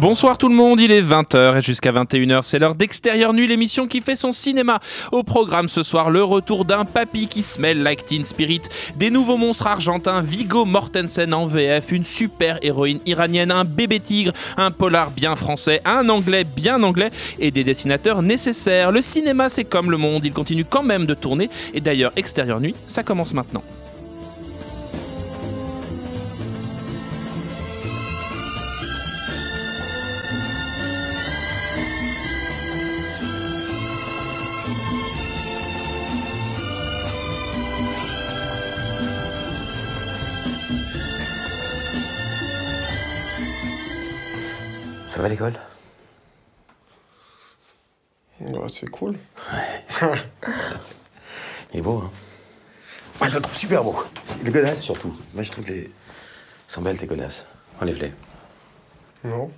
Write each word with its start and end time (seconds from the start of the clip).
Bonsoir 0.00 0.38
tout 0.38 0.48
le 0.48 0.54
monde, 0.54 0.80
il 0.80 0.92
est 0.92 1.02
20h 1.02 1.58
et 1.58 1.60
jusqu'à 1.60 1.90
21h, 1.90 2.42
c'est 2.42 2.60
l'heure 2.60 2.76
d'Extérieur 2.76 3.32
Nuit, 3.32 3.48
l'émission 3.48 3.88
qui 3.88 4.00
fait 4.00 4.14
son 4.14 4.30
cinéma. 4.30 4.78
Au 5.10 5.24
programme 5.24 5.66
ce 5.66 5.82
soir, 5.82 6.08
le 6.08 6.22
retour 6.22 6.64
d'un 6.64 6.84
papy 6.84 7.26
qui 7.26 7.42
smell 7.42 7.82
like 7.82 8.06
Teen 8.06 8.24
Spirit, 8.24 8.62
des 8.94 9.10
nouveaux 9.10 9.36
monstres 9.36 9.66
argentins, 9.66 10.20
Vigo 10.20 10.64
Mortensen 10.64 11.34
en 11.34 11.46
VF, 11.46 11.90
une 11.90 12.04
super 12.04 12.60
héroïne 12.62 13.00
iranienne, 13.06 13.50
un 13.50 13.64
bébé 13.64 13.98
tigre, 13.98 14.32
un 14.56 14.70
polar 14.70 15.10
bien 15.10 15.34
français, 15.34 15.82
un 15.84 16.08
anglais 16.10 16.44
bien 16.44 16.80
anglais 16.84 17.10
et 17.40 17.50
des 17.50 17.64
dessinateurs 17.64 18.22
nécessaires. 18.22 18.92
Le 18.92 19.02
cinéma 19.02 19.48
c'est 19.48 19.64
comme 19.64 19.90
le 19.90 19.96
monde, 19.96 20.24
il 20.24 20.32
continue 20.32 20.64
quand 20.64 20.84
même 20.84 21.06
de 21.06 21.14
tourner 21.14 21.50
et 21.74 21.80
d'ailleurs 21.80 22.12
Extérieur 22.14 22.60
Nuit, 22.60 22.76
ça 22.86 23.02
commence 23.02 23.34
maintenant. 23.34 23.64
Va 45.28 45.34
l'école 45.34 45.54
Bah, 48.40 48.66
c'est 48.68 48.88
cool. 48.90 49.16
Il 51.72 51.80
est 51.80 51.82
beau, 51.82 52.02
hein 52.04 52.10
Moi, 53.20 53.28
je 53.28 53.34
le 53.34 53.42
trouve 53.42 53.56
super 53.56 53.84
beau. 53.84 54.02
Les 54.44 54.50
godasses, 54.50 54.82
surtout. 54.82 55.14
Moi, 55.34 55.42
je 55.42 55.50
trouve 55.50 55.64
que 55.64 55.72
les... 55.72 55.84
Elles 55.84 55.90
sont 56.66 56.82
belles, 56.82 56.98
tes 56.98 57.06
godasses. 57.06 57.44
Enlève-les. 57.80 58.12
Non. 59.24 59.50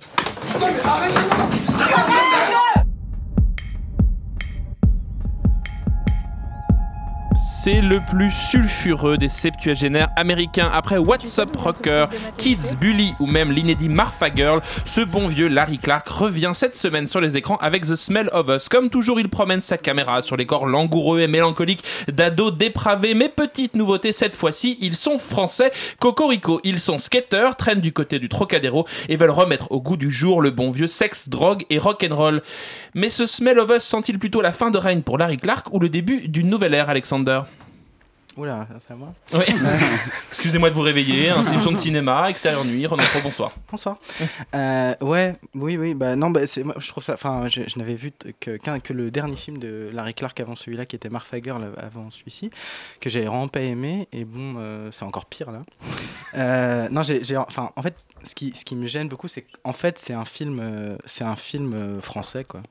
C'est 7.63 7.81
le 7.81 7.99
plus 8.09 8.31
sulfureux 8.31 9.19
des 9.19 9.29
septuagénaires 9.29 10.09
américains. 10.15 10.71
Après 10.73 10.97
What's 10.97 11.37
Up 11.37 11.55
Rocker, 11.55 12.05
Kids, 12.35 12.75
Bully 12.79 13.13
ou 13.19 13.27
même 13.27 13.51
l'inédit 13.51 13.87
Martha 13.87 14.33
Girl, 14.35 14.61
ce 14.83 15.01
bon 15.01 15.27
vieux 15.27 15.47
Larry 15.47 15.77
Clark 15.77 16.09
revient 16.09 16.53
cette 16.55 16.75
semaine 16.75 17.05
sur 17.05 17.21
les 17.21 17.37
écrans 17.37 17.57
avec 17.57 17.85
The 17.85 17.93
Smell 17.93 18.31
of 18.33 18.47
Us. 18.49 18.67
Comme 18.67 18.89
toujours, 18.89 19.19
il 19.19 19.29
promène 19.29 19.61
sa 19.61 19.77
caméra 19.77 20.23
sur 20.23 20.37
les 20.37 20.47
corps 20.47 20.65
langoureux 20.65 21.19
et 21.19 21.27
mélancoliques 21.27 21.83
d'ados 22.11 22.51
dépravés. 22.51 23.13
Mais 23.13 23.29
petite 23.29 23.75
nouveauté 23.75 24.11
cette 24.11 24.33
fois-ci, 24.33 24.79
ils 24.81 24.95
sont 24.95 25.19
français. 25.19 25.71
Cocorico, 25.99 26.61
ils 26.63 26.79
sont 26.79 26.97
skateurs, 26.97 27.57
traînent 27.57 27.79
du 27.79 27.93
côté 27.93 28.17
du 28.17 28.27
Trocadéro 28.27 28.87
et 29.07 29.17
veulent 29.17 29.29
remettre 29.29 29.71
au 29.71 29.81
goût 29.81 29.97
du 29.97 30.09
jour 30.09 30.41
le 30.41 30.49
bon 30.49 30.71
vieux 30.71 30.87
sexe, 30.87 31.29
drogue 31.29 31.65
et 31.69 31.77
rock'n'roll. 31.77 32.41
Mais 32.95 33.11
ce 33.11 33.27
Smell 33.27 33.59
of 33.59 33.69
Us 33.69 33.83
sent-il 33.83 34.17
plutôt 34.17 34.41
la 34.41 34.51
fin 34.51 34.71
de 34.71 34.79
règne 34.79 35.03
pour 35.03 35.19
Larry 35.19 35.37
Clark 35.37 35.67
ou 35.71 35.79
le 35.79 35.89
début 35.89 36.27
d'une 36.27 36.49
nouvelle 36.49 36.73
ère, 36.73 36.89
Alexander? 36.89 37.41
Oula, 38.37 38.65
c'est 38.79 38.93
à 38.93 38.95
moi. 38.95 39.13
Oui. 39.33 39.43
Excusez-moi 40.29 40.69
de 40.69 40.75
vous 40.75 40.81
réveiller, 40.81 41.29
hein, 41.29 41.41
c'est 41.43 41.49
une 41.49 41.53
émission 41.55 41.73
de 41.73 41.77
cinéma, 41.77 42.29
extérieur 42.29 42.63
nuit, 42.63 42.87
Pro, 42.87 42.95
bonsoir. 43.21 43.51
Bonsoir. 43.69 43.97
Euh, 44.55 44.95
ouais, 45.01 45.35
oui, 45.53 45.75
oui, 45.75 45.93
bah 45.93 46.15
non, 46.15 46.29
bah, 46.29 46.47
c'est, 46.47 46.63
moi, 46.63 46.75
je 46.77 46.87
trouve 46.87 47.03
ça. 47.03 47.13
Enfin, 47.15 47.49
je, 47.49 47.63
je 47.67 47.77
n'avais 47.77 47.95
vu 47.95 48.13
que, 48.39 48.57
que 48.57 48.93
le 48.93 49.11
dernier 49.11 49.35
film 49.35 49.57
de 49.57 49.89
Larry 49.91 50.13
Clark 50.13 50.39
avant 50.39 50.55
celui-là, 50.55 50.85
qui 50.85 50.95
était 50.95 51.09
Martha 51.09 51.41
Girl 51.41 51.61
avant 51.77 52.09
celui-ci, 52.09 52.51
que 53.01 53.09
j'avais 53.09 53.25
vraiment 53.25 53.49
pas 53.49 53.59
aimé, 53.61 54.07
et 54.13 54.23
bon, 54.23 54.55
euh, 54.57 54.89
c'est 54.93 55.03
encore 55.03 55.25
pire 55.25 55.51
là. 55.51 55.61
Euh, 56.35 56.87
non, 56.89 57.03
j'ai, 57.03 57.23
j'ai- 57.25 57.35
enfin, 57.37 57.71
en 57.75 57.81
fait, 57.81 57.95
ce 58.23 58.33
qui, 58.33 58.53
ce 58.55 58.63
qui 58.63 58.75
me 58.75 58.87
gêne 58.87 59.09
beaucoup, 59.09 59.27
c'est 59.27 59.41
qu'en 59.41 59.73
fait, 59.73 59.99
c'est 59.99 60.13
un 60.13 60.25
film, 60.25 60.59
euh, 60.63 60.95
c'est 61.05 61.23
un 61.25 61.35
film 61.35 61.73
euh, 61.73 62.01
français, 62.01 62.45
quoi. 62.45 62.61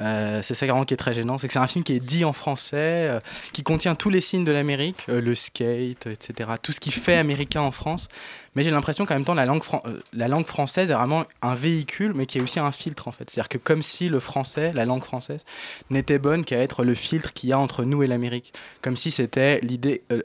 Euh, 0.00 0.40
c'est 0.42 0.54
ça 0.54 0.66
vraiment 0.66 0.84
qui 0.84 0.94
est 0.94 0.96
très 0.98 1.14
gênant, 1.14 1.38
c'est 1.38 1.46
que 1.46 1.52
c'est 1.52 1.58
un 1.60 1.66
film 1.66 1.84
qui 1.84 1.92
est 1.94 2.00
dit 2.00 2.24
en 2.24 2.32
français, 2.32 2.76
euh, 3.08 3.20
qui 3.52 3.62
contient 3.62 3.94
tous 3.94 4.10
les 4.10 4.20
signes 4.20 4.44
de 4.44 4.52
l'Amérique, 4.52 4.95
euh, 5.08 5.20
le 5.20 5.34
skate, 5.34 6.06
etc. 6.06 6.50
Tout 6.62 6.72
ce 6.72 6.80
qui 6.80 6.90
fait 6.90 7.16
américain 7.16 7.62
en 7.62 7.70
France. 7.70 8.08
Mais 8.54 8.62
j'ai 8.62 8.70
l'impression 8.70 9.06
qu'en 9.06 9.14
même 9.14 9.24
temps, 9.24 9.34
la 9.34 9.46
langue, 9.46 9.62
euh, 9.84 10.00
la 10.12 10.28
langue 10.28 10.46
française 10.46 10.90
est 10.90 10.94
vraiment 10.94 11.24
un 11.42 11.54
véhicule, 11.54 12.12
mais 12.14 12.26
qui 12.26 12.38
est 12.38 12.40
aussi 12.40 12.58
un 12.58 12.72
filtre, 12.72 13.08
en 13.08 13.12
fait. 13.12 13.28
C'est-à-dire 13.30 13.48
que 13.48 13.58
comme 13.58 13.82
si 13.82 14.08
le 14.08 14.20
français, 14.20 14.72
la 14.74 14.84
langue 14.84 15.04
française, 15.04 15.44
n'était 15.90 16.18
bonne 16.18 16.44
qu'à 16.44 16.58
être 16.58 16.84
le 16.84 16.94
filtre 16.94 17.32
qu'il 17.32 17.50
y 17.50 17.52
a 17.52 17.58
entre 17.58 17.84
nous 17.84 18.02
et 18.02 18.06
l'Amérique. 18.06 18.52
Comme 18.82 18.96
si 18.96 19.10
c'était 19.10 19.60
l'idée... 19.60 20.02
euh, 20.12 20.22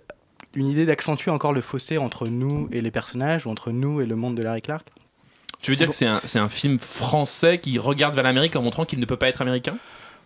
une 0.53 0.67
idée 0.67 0.85
d'accentuer 0.85 1.31
encore 1.31 1.53
le 1.53 1.61
fossé 1.61 1.97
entre 1.97 2.27
nous 2.27 2.67
et 2.73 2.81
les 2.81 2.91
personnages, 2.91 3.45
ou 3.45 3.49
entre 3.49 3.71
nous 3.71 4.01
et 4.01 4.05
le 4.05 4.17
monde 4.17 4.35
de 4.35 4.43
Larry 4.43 4.61
Clark. 4.61 4.85
Tu 5.61 5.71
veux 5.71 5.77
dire 5.77 5.87
que 5.87 5.93
c'est 5.93 6.07
un, 6.07 6.19
c'est 6.25 6.39
un 6.39 6.49
film 6.49 6.79
français 6.79 7.59
qui 7.59 7.77
regarde 7.77 8.15
vers 8.15 8.23
l'Amérique 8.23 8.55
en 8.55 8.61
montrant 8.61 8.83
qu'il 8.83 8.99
ne 8.99 9.05
peut 9.05 9.15
pas 9.15 9.29
être 9.29 9.41
américain? 9.41 9.77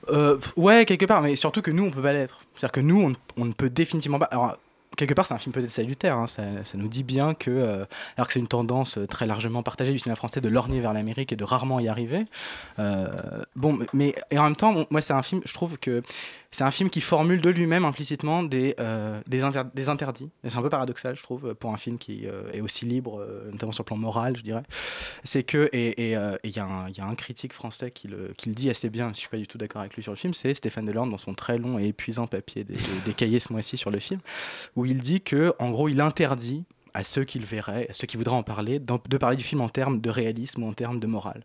Euh, 0.09 0.38
ouais, 0.55 0.85
quelque 0.85 1.05
part, 1.05 1.21
mais 1.21 1.35
surtout 1.35 1.61
que 1.61 1.71
nous, 1.71 1.83
on 1.85 1.91
peut 1.91 2.01
pas 2.01 2.13
l'être. 2.13 2.41
C'est-à-dire 2.55 2.71
que 2.71 2.79
nous, 2.81 3.01
on, 3.01 3.41
on 3.41 3.45
ne 3.45 3.53
peut 3.53 3.69
définitivement 3.69 4.19
pas. 4.19 4.25
Alors, 4.25 4.57
quelque 4.97 5.13
part, 5.13 5.25
c'est 5.25 5.33
un 5.33 5.38
film 5.39 5.53
peut-être 5.53 5.71
salutaire. 5.71 6.17
hein, 6.17 6.27
ça, 6.27 6.43
ça 6.63 6.77
nous 6.77 6.88
dit 6.88 7.03
bien 7.03 7.33
que, 7.33 7.51
euh, 7.51 7.85
alors 8.17 8.27
que 8.27 8.33
c'est 8.33 8.39
une 8.39 8.47
tendance 8.47 8.97
euh, 8.97 9.07
très 9.07 9.25
largement 9.25 9.63
partagée 9.63 9.91
du 9.91 9.99
cinéma 9.99 10.15
français 10.15 10.41
de 10.41 10.49
lorgner 10.49 10.79
vers 10.79 10.94
l'Amérique 10.94 11.31
et 11.33 11.35
de 11.35 11.44
rarement 11.44 11.79
y 11.79 11.88
arriver. 11.88 12.25
bon, 13.55 13.79
mais 13.94 14.15
et 14.31 14.38
en 14.38 14.44
même 14.44 14.55
temps, 14.55 14.85
moi, 14.89 15.01
c'est 15.01 15.13
un 15.13 15.23
film. 15.23 15.41
Je 15.45 15.53
trouve 15.53 15.77
que 15.77 16.01
c'est 16.55 16.63
un 16.63 16.71
film 16.71 16.89
qui 16.89 17.01
formule 17.01 17.41
de 17.41 17.49
lui-même 17.49 17.83
implicitement 17.83 18.41
des, 18.41 18.75
euh, 18.79 19.19
des, 19.27 19.43
inter- 19.43 19.63
des 19.73 19.89
interdits. 19.89 20.29
C'est 20.47 20.55
un 20.55 20.61
peu 20.61 20.69
paradoxal, 20.69 21.13
je 21.17 21.21
trouve, 21.21 21.53
pour 21.53 21.73
un 21.73 21.77
film 21.77 21.97
qui 21.97 22.27
euh, 22.27 22.49
est 22.53 22.61
aussi 22.61 22.85
libre, 22.85 23.19
euh, 23.19 23.51
notamment 23.51 23.73
sur 23.73 23.81
le 23.81 23.88
plan 23.88 23.97
moral, 23.97 24.38
je 24.38 24.41
dirais. 24.41 24.63
C'est 25.25 25.44
que, 25.44 25.69
et 25.73 26.15
euh, 26.15 26.38
il 26.45 26.51
y, 26.51 26.59
a 26.59 26.65
un- 26.65 27.15
critique 27.15 27.51
français 27.51 27.91
qui 27.91 28.07
le, 28.07 28.33
qui 28.38 28.47
le 28.47 28.55
dit 28.55 28.69
assez 28.69 28.89
bien, 28.89 29.09
je 29.09 29.15
suis 29.19 29.27
pas 29.27 29.35
du 29.35 29.47
tout 29.47 29.57
d'accord 29.57 29.81
avec 29.81 29.95
lui 29.95 30.03
sur 30.03 30.13
le 30.13 30.17
film, 30.17 30.33
c'est 30.33 30.53
Stéphane 30.53 30.85
Delorme 30.85 31.11
dans 31.11 31.17
son 31.17 31.33
très 31.33 31.57
long 31.57 31.77
et 31.77 31.88
épuisant 31.88 32.25
papier 32.25 32.63
des, 32.63 32.77
cahiers 33.13 33.39
ce 33.39 33.51
mois-ci 33.51 33.75
sur 33.75 33.91
le 33.91 33.99
film, 33.99 34.21
où 34.77 34.85
il 34.85 35.01
dit 35.01 35.19
que, 35.19 35.53
en 35.59 35.71
gros, 35.71 35.89
il 35.89 35.99
interdit 35.99 36.63
à 36.94 37.03
ceux 37.03 37.25
qui 37.25 37.38
le 37.38 37.45
verraient, 37.45 37.89
à 37.89 37.94
ceux 37.94 38.07
qui 38.07 38.15
voudraient 38.15 38.33
en 38.33 38.44
parler, 38.44 38.79
de 38.79 39.17
parler 39.17 39.35
du 39.35 39.44
film 39.44 39.59
en 39.59 39.67
termes 39.67 39.99
de 39.99 40.09
réalisme 40.09 40.63
ou 40.63 40.69
en 40.69 40.73
termes 40.73 41.01
de 41.01 41.07
morale. 41.07 41.44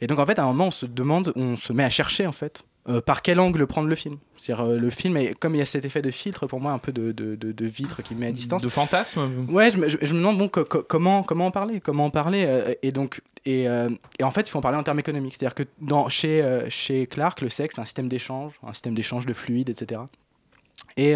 Et 0.00 0.06
donc 0.06 0.20
en 0.20 0.26
fait, 0.26 0.38
à 0.38 0.44
un 0.44 0.46
moment, 0.46 0.68
on 0.68 0.70
se 0.70 0.86
demande, 0.86 1.32
on 1.34 1.56
se 1.56 1.72
met 1.72 1.82
à 1.82 1.90
chercher 1.90 2.26
en 2.26 2.32
fait, 2.32 2.62
euh, 2.88 3.00
par 3.00 3.22
quel 3.22 3.38
angle 3.40 3.66
prendre 3.66 3.88
le 3.88 3.94
film? 3.94 4.18
C'est-à-dire 4.36 4.64
euh, 4.66 4.78
le 4.78 4.90
film, 4.90 5.16
est, 5.16 5.34
comme 5.38 5.54
il 5.54 5.58
y 5.58 5.62
a 5.62 5.66
cet 5.66 5.84
effet 5.84 6.00
de 6.02 6.10
filtre 6.10 6.46
pour 6.46 6.60
moi, 6.60 6.72
un 6.72 6.78
peu 6.78 6.90
de, 6.92 7.12
de, 7.12 7.36
de- 7.36 7.52
de 7.52 7.66
vitre 7.66 8.02
qui 8.02 8.14
me 8.14 8.20
met 8.20 8.26
à 8.28 8.32
distance. 8.32 8.62
De 8.62 8.68
fantasme? 8.68 9.46
Ouais, 9.50 9.70
je 9.70 9.76
me, 9.78 9.88
je- 9.88 9.98
je 10.00 10.12
me 10.14 10.18
demande 10.18 10.38
bon, 10.38 10.48
co- 10.48 10.64
co- 10.64 10.82
comment, 10.82 11.22
comment 11.22 11.46
en 11.46 11.50
parler, 11.50 11.80
comment 11.80 12.06
en 12.06 12.10
parler. 12.10 12.44
euh, 12.46 12.74
et 12.82 12.92
donc, 12.92 13.20
et, 13.44 13.64
et 14.18 14.24
en 14.24 14.30
fait, 14.30 14.42
il 14.48 14.50
faut 14.50 14.58
en 14.58 14.62
parler 14.62 14.78
en 14.78 14.82
termes 14.82 14.98
économiques. 14.98 15.36
C'est-à-dire 15.38 15.54
que 15.54 15.62
dans, 15.80 16.08
chez, 16.08 16.66
chez 16.68 17.06
Clark, 17.06 17.40
le 17.40 17.48
sexe, 17.48 17.76
c'est 17.76 17.80
un 17.80 17.84
système 17.84 18.08
d'échange, 18.08 18.52
un 18.66 18.72
système 18.72 18.94
d'échange 18.94 19.24
de 19.26 19.32
fluides, 19.32 19.70
etc. 19.70 20.00
Et, 20.96 21.14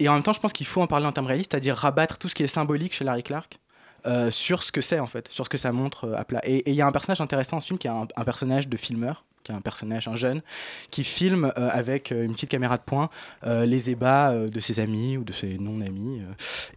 et 0.00 0.08
en 0.08 0.14
même 0.14 0.22
temps, 0.22 0.32
je 0.32 0.40
pense 0.40 0.52
qu'il 0.52 0.66
faut 0.66 0.80
en 0.82 0.86
parler 0.86 1.06
en 1.06 1.12
termes 1.12 1.26
réalistes, 1.26 1.52
c'est-à-dire 1.52 1.76
rabattre 1.76 2.18
tout 2.18 2.28
ce 2.28 2.34
qui 2.34 2.42
est 2.42 2.46
symbolique 2.48 2.94
chez 2.94 3.04
Larry 3.04 3.22
Clark. 3.22 3.58
euh, 4.06 4.32
sur 4.32 4.64
ce 4.64 4.72
que 4.72 4.80
c'est 4.80 4.98
en 4.98 5.06
fait, 5.06 5.28
sur 5.28 5.44
ce 5.44 5.50
que 5.50 5.58
ça 5.58 5.70
montre 5.70 6.06
euh, 6.08 6.16
à 6.16 6.24
plat. 6.24 6.40
Et 6.44 6.68
il 6.68 6.74
y 6.74 6.82
a 6.82 6.86
un 6.88 6.90
personnage 6.92 7.20
intéressant 7.20 7.58
dans 7.58 7.60
ce 7.60 7.68
film 7.68 7.78
qui 7.78 7.86
est 7.86 7.90
un, 7.90 8.08
un 8.16 8.24
personnage 8.24 8.66
de 8.66 8.76
filmeur, 8.76 9.24
qui 9.42 9.52
est 9.52 9.54
un 9.54 9.60
personnage, 9.60 10.08
un 10.08 10.16
jeune, 10.16 10.42
qui 10.90 11.04
filme 11.04 11.52
euh, 11.56 11.68
avec 11.70 12.12
euh, 12.12 12.24
une 12.24 12.32
petite 12.32 12.50
caméra 12.50 12.76
de 12.76 12.82
poing 12.82 13.10
euh, 13.44 13.64
les 13.64 13.90
ébats 13.90 14.32
de 14.34 14.60
ses 14.60 14.80
amis 14.80 15.16
ou 15.16 15.24
de 15.24 15.32
ses 15.32 15.58
non-amis. 15.58 16.22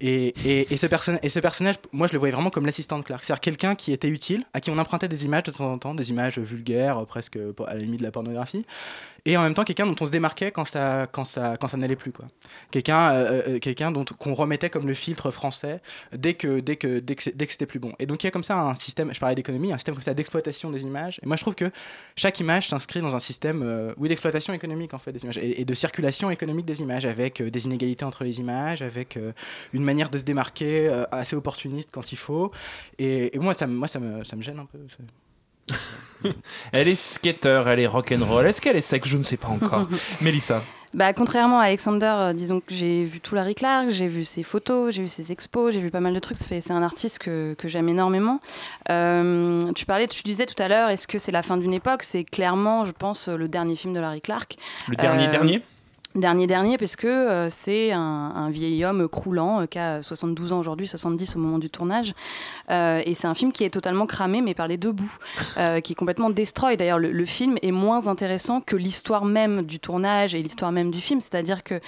Et, 0.02 0.28
et, 0.46 0.74
et 0.74 0.78
ce 0.78 0.88
et 1.22 1.30
ce 1.30 1.40
personnage, 1.40 1.76
moi 1.92 2.08
je 2.08 2.14
le 2.14 2.20
voyais 2.20 2.34
vraiment 2.34 2.50
comme 2.50 2.66
l'assistant 2.66 3.00
de 3.00 3.04
Clark, 3.04 3.24
c'est-à-dire 3.24 3.42
quelqu'un 3.42 3.76
qui 3.76 3.92
était 3.92 4.08
utile, 4.08 4.44
à 4.54 4.62
qui 4.62 4.72
on 4.72 4.78
empruntait 4.78 5.08
des 5.08 5.26
images 5.26 5.44
de 5.44 5.52
temps 5.52 5.72
en 5.72 5.78
temps, 5.78 5.96
des 5.96 6.10
images 6.10 6.40
vulgaires, 6.40 7.06
presque 7.06 7.38
à 7.68 7.74
la 7.74 7.80
limite 7.80 8.00
de 8.00 8.06
la 8.06 8.12
pornographie, 8.12 8.66
et 9.26 9.38
en 9.38 9.44
même 9.44 9.54
temps 9.54 9.64
quelqu'un 9.64 9.86
dont 9.86 9.96
on 10.00 10.06
se 10.06 10.12
démarquait 10.12 10.52
quand 10.52 10.66
ça, 10.66 11.08
quand 11.12 11.26
ça, 11.26 11.58
quand 11.58 11.68
ça 11.68 11.78
n'allait 11.78 11.96
plus. 11.96 12.12
Quoi. 12.12 12.26
Quelqu'un 12.72 13.12
euh, 13.12 13.42
euh, 13.48 13.60
quelqu'un 13.60 13.92
dont 13.92 14.06
qu'on 14.06 14.34
remettait 14.34 14.70
comme 14.70 14.88
le 14.88 14.94
filtre 14.94 15.32
français 15.32 15.82
dès 16.14 16.34
que, 16.36 16.60
dès 16.60 16.76
que, 16.76 17.00
dès 17.00 17.16
que, 17.16 17.24
c'était 17.24 17.66
plus 17.66 17.80
bon. 17.80 17.94
Et 18.00 18.06
donc 18.06 18.24
il 18.24 18.28
y 18.28 18.30
a 18.30 18.32
comme 18.32 18.44
ça 18.44 18.60
un 18.60 18.76
système, 18.76 19.14
je 19.14 19.20
parlais 19.20 19.36
d'économie, 19.36 19.74
un 19.74 19.78
système 19.78 19.96
comme 19.96 20.04
ça 20.04 20.14
d'exploitation 20.14 20.70
des 20.72 20.84
images. 20.84 21.20
Et 21.24 21.26
moi 21.28 21.36
je 21.36 21.42
trouve 21.42 21.56
que 21.56 21.72
chaque 22.16 22.40
image 22.40 22.70
s'inscrit 22.70 23.02
dans 23.02 23.16
un 23.16 23.20
système 23.20 23.64
euh, 23.64 23.94
oui, 23.98 24.10
d'exploitation 24.10 24.54
économique 24.54 24.94
en 24.94 25.00
fait 25.00 25.12
des 25.12 25.24
images 25.24 25.38
et, 25.38 25.66
de 25.66 25.74
circulation 25.74 26.30
économique 26.30 26.66
des 26.66 26.82
images 26.82 27.06
avec 27.06 27.42
euh, 27.42 27.50
des 27.50 27.66
inégalités 27.66 28.06
entre 28.06 28.24
les 28.24 28.40
images, 28.40 28.82
avec 28.82 29.18
euh, 29.18 29.32
une 29.74 29.84
manière 29.84 30.10
de 30.10 30.18
se 30.18 30.24
démarquer 30.24 30.88
euh, 30.88 31.06
assez 31.12 31.36
opportuniste 31.36 31.90
quand 31.92 32.12
il 32.12 32.18
faut. 32.18 32.52
Et, 33.00 33.38
moi, 33.40 33.54
ça, 33.54 33.68
moi 33.68 33.88
ça, 33.88 34.00
me, 34.00 34.24
ça 34.24 34.36
me 34.36 34.42
gêne 34.42 34.60
un 34.60 34.66
peu. 34.66 34.80
Elle 36.72 36.88
est 36.88 36.96
skater, 36.96 37.64
elle 37.68 37.80
est 37.80 37.88
rock'n'roll. 37.88 38.46
Est-ce 38.48 38.62
qu'elle 38.62 38.76
est 38.76 38.82
sexe 38.82 39.08
Je 39.08 39.18
ne 39.18 39.24
sais 39.24 39.38
pas 39.38 39.48
encore. 39.50 39.88
Mélissa. 40.22 40.62
Bah, 40.94 41.12
contrairement 41.12 41.60
à 41.60 41.66
Alexander, 41.66 42.06
euh, 42.18 42.34
disons 42.34 42.62
que 42.62 42.74
j'ai 42.74 43.04
vu 43.04 43.20
tout 43.20 43.36
Larry 43.36 43.54
Clark, 43.54 43.90
j'ai 43.90 44.08
vu 44.08 44.24
ses 44.24 44.44
photos, 44.44 44.94
j'ai 44.96 45.02
vu 45.02 45.10
ses 45.10 45.30
expos, 45.34 45.74
j'ai 45.74 45.82
vu 45.82 45.92
pas 45.92 46.00
mal 46.00 46.14
de 46.14 46.20
trucs. 46.20 46.38
C'est 46.38 46.72
un 46.72 46.84
artiste 46.84 47.20
que, 47.20 47.54
que 47.58 47.68
j'aime 47.68 47.90
énormément. 47.90 48.40
Euh, 48.90 49.74
tu 49.74 49.86
parlais, 49.86 50.08
tu 50.08 50.24
disais 50.24 50.46
tout 50.46 50.62
à 50.62 50.70
l'heure, 50.70 50.90
est-ce 50.90 51.06
que 51.08 51.20
c'est 51.20 51.34
la 51.34 51.42
fin 51.42 51.58
d'une 51.58 51.74
époque? 51.74 52.04
C'est 52.04 52.24
clairement, 52.24 52.86
je 52.86 52.92
pense, 52.94 53.28
le 53.28 53.50
dernier 53.50 53.76
film 53.76 53.94
de 53.94 54.00
Larry 54.00 54.22
Clark. 54.22 54.56
Le 54.88 54.96
dernier 54.96 55.28
Euh, 55.28 55.32
dernier? 55.32 55.62
Dernier 56.16 56.48
dernier, 56.48 56.78
parce 56.78 56.96
que 56.96 57.08
euh, 57.08 57.50
c'est 57.50 57.92
un, 57.92 58.50
vieil 58.50 58.86
homme 58.86 59.10
croulant 59.10 59.60
euh, 59.60 59.66
qui 59.66 59.78
a 59.78 60.02
72 60.02 60.54
ans 60.54 60.60
aujourd'hui, 60.60 60.88
70 60.88 61.36
au 61.36 61.40
moment 61.40 61.60
du 61.60 61.70
tournage. 61.70 62.14
Euh, 62.70 63.02
et 63.06 63.14
c'est 63.14 63.28
un 63.28 63.36
film 63.36 63.52
qui 63.52 63.66
est 63.66 63.70
totalement 63.70 64.06
cramé, 64.06 64.42
mais 64.42 64.54
par 64.54 64.70
les 64.70 64.78
deux 64.78 64.94
bouts, 64.94 65.18
euh, 65.58 65.82
qui 65.82 65.92
est 65.92 65.96
complètement 65.96 66.30
destroy. 66.30 66.78
D'ailleurs, 66.78 67.00
le, 67.00 67.12
le 67.12 67.26
film 67.26 67.58
est 67.62 67.74
moins 67.74 68.08
intéressant 68.08 68.62
que 68.62 68.78
l'histoire 68.78 69.26
même 69.26 69.64
du 69.64 69.80
tournage 69.80 70.34
et 70.36 70.42
l'histoire 70.42 70.72
même 70.72 70.90
du 70.90 71.02
film. 71.02 71.20
C'est-à-dire 71.20 71.66
que, 71.66 71.82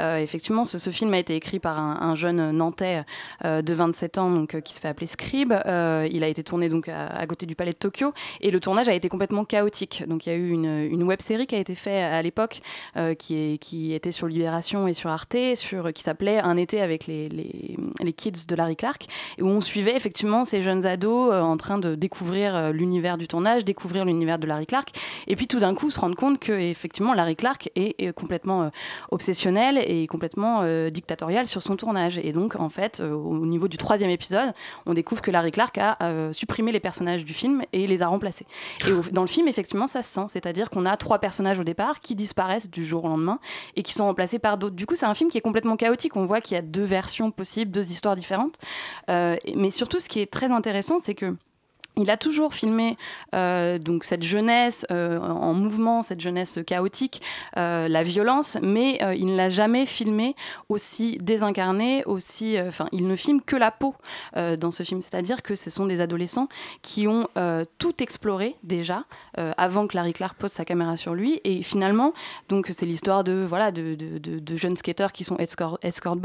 effectivement, 0.00 0.64
ce, 0.64 0.90
film 0.90 1.14
a 1.14 1.18
été 1.18 1.36
écrit 1.36 1.58
par 1.58 1.78
un, 1.78 1.98
un 2.00 2.14
jeune 2.14 2.50
Nantais 2.50 3.04
euh, 3.44 3.62
de 3.62 3.74
27 3.74 4.18
ans, 4.18 4.30
donc, 4.30 4.54
euh, 4.54 4.60
qui 4.60 4.74
se 4.74 4.80
fait 4.80 4.88
appeler 4.88 5.06
Scribe. 5.06 5.52
Euh, 5.52 6.08
il 6.10 6.24
a 6.24 6.28
été 6.28 6.42
tourné 6.42 6.68
donc 6.68 6.88
à, 6.88 7.26
côté 7.26 7.46
du 7.46 7.54
Palais 7.54 7.72
de 7.72 7.76
Tokyo, 7.76 8.12
et 8.40 8.50
le 8.50 8.60
tournage 8.60 8.88
a 8.88 8.94
été 8.94 9.08
complètement 9.08 9.44
chaotique. 9.44 10.04
Donc, 10.06 10.26
il 10.26 10.30
y 10.30 10.32
a 10.32 10.36
eu 10.36 10.50
une, 10.50 11.02
web 11.02 11.20
série 11.20 11.46
qui 11.46 11.54
a 11.54 11.58
été 11.58 11.74
faite 11.74 12.12
à 12.12 12.22
l'époque, 12.22 12.60
euh, 12.96 13.14
qui, 13.14 13.92
était 13.92 14.10
sur 14.10 14.26
Libération 14.26 14.86
et 14.86 14.94
sur 14.94 15.10
Arte, 15.10 15.36
sur, 15.54 15.92
qui 15.92 16.02
s'appelait 16.02 16.38
Un 16.38 16.56
été 16.56 16.80
avec 16.80 17.06
les, 17.06 17.28
les, 17.28 18.12
kids 18.12 18.46
de 18.46 18.54
Larry 18.54 18.76
Clark, 18.76 19.06
où 19.40 19.46
on 19.46 19.60
suivait 19.60 19.96
effectivement 19.96 20.44
ces 20.44 20.62
jeunes 20.62 20.86
ados 20.86 21.32
euh, 21.32 21.40
en 21.40 21.56
train 21.56 21.78
de 21.78 21.94
découvrir 21.94 22.54
euh, 22.54 22.72
l'univers 22.72 23.18
du 23.18 23.28
tournage, 23.28 23.64
découvrir 23.64 24.04
l'univers 24.04 24.38
de 24.38 24.46
Larry 24.46 24.66
Clark, 24.66 24.90
et 25.26 25.36
puis 25.36 25.46
tout 25.46 25.58
d'un 25.58 25.74
coup 25.74 25.90
se 25.90 26.00
rendre 26.00 26.16
compte 26.16 26.38
que 26.38 26.52
effectivement 26.52 27.14
Larry 27.14 27.36
Clark 27.36 27.70
est, 27.76 27.94
est 27.98 28.12
complètement 28.12 28.64
euh, 28.64 28.68
obsessionnel 29.10 29.78
et 29.90 30.06
complètement 30.06 30.60
euh, 30.62 30.88
dictatorial 30.88 31.48
sur 31.48 31.62
son 31.62 31.76
tournage. 31.76 32.18
Et 32.18 32.32
donc 32.32 32.54
en 32.54 32.68
fait, 32.68 33.00
euh, 33.00 33.12
au 33.12 33.44
niveau 33.44 33.66
du 33.66 33.76
troisième 33.76 34.10
épisode, 34.10 34.52
on 34.86 34.94
découvre 34.94 35.20
que 35.20 35.32
Larry 35.32 35.50
Clark 35.50 35.76
a 35.78 35.96
euh, 36.02 36.32
supprimé 36.32 36.70
les 36.70 36.78
personnages 36.78 37.24
du 37.24 37.34
film 37.34 37.62
et 37.72 37.88
les 37.88 38.00
a 38.00 38.06
remplacés. 38.06 38.46
Et 38.86 38.92
dans 39.10 39.22
le 39.22 39.26
film, 39.26 39.48
effectivement, 39.48 39.88
ça 39.88 40.02
se 40.02 40.12
sent, 40.14 40.26
c'est-à-dire 40.28 40.70
qu'on 40.70 40.86
a 40.86 40.96
trois 40.96 41.18
personnages 41.18 41.58
au 41.58 41.64
départ 41.64 41.98
qui 41.98 42.14
disparaissent 42.14 42.70
du 42.70 42.84
jour 42.84 43.04
au 43.04 43.08
lendemain 43.08 43.40
et 43.74 43.82
qui 43.82 43.92
sont 43.92 44.04
remplacés 44.04 44.38
par 44.38 44.58
d'autres. 44.58 44.76
Du 44.76 44.86
coup, 44.86 44.94
c'est 44.94 45.06
un 45.06 45.14
film 45.14 45.28
qui 45.28 45.38
est 45.38 45.42
complètement 45.42 45.76
chaotique. 45.76 46.16
On 46.16 46.24
voit 46.24 46.40
qu'il 46.40 46.54
y 46.54 46.58
a 46.58 46.62
deux 46.62 46.84
versions 46.84 47.32
possibles, 47.32 47.72
deux 47.72 47.90
histoires 47.90 48.14
différentes. 48.14 48.58
Mais 49.08 49.70
surtout, 49.70 49.98
ce 49.98 50.08
qui 50.08 50.20
est 50.20 50.30
très 50.30 50.52
intéressant, 50.52 50.98
c'est 51.00 51.14
que 51.14 51.34
il 51.96 52.10
a 52.10 52.16
toujours 52.16 52.54
filmé 52.54 52.96
euh, 53.34 53.78
donc 53.78 54.04
cette 54.04 54.22
jeunesse 54.22 54.86
euh, 54.90 55.18
en 55.18 55.52
mouvement, 55.54 56.02
cette 56.02 56.20
jeunesse 56.20 56.58
chaotique, 56.66 57.20
euh, 57.56 57.88
la 57.88 58.02
violence, 58.02 58.58
mais 58.62 58.98
il 59.16 59.26
ne 59.26 59.36
l'a 59.36 59.48
jamais 59.50 59.86
filmé 59.86 60.34
aussi 60.68 61.18
désincarné, 61.18 62.04
aussi. 62.04 62.56
Enfin, 62.60 62.88
il 62.92 63.06
ne 63.06 63.16
filme 63.16 63.40
que 63.40 63.56
la 63.56 63.70
peau 63.70 63.94
dans 64.34 64.70
ce 64.70 64.82
film, 64.82 65.00
c'est-à-dire 65.02 65.42
que 65.42 65.54
ce 65.54 65.70
sont 65.70 65.86
des 65.86 66.00
adolescents 66.00 66.48
qui 66.82 67.06
ont 67.06 67.28
tout 67.78 68.02
exploré 68.02 68.56
déjà 68.62 69.04
avant 69.36 69.86
que 69.86 69.96
Larry 69.96 70.12
Clark 70.12 70.36
pose 70.36 70.52
sa 70.52 70.64
caméra 70.64 70.96
sur 70.96 71.14
lui, 71.14 71.40
et 71.44 71.62
finalement, 71.62 72.12
donc 72.48 72.68
c'est 72.72 72.86
l'histoire 72.86 73.24
de 73.24 73.44
voilà 73.46 73.70
de, 73.72 73.94
de- 73.94 74.56
jeunes 74.56 74.76
skateurs 74.76 75.12
qui 75.12 75.24
sont 75.24 75.36
escort, 75.38 75.78
escort 75.82 76.16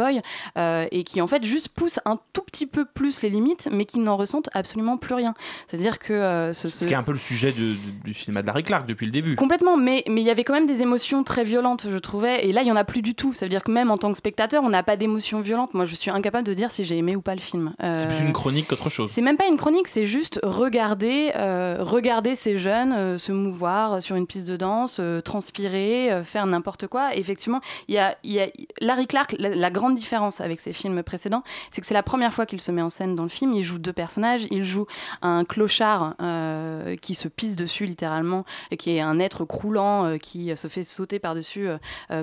euh, 0.57 0.87
et 0.91 1.03
qui 1.03 1.21
en 1.21 1.27
fait 1.27 1.43
juste 1.43 1.69
poussent 1.69 1.99
un 2.05 2.19
tout 2.33 2.41
petit 2.41 2.65
peu 2.65 2.85
plus 2.85 3.21
les 3.21 3.29
limites, 3.29 3.69
mais 3.71 3.85
qui 3.85 3.99
n'en 3.99 4.17
ressentent 4.17 4.49
absolument 4.53 4.97
plus 4.97 5.13
rien. 5.13 5.33
C'est-à-dire 5.67 5.99
que 5.99 6.13
euh, 6.13 6.53
ce, 6.53 6.69
Ce 6.69 6.85
qui 6.85 6.93
est 6.93 6.97
un 6.97 7.03
peu 7.03 7.11
le 7.13 7.19
sujet 7.19 7.51
de- 7.51 7.73
de- 7.73 8.03
du 8.03 8.13
cinéma 8.13 8.41
de 8.41 8.47
Larry 8.47 8.63
Clark 8.63 8.85
depuis 8.87 9.05
le 9.05 9.11
début. 9.11 9.35
Complètement, 9.35 9.77
mais 9.77 10.03
mais 10.09 10.21
il 10.21 10.25
y 10.27 10.29
avait 10.29 10.43
quand 10.43 10.53
même 10.53 10.67
des 10.67 10.81
émotions 10.81 11.23
très 11.23 11.43
violentes, 11.43 11.87
je 11.89 11.97
trouvais. 11.97 12.45
Et 12.45 12.51
là, 12.53 12.61
il 12.61 12.67
y 12.67 12.71
en 12.71 12.75
a 12.75 12.83
plus 12.83 13.01
du 13.01 13.15
tout. 13.15 13.33
Ça 13.33 13.45
veut 13.45 13.49
dire 13.49 13.63
que 13.63 13.71
même 13.71 13.91
en 13.91 13.97
tant 13.97 14.11
que 14.11 14.17
spectateur, 14.17 14.63
on 14.63 14.69
n'a 14.69 14.83
pas 14.83 14.95
d'émotions 14.97 15.41
violentes. 15.41 15.73
Moi, 15.73 15.85
je 15.85 15.95
suis 15.95 16.11
incapable 16.11 16.45
de 16.47 16.53
dire 16.53 16.71
si 16.71 16.83
j'ai 16.83 16.97
aimé 16.97 17.15
ou 17.15 17.21
pas 17.21 17.33
le 17.35 17.41
film. 17.41 17.73
C'est 17.79 17.85
Euh, 17.85 18.05
plus 18.07 18.19
une 18.25 18.33
chronique 18.33 18.67
qu'autre 18.67 18.89
chose. 18.89 19.11
c'est 19.11 19.21
même 19.21 19.37
pas 19.37 19.47
une 19.47 19.57
chronique, 19.57 19.87
c'est 19.87 20.05
juste 20.05 20.39
regarder, 20.43 21.31
euh, 21.35 21.77
regarder 21.79 22.35
ces 22.35 22.57
jeunes 22.57 22.93
euh, 22.93 23.17
se 23.17 23.31
mouvoir 23.31 24.01
sur 24.01 24.15
une 24.15 24.27
piste 24.27 24.47
de 24.47 24.57
danse, 24.57 24.99
transpirer, 25.23 26.21
faire 26.23 26.45
n'importe 26.45 26.87
quoi. 26.87 27.15
Et 27.15 27.19
effectivement, 27.19 27.61
il 27.87 27.95
y 27.95 27.97
a, 27.97 28.15
y 28.23 28.39
a 28.39 28.47
Larry 28.81 29.07
Clark. 29.07 29.35
La, 29.39 29.49
la 29.49 29.69
grande 29.71 29.95
différence 29.95 30.41
avec 30.41 30.59
ses 30.59 30.73
films 30.73 31.03
précédents, 31.03 31.43
c'est 31.71 31.81
que 31.81 31.87
c'est 31.87 31.93
la 31.93 32.03
première 32.03 32.33
fois 32.33 32.45
qu'il 32.45 32.61
se 32.61 32.71
met 32.71 32.81
en 32.81 32.89
scène 32.89 33.15
dans 33.15 33.23
le 33.23 33.29
film. 33.29 33.53
Il 33.53 33.63
joue 33.63 33.77
deux 33.79 33.93
personnages. 33.93 34.47
Il 34.51 34.63
joue 34.63 34.85
un 35.21 35.44
clochard 35.45 36.15
euh, 36.21 36.95
qui 36.97 37.15
se 37.15 37.27
pisse 37.27 37.55
dessus 37.55 37.85
littéralement, 37.85 38.45
et 38.71 38.77
qui 38.77 38.91
est 38.95 39.01
un 39.01 39.19
être 39.19 39.45
croulant 39.45 40.05
euh, 40.05 40.17
qui 40.17 40.51
euh, 40.51 40.55
se 40.55 40.67
fait 40.67 40.83
sauter 40.83 41.19
par 41.19 41.35
dessus 41.35 41.67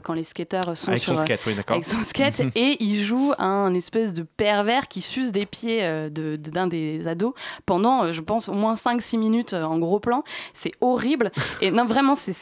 quand 0.05 0.13
les 0.15 0.25
skateurs 0.25 0.77
sont 0.77 0.91
Avec 0.91 1.03
sur 1.03 1.17
son 1.17 1.23
euh, 1.23 1.25
skate, 1.25 1.41
oui, 1.47 1.57
avec 1.67 1.85
son 1.85 2.03
skate 2.03 2.41
et 2.55 2.77
il 2.83 3.03
joue 3.03 3.33
un 3.39 3.73
espèce 3.75 4.13
de 4.13 4.23
pervers 4.23 4.89
qui 4.89 5.01
suce 5.03 5.33
des 5.33 5.47
pieds 5.47 5.83
euh, 5.83 6.09
de- 6.11 6.37
d'un 6.37 6.67
des 6.67 7.07
ados 7.07 7.35
pendant, 7.67 8.05
euh, 8.05 8.13
je 8.13 8.21
pense, 8.21 8.49
au 8.49 8.55
moins 8.55 8.75
5-6 8.75 9.19
minutes 9.19 9.53
euh, 9.53 9.65
en 9.65 9.79
gros 9.79 10.01
plan. 10.01 10.23
C'est 10.55 10.73
horrible. 10.81 11.31
Et 11.61 11.71
non, 11.71 11.85
vraiment, 11.85 12.15
c'est, 12.15 12.35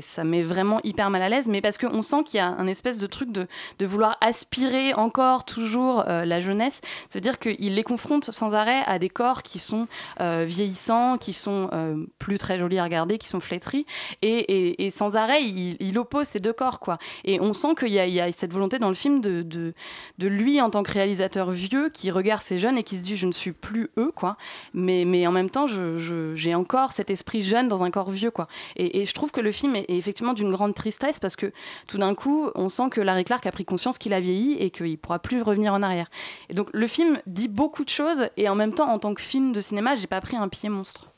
ça 0.00 0.24
met 0.24 0.42
vraiment 0.42 0.80
hyper 0.84 1.10
mal 1.10 1.22
à 1.22 1.28
l'aise, 1.28 1.48
mais 1.48 1.60
parce 1.60 1.78
qu'on 1.78 2.02
sent 2.02 2.24
qu'il 2.24 2.38
y 2.38 2.40
a 2.40 2.48
un 2.48 2.66
espèce 2.66 2.98
de 2.98 3.06
truc 3.06 3.30
de, 3.32 3.46
de 3.78 3.86
vouloir 3.86 4.16
aspirer 4.20 4.94
encore, 4.94 5.44
toujours 5.44 6.04
euh, 6.08 6.24
la 6.24 6.40
jeunesse. 6.40 6.80
C'est-à-dire 7.08 7.38
qu'il 7.38 7.74
les 7.74 7.82
confronte 7.84 8.30
sans 8.30 8.54
arrêt 8.54 8.82
à 8.86 8.98
des 8.98 9.08
corps 9.08 9.42
qui 9.42 9.58
sont 9.58 9.77
euh, 10.20 10.44
vieillissants, 10.46 11.18
qui 11.18 11.32
sont 11.32 11.70
euh, 11.72 12.04
plus 12.18 12.38
très 12.38 12.58
jolis 12.58 12.78
à 12.78 12.84
regarder, 12.84 13.18
qui 13.18 13.28
sont 13.28 13.40
flétris. 13.40 13.86
Et, 14.22 14.88
sans 14.90 15.16
arrêt, 15.16 15.42
il, 15.44 15.98
oppose 15.98 16.26
ces 16.28 16.40
deux 16.40 16.52
corps, 16.52 16.80
quoi. 16.80 16.98
Et 17.24 17.40
on 17.40 17.52
sent 17.52 17.74
qu'il 17.78 17.88
y, 17.88 18.20
a- 18.20 18.32
cette 18.32 18.52
volonté 18.52 18.78
dans 18.78 18.88
le 18.88 18.94
film 18.94 19.20
de, 19.20 19.74
lui, 20.20 20.60
en 20.60 20.70
tant 20.70 20.82
que 20.82 20.92
réalisateur 20.92 21.50
vieux, 21.50 21.88
qui 21.90 22.10
regarde 22.10 22.42
ces 22.42 22.58
jeunes 22.58 22.78
et 22.78 22.82
qui 22.82 22.98
se 22.98 23.02
dit 23.02 23.16
je 23.16 23.26
ne 23.26 23.32
suis 23.32 23.52
plus 23.52 23.90
eux, 23.96 24.12
quoi. 24.14 24.36
Mais, 24.74 25.26
en 25.26 25.32
même 25.32 25.50
temps, 25.50 25.66
j'ai 25.66 26.54
encore 26.54 26.92
cet 26.92 27.10
esprit 27.10 27.42
jeune 27.42 27.68
dans 27.68 27.82
un 27.82 27.90
corps 27.90 28.10
vieux, 28.10 28.30
quoi. 28.30 28.48
Et, 28.76 29.00
et 29.00 29.04
je 29.04 29.12
trouve 29.12 29.30
que 29.30 29.40
le 29.40 29.52
film 29.52 29.76
est, 29.76 29.86
est 29.88 29.96
effectivement 29.96 30.32
d'une 30.32 30.50
grande 30.50 30.74
tristesse 30.74 31.18
parce 31.18 31.36
que 31.36 31.52
tout 31.86 31.98
d'un 31.98 32.14
coup, 32.14 32.50
on 32.54 32.68
sent 32.68 32.88
que 32.90 33.00
Larry 33.00 33.24
Clark 33.24 33.44
a 33.46 33.52
pris 33.52 33.64
conscience 33.64 33.98
qu'il 33.98 34.12
a 34.12 34.20
vieilli 34.20 34.54
et 34.54 34.70
qu'il 34.70 34.90
ne 34.90 34.96
pourra 34.96 35.18
plus 35.18 35.42
revenir 35.42 35.72
en 35.72 35.82
arrière. 35.82 36.10
Et 36.48 36.54
donc 36.54 36.68
le 36.72 36.86
film 36.86 37.18
dit 37.26 37.48
beaucoup 37.48 37.84
de 37.84 37.90
choses 37.90 38.28
et 38.36 38.48
en 38.48 38.54
même 38.54 38.72
temps, 38.72 38.88
en 38.90 38.98
tant 38.98 39.14
que 39.14 39.22
film 39.22 39.52
de 39.52 39.60
cinéma, 39.68 39.96
j'ai 39.96 40.06
pas 40.06 40.20
pris 40.20 40.36
un 40.36 40.48
pied 40.48 40.68
monstre. 40.68 41.08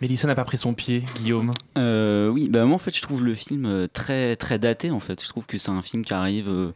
Mélissa 0.00 0.28
n'a 0.28 0.34
pas 0.34 0.44
pris 0.44 0.58
son 0.58 0.74
pied, 0.74 1.04
Guillaume. 1.16 1.50
Euh, 1.76 2.28
oui, 2.28 2.48
bah 2.48 2.64
moi 2.66 2.76
en 2.76 2.78
fait 2.78 2.94
je 2.94 3.02
trouve 3.02 3.24
le 3.24 3.34
film 3.34 3.64
euh, 3.66 3.88
très 3.92 4.36
très 4.36 4.58
daté 4.58 4.90
en 4.90 5.00
fait. 5.00 5.22
Je 5.22 5.28
trouve 5.28 5.46
que 5.46 5.58
c'est 5.58 5.70
un 5.70 5.82
film 5.82 6.04
qui 6.04 6.14
arrive, 6.14 6.48
euh, 6.48 6.72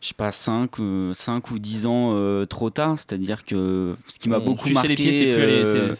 je 0.00 0.08
sais 0.08 0.14
pas, 0.14 0.32
5, 0.32 0.70
5 1.12 1.50
ou 1.50 1.58
10 1.58 1.86
ans 1.86 2.10
euh, 2.14 2.46
trop 2.46 2.70
tard. 2.70 2.94
C'est-à-dire 2.96 3.44
que 3.44 3.94
ce 4.06 4.18
qui 4.18 4.28
m'a 4.28 4.38
beaucoup 4.38 4.70
marqué... 4.70 4.88
les 4.88 4.94
pieds, 4.94 5.12
c'est 5.12 5.32
euh, 5.32 5.94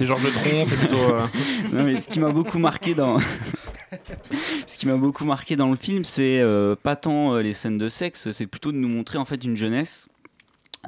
Georges 0.00 0.32
Tron, 0.32 0.64
c'est 0.66 0.76
plutôt, 0.78 1.14
euh, 1.14 1.26
non 1.72 1.84
mais 1.84 2.00
ce 2.00 2.08
qui 2.08 2.20
m'a 2.20 2.30
beaucoup 2.30 2.58
marqué 2.58 2.94
dans... 2.94 3.18
ce 4.66 4.76
qui 4.76 4.86
m'a 4.86 4.96
beaucoup 4.96 5.24
marqué 5.24 5.56
dans 5.56 5.70
le 5.70 5.76
film, 5.76 6.04
c'est 6.04 6.40
euh, 6.40 6.76
pas 6.80 6.96
tant 6.96 7.34
euh, 7.34 7.42
les 7.42 7.54
scènes 7.54 7.78
de 7.78 7.88
sexe, 7.88 8.32
c'est 8.32 8.46
plutôt 8.46 8.72
de 8.72 8.76
nous 8.76 8.88
montrer 8.88 9.18
en 9.18 9.24
fait 9.24 9.42
une 9.44 9.56
jeunesse 9.56 10.08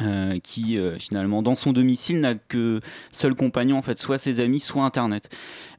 euh, 0.00 0.38
qui 0.38 0.78
euh, 0.78 0.96
finalement 0.98 1.42
dans 1.42 1.54
son 1.54 1.72
domicile 1.72 2.20
n'a 2.20 2.34
que 2.34 2.80
seul 3.10 3.34
compagnon 3.34 3.76
en 3.76 3.82
fait 3.82 3.98
soit 3.98 4.18
ses 4.18 4.40
amis 4.40 4.60
soit 4.60 4.84
internet. 4.84 5.28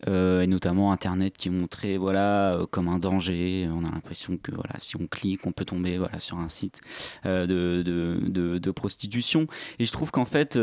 Euh, 0.08 0.41
et 0.41 0.48
notamment 0.48 0.91
internet 0.91 1.36
qui 1.38 1.48
est 1.48 1.51
montré 1.51 1.98
voilà 1.98 2.60
comme 2.72 2.88
un 2.88 3.00
danger. 3.00 3.67
On 3.74 3.84
a 3.84 3.91
l'impression 3.91 4.38
que 4.38 4.51
voilà 4.51 4.75
si 4.79 4.96
on 4.98 5.08
clique 5.08 5.46
on 5.48 5.51
peut 5.51 5.65
tomber 5.65 5.98
voilà 5.98 6.20
sur 6.20 6.38
un 6.38 6.48
site 6.50 6.82
de, 7.25 7.46
de, 7.46 8.58
de- 8.60 8.72
prostitution. 8.72 9.48
Et 9.79 9.86
je 9.86 9.91
trouve 9.91 10.12
qu'en 10.12 10.25
fait 10.25 10.60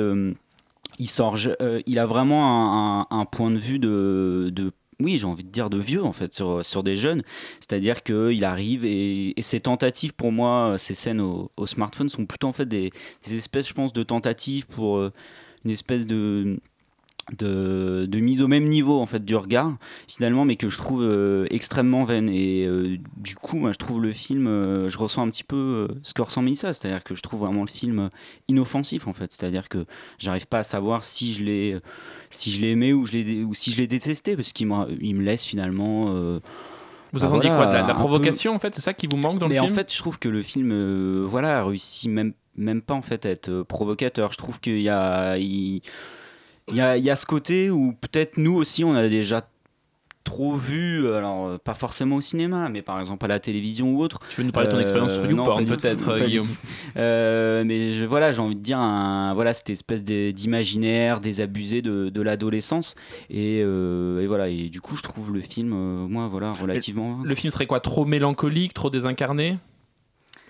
il 0.99 1.09
sort 1.11 1.37
il 1.87 1.99
a 1.99 2.07
vraiment 2.07 3.11
un 3.11 3.25
point 3.25 3.50
de 3.50 3.59
vue 3.59 3.78
de, 3.78 4.50
de 4.52 4.73
oui, 5.00 5.19
j'ai 5.19 5.25
envie 5.25 5.45
de 5.45 5.50
dire 5.50 5.71
de 5.71 5.78
vieux 5.78 6.04
en 6.04 6.12
fait 6.12 6.33
sur, 6.33 6.64
sur 6.64 6.83
des 6.83 6.97
jeunes. 6.97 7.23
C'est-à-dire 7.61 8.02
qu'il 8.02 8.45
arrive 8.45 8.85
et, 8.85 9.38
et 9.38 9.42
ses 9.42 9.61
tentatives 9.61 10.14
pour 10.14 10.33
moi, 10.33 10.76
ces 10.78 10.95
scènes 10.95 11.21
au, 11.21 11.50
smartphone 11.66 12.09
sont 12.09 12.26
plutôt 12.26 12.49
en 12.49 12.52
fait 12.52 12.66
des, 12.66 12.90
espèces, 13.30 13.69
je 13.69 13.75
pense, 13.75 13.92
de 13.92 14.02
tentatives 14.02 14.66
pour 14.66 14.99
euh, 14.99 15.12
une 15.64 15.71
espèce 15.71 16.07
de 16.07 16.61
de, 17.38 18.19
mise 18.19 18.40
au 18.40 18.49
même 18.49 18.69
niveau 18.69 18.99
en 18.99 19.07
fait 19.07 19.25
du 19.25 19.37
regard 19.37 19.76
finalement 20.09 20.45
mais 20.45 20.57
que 20.57 20.69
je 20.69 20.76
trouve 20.76 21.04
euh, 21.04 21.47
extrêmement 21.50 22.02
vaine. 22.02 22.28
Et 22.28 22.66
euh, 22.66 22.97
du 23.16 23.37
coup 23.37 23.57
moi 23.57 23.71
je 23.71 23.76
trouve 23.76 24.02
le 24.02 24.11
film 24.11 24.47
je 24.88 24.99
ressens 24.99 25.23
un 25.23 25.30
petit 25.30 25.45
peu 25.45 25.87
ce 26.02 26.12
que 26.12 26.23
ressent 26.23 26.42
Mélissa 26.42 26.73
c'est 26.73 26.88
à 26.88 26.90
dire 26.90 27.04
que 27.04 27.14
je 27.14 27.23
trouve 27.23 27.40
vraiment 27.40 27.61
le 27.61 27.69
film 27.69 28.11
inoffensif 28.49 29.07
en 29.07 29.12
fait. 29.12 29.33
C'est 29.33 29.47
à 29.47 29.50
dire 29.50 29.69
que 29.69 29.87
j'arrive 30.19 30.49
pas 30.49 30.59
à 30.61 30.64
savoir 30.64 31.04
si 31.04 31.33
je 31.33 31.45
l'ai 31.45 31.78
si 32.31 32.53
je 32.53 32.61
l'ai 32.61 32.71
aimé 32.71 32.93
ou 32.93 33.07
je 33.07 33.13
l'ai 33.13 33.45
ou 33.45 33.55
si 33.55 33.73
je 33.73 33.79
l'ai 33.79 33.87
détesté 33.87 34.37
parce 34.37 34.53
qu'il 34.53 34.67
me, 34.69 34.87
il 35.01 35.15
me 35.17 35.23
laisse 35.23 35.45
finalement 35.45 36.07
euh, 36.11 36.41
Vous 37.13 37.21
bah 37.21 37.27
attendiez 37.27 37.51
voilà, 37.51 37.67
quoi 37.71 37.73
la, 37.81 37.85
peu- 37.85 37.95
provocation 37.95 38.55
en 38.55 38.59
fait 38.59 38.75
C'est 38.75 38.81
ça 38.81 38.95
qui 38.95 39.07
vous 39.09 39.17
manque 39.17 39.39
dans 39.39 39.49
mais 39.49 39.57
le 39.57 39.61
en 39.61 39.65
film 39.65 39.75
fait, 39.77 39.93
je 39.93 39.99
trouve 39.99 40.19
que 40.19 40.29
le 40.29 40.43
film, 40.43 40.71
euh, 40.73 41.25
voilà, 41.29 41.65
réussit 41.65 42.11
même 42.11 42.33
même 42.57 42.83
pas 42.83 42.95
en 42.95 43.03
fait 43.03 43.25
à 43.27 43.31
être 43.31 43.49
euh, 43.49 43.65
provocateur. 43.65 44.33
Je 44.33 44.37
trouve 44.39 44.61
qu'il 44.61 44.81
y 44.81 44.89
a 44.89 45.37
il, 45.39 45.81
il 46.69 46.75
y 46.77 46.81
a 46.81 46.97
il 46.97 47.05
y 47.05 47.11
a 47.11 47.17
ce 47.17 47.27
côté 47.27 47.71
où 47.71 47.93
peut-être 47.93 48.37
nous 48.37 48.55
aussi 48.55 48.85
on 48.85 48.95
a 48.95 49.09
déjà 49.09 49.49
trop 50.25 50.55
vu, 50.55 51.09
alors 51.12 51.47
euh, 51.47 51.59
pas 51.59 51.75
forcément 51.75 52.17
au 52.17 52.21
cinéma, 52.21 52.69
mais 52.69 52.83
par 52.83 53.00
exemple 53.00 53.25
à 53.25 53.29
la 53.29 53.41
télévision 53.41 53.93
ou 53.93 54.03
autre. 54.03 54.21
Tu 54.29 54.41
veux 54.41 54.47
nous 54.47 54.53
parler 54.53 54.69
de 54.69 54.73
ton 54.73 54.79
expérience 54.81 55.15
sur 55.15 55.27
YouPorn, 55.27 55.65
peut-être, 55.67 56.19
Guillaume. 56.25 56.47
Euh, 56.97 57.65
mais 57.65 57.95
je, 57.95 58.05
voilà, 58.05 58.31
j'ai 58.33 58.41
envie 58.41 58.57
de 58.57 58.61
dire 58.61 58.79
un, 58.79 59.35
voilà 59.35 59.55
cette 59.55 59.71
espèce 59.71 60.05
d'imaginaire 60.05 61.21
désabusé 61.21 61.83
de, 61.83 62.09
de 62.11 62.21
l'adolescence 62.23 62.95
et, 63.29 63.62
euh, 63.65 64.23
et 64.23 64.27
voilà 64.27 64.49
et 64.49 64.69
du 64.69 64.81
coup 64.81 64.97
je 64.97 65.03
trouve 65.03 65.33
le 65.33 65.41
film 65.41 65.73
euh, 65.73 66.07
moi 66.07 66.27
voilà 66.27 66.53
relativement 66.53 67.21
Le 67.25 67.35
film 67.35 67.50
serait 67.50 67.67
quoi? 67.67 67.81
Trop 67.81 68.05
mélancolique, 68.05 68.75
trop 68.75 68.91
désincarné? 68.91 69.59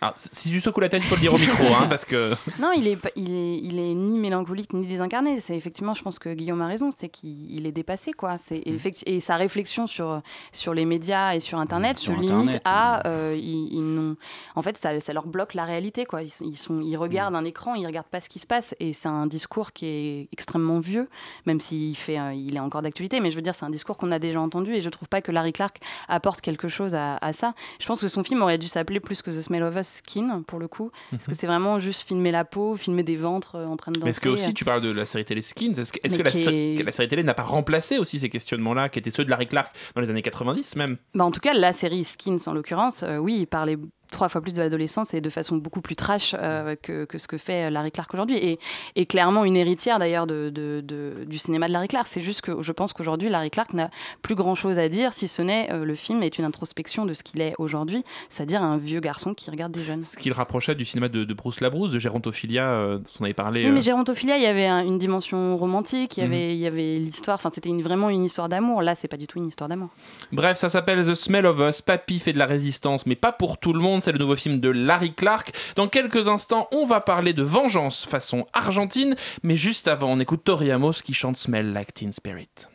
Alors, 0.01 0.15
si 0.17 0.51
tu 0.51 0.61
secoues 0.61 0.81
la 0.81 0.89
tête, 0.89 1.03
il 1.03 1.07
faut 1.09 1.15
le 1.17 1.21
dire 1.21 1.35
au 1.35 1.39
micro, 1.39 1.65
hein, 1.67 1.87
parce 1.91 2.05
que. 2.05 2.33
Non, 2.59 2.73
il 2.73 2.87
est, 2.89 2.97
pas- 2.97 3.11
il 3.17 3.31
est, 3.35 3.59
il 3.59 3.79
est 3.79 3.95
ni 3.95 4.19
mélancolique 4.19 4.73
ni 4.73 4.87
désincarné. 4.87 5.41
C'est 5.41 5.57
effectivement, 5.57 5.93
je 5.95 6.03
pense 6.03 6.19
que 6.19 6.33
Guillaume 6.33 6.63
a 6.63 6.67
raison, 6.67 6.91
c'est 6.91 7.09
qu'il 7.09 7.51
il 7.53 7.67
est 7.67 7.73
dépassé, 7.73 8.13
quoi. 8.13 8.39
C'est 8.39 8.63
Mm. 8.67 8.79
et 9.07 9.21
sa 9.21 9.37
réflexion 9.37 9.87
sur 9.87 10.23
sur 10.53 10.75
les 10.75 10.85
médias 10.85 11.35
et 11.35 11.41
sur 11.41 11.59
Internet 11.59 11.99
Sur 11.99 12.15
se 12.15 12.19
limite 12.21 12.31
Internet, 12.33 12.63
à, 12.65 13.07
euh, 13.09 13.37
ils, 13.39 13.69
ils 13.75 13.83
n'ont- 13.95 14.17
en 14.57 14.63
fait, 14.63 14.77
ça, 14.79 14.99
ça 15.01 15.13
leur 15.13 15.27
bloque 15.27 15.55
la 15.55 15.65
réalité, 15.65 16.05
quoi. 16.07 16.23
Ils, 16.23 16.31
sont- 16.31 16.45
ils 16.47 16.57
sont, 16.57 16.81
ils 16.81 16.97
regardent 16.97 17.35
un 17.37 17.45
écran, 17.45 17.75
ils 17.75 17.87
regardent 17.87 18.07
pas 18.07 18.21
ce 18.21 18.29
qui 18.29 18.39
se 18.39 18.47
passe, 18.47 18.75
et 18.81 18.93
c'est 18.93 19.09
un 19.09 19.27
discours 19.27 19.73
qui 19.73 19.87
est 19.87 20.29
extrêmement 20.33 20.81
vieux, 20.81 21.09
même 21.47 21.61
s'il 21.61 21.97
fait, 21.97 22.19
euh, 22.19 22.33
il 22.33 22.57
est 22.57 22.61
encore 22.61 22.83
d'actualité. 22.83 23.21
Mais 23.21 23.31
je 23.31 23.37
veux 23.37 23.43
dire, 23.43 23.55
c'est 23.55 23.65
un 23.67 23.71
discours 23.71 23.97
qu'on 23.99 24.13
a 24.13 24.19
déjà 24.19 24.41
entendu, 24.41 24.75
et 24.75 24.81
je 24.83 24.89
trouve 24.89 25.09
pas 25.09 25.21
que 25.21 25.31
Larry 25.33 25.53
Clark 25.53 25.79
apporte 26.09 26.41
quelque 26.41 26.69
chose 26.69 26.95
à, 26.95 27.17
à 27.21 27.33
ça. 27.33 27.55
Je 27.81 27.87
pense 27.87 28.01
que 28.01 28.09
son 28.09 28.25
film 28.25 28.41
aurait 28.43 28.59
dû 28.59 28.69
s'appeler 28.69 29.01
plus 29.01 29.21
que 29.23 29.31
The 29.31 29.43
Smell 29.43 29.63
of 29.63 29.77
Us 29.77 29.90
Skin, 29.91 30.43
pour 30.47 30.59
le 30.59 30.69
coup, 30.69 30.91
parce 31.11 31.27
que 31.27 31.31
Mhm. 31.33 31.37
c'est 31.39 31.47
vraiment 31.47 31.81
juste 31.81 32.07
filmer 32.07 32.31
la 32.31 32.45
peau, 32.45 32.77
filmer 32.77 33.03
des 33.03 33.17
ventres 33.17 33.57
euh, 33.57 33.67
en 33.67 33.77
train 33.77 33.91
de 33.93 33.97
danser. 33.99 34.05
Mais 34.05 34.11
est-ce 34.11 34.21
que 34.21 34.29
aussi 34.29 34.55
tu 34.55 34.65
parles 34.65 34.81
de 34.81 34.91
la 34.91 35.05
série 35.07 35.25
télé 35.25 35.43
Skins 35.43 35.75
Est-ce 35.79 35.93
que, 35.93 35.99
la, 36.23 36.31
est- 36.31 36.79
que 36.79 36.83
la 36.85 36.93
série 36.93 37.09
télé 37.09 37.23
n'a 37.23 37.35
pas 37.35 37.43
remplacé 37.43 37.99
aussi 37.99 38.19
ces 38.19 38.29
questionnements-là, 38.29 38.89
qui 38.89 38.99
étaient 38.99 39.11
ceux 39.11 39.25
de 39.25 39.31
Larry 39.31 39.49
Clark 39.49 39.75
dans 39.95 40.01
les 40.01 40.11
années 40.11 40.23
90 40.23 40.77
même? 40.77 40.97
Bah, 41.15 41.25
en 41.25 41.31
tout 41.31 41.41
cas, 41.41 41.53
la 41.55 41.73
série 41.73 42.05
Skins, 42.05 42.39
en 42.47 42.55
l'occurrence, 42.55 43.03
euh, 43.03 43.17
oui, 43.19 43.39
il 43.41 43.47
parlait 43.47 43.77
trois 44.11 44.29
fois 44.29 44.41
plus 44.41 44.55
de 44.55 44.61
l'adolescence 44.63 45.15
et 45.15 45.21
de 45.21 45.31
façon 45.31 45.57
beaucoup 45.57 45.81
plus 45.81 45.97
trash 45.97 46.35
euh, 46.39 46.77
que, 46.81 47.05
que 47.05 47.19
ce 47.19 47.27
que 47.29 47.39
fait 47.39 47.67
euh, 47.67 47.71
Larry 47.71 47.91
Clark 47.93 48.13
aujourd'hui. 48.15 48.37
Et, 48.37 48.59
et 48.97 49.07
clairement 49.07 49.45
une 49.45 49.57
héritière 49.57 49.99
d'ailleurs 49.99 50.27
de, 50.27 50.51
de- 50.51 50.83
de- 50.85 51.25
du 51.27 51.39
cinéma 51.39 51.67
de 51.69 51.73
Larry 51.73 51.89
Clark. 51.89 52.07
C'est 52.09 52.21
juste 52.23 52.41
que 52.43 52.63
je 52.63 52.73
pense 52.73 52.93
qu'aujourd'hui, 52.93 53.29
Larry 53.29 53.51
Clark 53.51 53.73
n'a 53.75 53.91
plus 54.23 54.35
grand-chose 54.35 54.79
à 54.79 54.89
dire, 54.89 55.13
si 55.13 55.29
ce 55.29 55.43
n'est 55.43 55.71
euh, 55.73 55.85
le 55.85 55.95
film 55.95 56.23
est 56.23 56.39
une 56.39 56.45
introspection 56.45 57.07
de 57.07 57.15
ce 57.15 57.23
qu'il 57.23 57.41
est 57.41 57.55
aujourd'hui, 57.59 58.05
c'est-à-dire 58.29 58.63
un 58.63 58.77
vieux 58.77 59.01
garçon 59.01 59.35
qui 59.35 59.51
regarde 59.51 59.73
des 59.73 59.83
jeunes. 59.83 60.03
Ce 60.03 60.17
qui 60.17 60.29
le 60.29 60.35
rapprochait 60.35 60.75
du 60.75 60.85
cinéma 60.85 61.09
de, 61.09 61.25
Bruce 61.35 61.61
Labrousse, 61.61 61.93
de 61.93 61.99
Gérontophilia, 61.99 62.69
euh, 62.69 62.99
dont 62.99 63.05
on 63.21 63.25
avait 63.25 63.35
parlé. 63.35 63.65
Oui, 63.65 63.71
mais 63.71 63.81
Gérontophilia, 63.81 64.37
il 64.37 64.43
y 64.43 64.47
avait 64.47 64.67
un- 64.67 64.85
une 64.85 64.99
dimension 64.99 65.57
romantique, 65.57 66.17
il 66.17 66.25
y 66.25 66.27
Mhm. 66.27 66.33
avait, 66.33 66.57
y 66.57 66.67
avait 66.67 66.99
l'histoire, 66.99 67.37
enfin 67.37 67.51
c'était 67.55 67.71
vraiment 67.71 68.11
une 68.11 68.25
histoire 68.25 68.49
d'amour. 68.49 68.83
Là, 68.83 68.95
c'est 68.95 69.09
pas 69.09 69.17
du 69.17 69.27
tout 69.27 69.39
une 69.39 69.47
histoire 69.47 69.69
d'amour. 69.69 69.89
Bref, 70.33 70.57
ça 70.59 70.69
s'appelle 70.69 71.07
The 71.07 71.15
Smell 71.15 71.47
of 71.47 71.59
Us. 71.61 71.83
Papy 71.83 72.19
fait 72.19 72.33
de 72.33 72.39
la 72.39 72.47
résistance, 72.47 73.07
mais 73.07 73.15
pas 73.17 73.33
pour 73.33 73.59
tout 73.59 73.73
le 73.73 73.81
monde. 73.81 74.00
C'est 74.01 74.13
le 74.13 74.19
nouveau 74.19 74.37
film 74.37 74.61
de 74.61 74.69
Larry 74.69 75.15
Clark. 75.15 75.53
Dans 75.77 75.89
quelques 75.89 76.29
instants, 76.29 76.69
on 76.73 76.87
va 76.87 77.01
parler 77.01 77.33
de 77.33 77.43
vengeance 77.43 78.07
façon 78.07 78.47
argentine. 78.53 79.17
Mais 79.43 79.57
juste 79.57 79.89
avant, 79.89 80.13
on 80.13 80.19
écoute 80.19 80.43
Tori 80.45 80.71
Amos 80.71 80.95
qui 81.05 81.15
chante 81.15 81.37
Smell 81.37 81.73
Like 81.73 81.95
Teen 81.95 82.13
Spirit. 82.13 82.69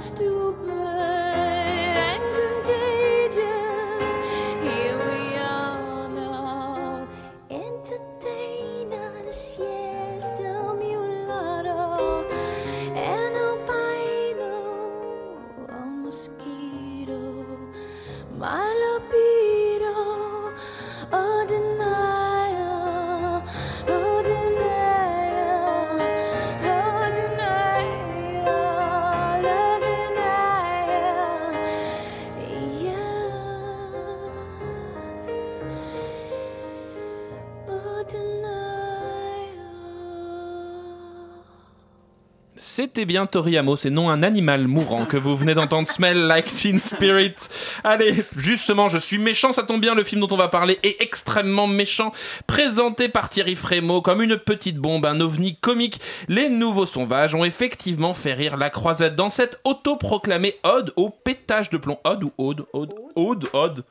Stupid 0.00 0.67
C'était 42.80 43.06
bien 43.06 43.26
Tori 43.26 43.56
Amos 43.56 43.78
et 43.86 43.90
non 43.90 44.08
un 44.08 44.22
animal 44.22 44.68
mourant 44.68 45.04
que 45.04 45.16
vous 45.16 45.36
venez 45.36 45.52
d'entendre 45.52 45.88
Smell 45.88 46.28
Like 46.28 46.46
Teen 46.46 46.78
Spirit. 46.78 47.34
Allez, 47.82 48.22
justement, 48.36 48.88
je 48.88 48.98
suis 48.98 49.18
méchant, 49.18 49.50
ça 49.50 49.64
tombe 49.64 49.80
bien, 49.80 49.96
le 49.96 50.04
film 50.04 50.20
dont 50.20 50.28
on 50.30 50.36
va 50.36 50.46
parler 50.46 50.78
est 50.84 51.02
extrêmement 51.02 51.66
méchant. 51.66 52.12
Présenté 52.58 53.08
par 53.08 53.30
Thierry 53.30 53.54
Frémaux 53.54 54.02
comme 54.02 54.20
une 54.20 54.36
petite 54.36 54.78
bombe, 54.78 55.06
un 55.06 55.20
ovni 55.20 55.54
comique, 55.54 56.00
les 56.26 56.48
nouveaux 56.48 56.86
sauvages 56.86 57.36
ont 57.36 57.44
effectivement 57.44 58.14
fait 58.14 58.32
rire 58.32 58.56
la 58.56 58.68
croisade 58.68 59.14
dans 59.14 59.28
cette 59.28 59.60
autoproclamée 59.62 60.56
ode 60.64 60.92
au 60.96 61.08
pétage 61.08 61.70
de 61.70 61.76
plomb. 61.76 62.00
Ode 62.02 62.24
ou 62.24 62.32
ode 62.36 62.66
Ode 62.72 62.94
Ode 63.14 63.48
Ode 63.54 63.84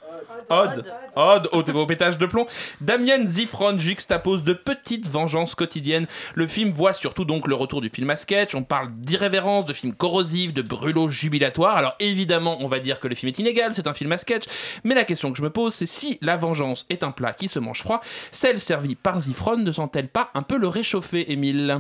Ode 0.50 0.86
Ode 1.16 1.50
au, 1.54 1.80
au 1.80 1.86
pétage 1.86 2.18
de 2.18 2.26
plomb. 2.26 2.46
Damien 2.82 3.26
Zifron 3.26 3.80
juxtapose 3.80 4.44
de 4.44 4.52
petites 4.52 5.08
vengeances 5.08 5.56
quotidiennes. 5.56 6.06
Le 6.36 6.46
film 6.46 6.72
voit 6.72 6.94
surtout 6.94 7.24
donc 7.24 7.48
le 7.48 7.56
retour 7.56 7.80
du 7.80 7.90
film 7.90 8.10
à 8.10 8.18
sketch. 8.18 8.54
On 8.54 8.64
parle 8.64 8.90
d'irrévérence, 8.98 9.66
de 9.66 9.74
film 9.74 9.94
corrosif, 9.94 10.54
de 10.54 10.62
brûlot 10.62 11.10
jubilatoire. 11.10 11.78
Alors 11.78 11.96
évidemment, 12.02 12.58
on 12.60 12.68
va 12.68 12.80
dire 12.80 13.00
que 13.00 13.08
le 13.08 13.16
film 13.16 13.30
est 13.30 13.40
inégal, 13.40 13.74
c'est 13.74 13.88
un 13.88 13.94
film 13.94 14.12
à 14.12 14.18
sketch. 14.18 14.44
Mais 14.84 14.94
la 14.94 15.06
question 15.06 15.32
que 15.32 15.38
je 15.38 15.44
me 15.44 15.50
pose, 15.50 15.74
c'est 15.74 15.86
si 15.86 16.18
la 16.22 16.36
vengeance 16.36 16.86
est 16.90 17.04
un 17.04 17.12
plat 17.12 17.32
qui 17.32 17.48
se 17.48 17.60
mange 17.60 17.82
froid, 17.82 18.02
celle 18.32 18.57
servie 18.60 18.96
par 18.96 19.22
Zifron 19.22 19.58
ne 19.58 19.72
sent-elle 19.72 20.10
pas 20.10 20.30
un 20.34 20.44
peu 20.44 20.58
le 20.58 20.68
réchauffer, 20.68 21.32
Émile 21.32 21.80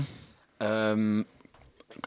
Euh, 0.64 1.24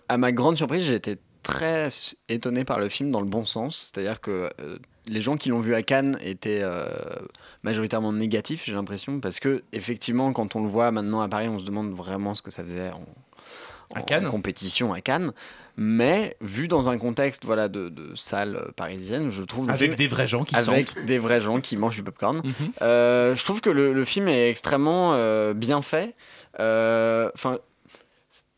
à 0.09 0.19
ma 0.19 0.33
grande 0.33 0.57
surprise, 0.57 0.85
j'ai 0.85 0.95
été 0.95 1.19
très 1.43 1.89
étonné 2.29 2.65
par 2.65 2.79
le 2.79 2.89
film 2.89 3.11
dans 3.11 3.21
le 3.21 3.27
bon 3.27 3.45
sens. 3.45 3.93
C'est-à-dire 3.93 4.21
que 4.21 4.51
euh, 4.61 4.79
les 5.07 5.21
gens 5.21 5.37
qui 5.37 5.49
l'ont 5.49 5.61
vu 5.61 5.75
à 5.75 5.83
Cannes 5.83 6.19
étaient 6.21 6.61
euh, 6.63 6.87
majoritairement 7.63 8.13
négatifs, 8.13 8.65
j'ai 8.67 8.73
l'impression, 8.73 9.21
parce 9.21 9.41
que 9.41 9.63
effectivement, 9.73 10.33
quand 10.33 10.57
on 10.57 10.63
le 10.63 10.69
voit 10.69 10.91
maintenant 10.91 11.21
à 11.21 11.29
Paris, 11.29 11.49
on 11.49 11.59
se 11.59 11.65
demande 11.65 11.93
vraiment 11.93 12.35
ce 12.35 12.43
que 12.43 12.51
ça 12.51 12.65
faisait 12.65 12.91
À 13.95 14.01
en 14.01 14.03
Cannes 14.03 14.29
compétition 14.29 14.93
à 14.93 15.01
Cannes. 15.01 15.33
Mais 15.77 16.37
vu 16.41 16.69
dans 16.69 16.89
un 16.91 16.99
contexte 16.99 17.45
voilà 17.45 17.69
de, 17.69 17.89
de 17.89 18.15
salle 18.15 18.57
euh, 18.57 18.71
parisienne, 18.77 19.31
je 19.31 19.43
trouve 19.43 19.69
Avec 19.71 19.81
film- 19.83 19.95
des 19.95 20.07
vrais 20.09 20.27
gens 20.27 20.45
qui 20.45 20.55
avec 20.57 20.89
sentent. 20.91 21.05
des 21.07 21.19
vrais 21.19 21.41
gens 21.41 21.61
qui 21.61 21.77
mangent 21.77 21.97
du 21.97 22.03
popcorn. 22.03 22.43
Euh, 22.83 23.35
je 23.35 23.45
trouve 23.45 23.61
que 23.61 23.71
le, 23.71 23.93
le 23.95 24.05
film 24.05 24.29
est 24.29 24.51
extrêmement 24.51 25.15
euh, 25.15 25.55
bien 25.55 25.81
fait. 25.83 26.15
Euh, 26.61 27.31
Enfin, 27.35 27.59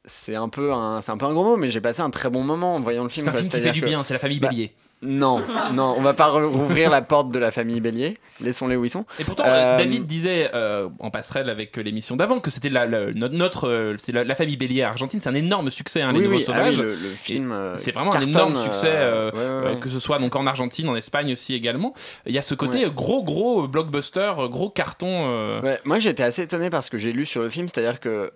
c'est 0.04 0.34
un 0.34 0.48
peu 0.48 0.72
un, 0.72 1.00
c'est 1.00 1.12
un 1.12 1.16
peu 1.16 1.26
un 1.26 1.32
gros 1.32 1.44
mot, 1.44 1.56
mais 1.56 1.70
j'ai 1.70 1.80
passé 1.80 2.00
un 2.00 2.10
très 2.10 2.28
bon 2.28 2.42
moment 2.42 2.74
en 2.74 2.80
voyant 2.80 3.04
le 3.04 3.08
film. 3.08 3.24
C'est 3.24 3.28
un 3.28 3.32
quoi. 3.32 3.40
film 3.42 3.52
qui 3.52 3.60
fait 3.60 3.70
du 3.72 3.82
bien, 3.82 4.02
c'est 4.02 4.14
la 4.14 4.18
famille 4.20 4.40
Bah, 4.40 4.48
Bélier. 4.48 4.72
Non, 5.02 5.40
non, 5.72 5.94
on 5.98 6.00
va 6.00 6.14
pas 6.14 6.28
rouvrir 6.28 6.88
la 6.90 7.02
porte 7.02 7.30
de 7.32 7.38
la 7.38 7.50
famille 7.50 7.80
Bélier. 7.80 8.18
Laissons-les 8.40 8.76
où 8.76 8.84
ils 8.84 8.90
sont. 8.90 9.04
Et 9.18 9.24
pourtant, 9.24 9.44
Euh, 9.46 9.74
euh, 9.74 9.78
David 9.78 10.06
disait 10.06 10.50
euh, 10.54 10.88
en 11.00 11.10
passerelle 11.10 11.50
avec 11.50 11.76
l'émission 11.76 12.14
d'avant 12.16 12.38
que 12.40 12.50
c'était 12.50 12.68
la, 12.68 12.86
la- 12.86 13.10
notre, 13.12 13.94
c'est 13.98 14.12
la, 14.12 14.22
la 14.24 14.34
famille 14.34 14.56
Bélier 14.56 14.82
argentine, 14.82 15.18
c'est 15.20 15.28
un 15.28 15.34
énorme 15.34 15.70
succès, 15.70 16.02
hein, 16.02 16.12
les 16.12 16.18
Oui, 16.20 16.24
Nouveaux 16.26 16.36
oui, 16.38 16.44
ah 16.54 16.62
oui, 16.68 16.76
le- 16.76 16.90
le 16.94 17.08
film, 17.16 17.54
c'est 17.76 17.92
vraiment 17.92 18.14
un 18.14 18.20
énorme 18.20 18.56
succès, 18.62 18.90
euh, 18.90 19.30
ouais, 19.32 19.66
ouais, 19.68 19.74
ouais. 19.74 19.80
que 19.80 19.88
ce 19.88 19.98
soit 19.98 20.18
donc 20.18 20.36
en 20.36 20.46
Argentine, 20.46 20.88
en 20.88 20.96
Espagne 20.96 21.32
aussi 21.32 21.54
également. 21.54 21.94
Il 22.26 22.32
y 22.32 22.38
a 22.38 22.42
ce 22.42 22.54
côté 22.54 22.84
Ouais. 22.84 22.90
gros 22.94 23.22
gros 23.24 23.66
blockbuster, 23.66 24.32
gros 24.50 24.70
carton. 24.70 25.60
moi 25.84 25.98
été 25.98 26.22
assez 26.22 26.42
étonné 26.42 26.70
par 26.70 26.84
ce 26.84 26.90
que 26.90 26.98
j'ai 26.98 27.12
lu 27.12 27.26
sur 27.26 27.42
le 27.42 27.48
film, 27.48 27.68
c'est-à-dire 27.68 27.98
que 28.00 28.30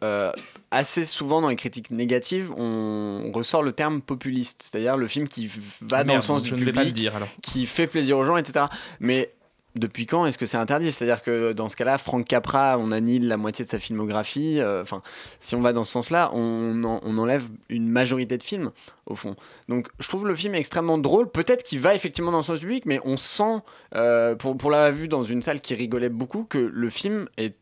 assez 0.71 1.05
souvent 1.05 1.41
dans 1.41 1.49
les 1.49 1.57
critiques 1.57 1.91
négatives, 1.91 2.51
on 2.57 3.31
ressort 3.33 3.63
le 3.63 3.73
terme 3.73 4.01
populiste, 4.01 4.63
c'est-à-dire 4.63 4.97
le 4.97 5.07
film 5.07 5.29
qui 5.29 5.47
va 5.81 5.99
Ah, 5.99 6.05
dans 6.05 6.17
le 6.17 6.23
sens 6.23 6.43
je 6.57 6.65
ne 6.65 6.67
vais 6.67 6.73
pas 6.73 6.85
le 6.85 6.93
dire, 6.93 7.15
alors. 7.17 7.29
qui 7.43 7.67
fait 7.67 7.87
plaisir 7.87 8.19
aux 8.19 8.25
gens, 8.25 8.37
etc. 8.37 8.67
Mais 9.01 9.33
depuis 9.75 10.07
quand 10.07 10.25
est-ce 10.25 10.39
que 10.39 10.47
c'est 10.47 10.57
interdit? 10.57 10.91
C'est-à-dire 10.91 11.23
que 11.23 11.53
dans 11.53 11.69
ce 11.69 11.77
cas-là, 11.77 11.99
Frank 11.99 12.25
Capra, 12.27 12.79
on 12.79 12.93
annule 12.93 13.29
la 13.29 13.37
moitié 13.37 13.63
de 13.65 13.69
sa 13.69 13.79
filmographie. 13.79 14.59
euh, 14.59 14.81
Enfin, 14.83 15.03
si 15.39 15.55
on 15.55 15.61
va 15.61 15.75
dans 15.75 15.85
ce 15.85 15.93
sens-là, 15.93 16.31
on, 16.33 16.83
en- 16.85 17.01
on 17.03 17.19
enlève 17.19 17.47
une 17.69 17.89
majorité 17.91 18.39
de 18.39 18.43
films, 18.43 18.71
au 19.05 19.17
fond. 19.17 19.37
Donc, 19.69 19.89
je 20.01 20.09
trouve 20.09 20.27
le 20.27 20.35
film 20.35 20.55
extrêmement 20.55 20.97
drôle. 20.97 21.31
Peut-être 21.31 21.63
qu'il 21.63 21.79
va 21.81 21.95
effectivement 21.95 22.31
dans 22.33 22.39
le 22.39 22.43
sens 22.45 22.61
public, 22.61 22.85
mais 22.87 23.01
on 23.05 23.19
sent, 23.19 23.59
euh, 23.95 24.35
pour, 24.35 24.57
pour 24.57 24.71
l'avoir 24.71 24.93
vu 24.93 25.09
dans 25.09 25.23
une 25.25 25.43
salle 25.43 25.61
qui 25.61 25.75
rigolait 25.75 26.09
beaucoup, 26.09 26.45
que 26.45 26.57
le 26.59 26.89
film 26.89 27.29
est 27.37 27.55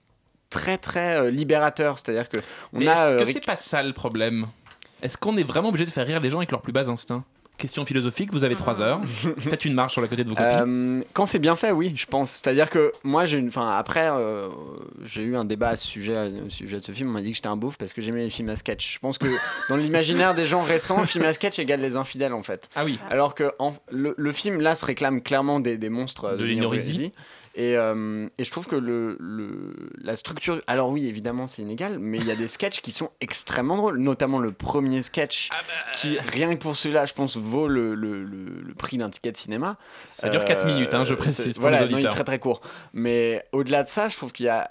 très 0.50 0.78
très 0.78 1.16
euh, 1.16 1.30
libérateur. 1.32 1.98
C'est-à-dire 1.98 2.28
que 2.28 2.38
on 2.72 2.78
Mais 2.78 2.86
a. 2.86 2.92
est-ce 3.08 3.14
euh, 3.14 3.18
que 3.18 3.24
c'est 3.24 3.44
pas 3.44 3.56
ça 3.56 3.82
le 3.82 3.92
problème? 3.92 4.46
Est-ce 5.02 5.18
qu'on 5.18 5.36
est 5.36 5.42
vraiment 5.42 5.70
obligé 5.70 5.84
de 5.84 5.90
faire 5.90 6.06
rire 6.06 6.20
les 6.20 6.30
gens 6.30 6.38
avec 6.38 6.52
leurs 6.52 6.62
plus 6.62 6.72
bas 6.72 6.88
instincts 6.88 7.24
Question 7.56 7.86
philosophique, 7.86 8.32
vous 8.32 8.42
avez 8.42 8.56
3 8.56 8.82
heures. 8.82 9.00
Faites 9.38 9.64
une 9.64 9.74
marche 9.74 9.92
sur 9.92 10.02
la 10.02 10.08
côté 10.08 10.24
de 10.24 10.28
vos 10.28 10.34
copines. 10.34 10.98
Euh, 10.98 11.00
quand 11.12 11.24
c'est 11.24 11.38
bien 11.38 11.54
fait, 11.54 11.70
oui, 11.70 11.92
je 11.94 12.04
pense. 12.04 12.32
C'est-à-dire 12.32 12.68
que 12.68 12.90
moi, 13.04 13.26
j'ai 13.26 13.38
une. 13.38 13.46
Enfin, 13.48 13.76
après, 13.76 14.08
euh, 14.10 14.48
j'ai 15.04 15.22
eu 15.22 15.36
un 15.36 15.44
débat 15.44 15.68
à 15.68 15.76
ce 15.76 15.86
sujet, 15.86 16.32
au 16.44 16.50
sujet 16.50 16.78
de 16.78 16.84
ce 16.84 16.90
film. 16.90 17.10
On 17.10 17.12
m'a 17.12 17.20
dit 17.22 17.30
que 17.30 17.36
j'étais 17.36 17.46
un 17.48 17.56
beauf 17.56 17.76
parce 17.78 17.92
que 17.92 18.02
j'aimais 18.02 18.24
les 18.24 18.30
films 18.30 18.48
à 18.48 18.56
sketch. 18.56 18.94
Je 18.94 18.98
pense 18.98 19.18
que 19.18 19.26
dans 19.68 19.76
l'imaginaire 19.76 20.34
des 20.34 20.44
gens 20.46 20.62
récents, 20.62 21.04
film 21.04 21.24
à 21.26 21.32
sketch 21.32 21.58
égale 21.60 21.80
les 21.80 21.94
infidèles, 21.96 22.32
en 22.32 22.42
fait. 22.42 22.68
Ah 22.74 22.84
oui. 22.84 22.98
Alors 23.08 23.36
que 23.36 23.52
en- 23.60 23.74
le, 23.90 24.14
le 24.16 24.32
film, 24.32 24.60
là, 24.60 24.74
se 24.74 24.84
réclame 24.84 25.22
clairement 25.22 25.60
des, 25.60 25.78
des 25.78 25.90
monstres 25.90 26.32
De 26.36 26.38
de, 26.38 27.10
Et, 27.56 27.76
euh, 27.76 28.26
et 28.36 28.44
je 28.44 28.50
trouve 28.50 28.66
que 28.66 28.74
le, 28.74 29.16
le- 29.20 29.90
la 30.02 30.16
structure. 30.16 30.60
Alors, 30.66 30.90
oui, 30.90 31.06
évidemment, 31.06 31.46
c'est 31.46 31.62
inégal, 31.62 31.98
mais 32.00 32.18
il 32.18 32.26
y 32.26 32.32
a 32.32 32.34
des 32.36 32.48
sketchs 32.48 32.80
qui 32.80 32.90
sont 32.90 33.10
extrêmement 33.20 33.76
drôles, 33.76 33.98
notamment 33.98 34.40
le 34.40 34.50
premier 34.50 35.02
sketch, 35.02 35.50
Ah 35.52 35.56
bah, 35.66 35.92
qui, 35.92 36.18
rien 36.18 36.52
que 36.54 36.60
pour 36.60 36.74
celui-là, 36.74 37.06
je 37.06 37.12
pense, 37.12 37.36
vaut 37.36 37.68
le, 37.68 37.94
le- 37.94 38.74
prix 38.76 38.98
d'un 38.98 39.08
ticket 39.08 39.30
de 39.30 39.36
cinéma. 39.36 39.78
Ça 40.04 40.28
dure 40.28 40.44
quatre 40.44 40.66
minutes, 40.66 40.92
hein, 40.94 41.04
je 41.04 41.14
précise 41.14 41.52
pour 41.54 41.62
Voilà, 41.62 41.84
les 41.84 41.92
non, 41.92 41.98
il 41.98 42.06
est 42.06 42.10
très 42.10 42.24
très 42.24 42.40
court. 42.40 42.60
Mais 42.92 43.44
au-delà 43.52 43.84
de 43.84 43.88
ça, 43.88 44.08
je 44.08 44.16
trouve 44.16 44.32
qu'il 44.32 44.46
y 44.46 44.48
a 44.48 44.68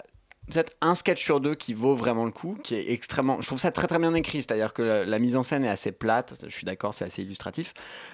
peut-être 0.52 0.72
un 0.80 0.94
sketch 0.94 1.22
sur 1.22 1.40
deux 1.40 1.54
qui 1.54 1.74
vaut 1.74 1.94
vraiment 1.94 2.24
le 2.24 2.30
coup, 2.30 2.58
qui 2.62 2.74
est 2.74 2.92
extrêmement. 2.92 3.40
Je 3.40 3.46
trouve 3.46 3.58
ça 3.58 3.70
très 3.70 3.86
très 3.86 3.98
bien 3.98 4.14
écrit, 4.14 4.38
c'est-à-dire 4.42 4.72
que 4.72 4.82
la, 4.82 5.18
mise 5.18 5.36
en 5.36 5.42
scène 5.42 5.64
est 5.64 5.68
assez 5.70 5.92
plate. 5.92 6.34
Je 6.46 6.54
suis 6.54 6.64
d'accord, 6.64 6.92
c'est 6.94 7.04
assez 7.04 7.22
illustratif, 7.22 7.72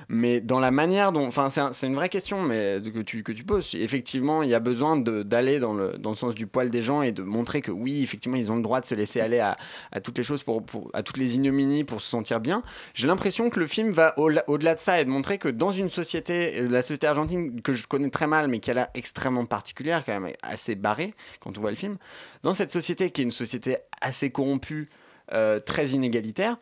mais 0.08 0.40
dans 0.40 0.60
la 0.60 0.70
manière 0.70 1.12
dont, 1.12 1.26
enfin, 1.26 1.50
c'est 1.50 1.60
un- 1.60 1.72
une 1.72 1.94
vraie 1.94 2.08
question, 2.08 2.42
mais 2.42 2.78
que 2.82 3.00
tu 3.00 3.22
que 3.22 3.32
tu 3.32 3.44
poses. 3.44 3.74
Effectivement, 3.74 4.42
il 4.42 4.48
y 4.50 4.54
a 4.54 4.60
besoin 4.60 4.96
d'aller 4.96 5.58
dans 5.58 5.74
le 5.74 5.98
dans 5.98 6.10
le 6.10 6.16
sens 6.16 6.34
du 6.34 6.46
poil 6.46 6.70
des 6.70 6.82
gens 6.82 7.02
et 7.02 7.12
de 7.12 7.22
montrer 7.22 7.60
que 7.62 7.70
oui, 7.72 8.02
effectivement, 8.02 8.36
ils 8.36 8.52
ont 8.52 8.56
le 8.56 8.62
droit 8.62 8.80
de 8.80 8.86
se 8.86 8.94
laisser 8.94 9.20
aller 9.20 9.40
à, 9.40 9.56
à 9.92 10.00
toutes 10.00 10.18
les 10.18 10.24
choses 10.24 10.42
pour, 10.42 10.62
à 10.92 11.02
toutes 11.02 11.16
les 11.16 11.34
ignominies 11.34 11.84
pour 11.84 12.00
se 12.00 12.08
sentir 12.08 12.40
bien. 12.40 12.62
J'ai 12.94 13.06
l'impression 13.06 13.50
que 13.50 13.58
le 13.60 13.66
film 13.66 13.90
va 13.90 14.14
au- 14.18 14.30
au-delà 14.46 14.74
de 14.74 14.80
ça 14.80 15.00
et 15.00 15.04
de 15.04 15.10
montrer 15.10 15.38
que 15.38 15.48
dans 15.48 15.72
une 15.72 15.90
société, 15.90 16.60
euh, 16.60 16.68
la 16.68 16.82
société 16.82 17.06
argentine 17.06 17.60
que 17.62 17.72
je 17.72 17.86
connais 17.86 18.10
très 18.10 18.26
mal, 18.26 18.48
mais 18.48 18.60
qui 18.60 18.70
a 18.70 18.74
l'air 18.74 18.88
extrêmement 18.94 19.46
particulière, 19.46 20.04
quand 20.04 20.18
même 20.18 20.32
assez 20.42 20.74
barrée 20.76 21.14
quand 21.40 21.58
on 21.58 21.60
voit 21.60 21.70
le 21.70 21.76
film, 21.76 21.96
dans 22.42 22.54
cette 22.54 22.70
société 22.70 23.10
qui 23.10 23.20
est 23.20 23.24
une 23.24 23.30
société 23.30 23.76
assez 24.00 24.30
corrompue, 24.30 24.88
euh, 25.32 25.60
très 25.60 25.88
inégalitaire, 25.90 26.58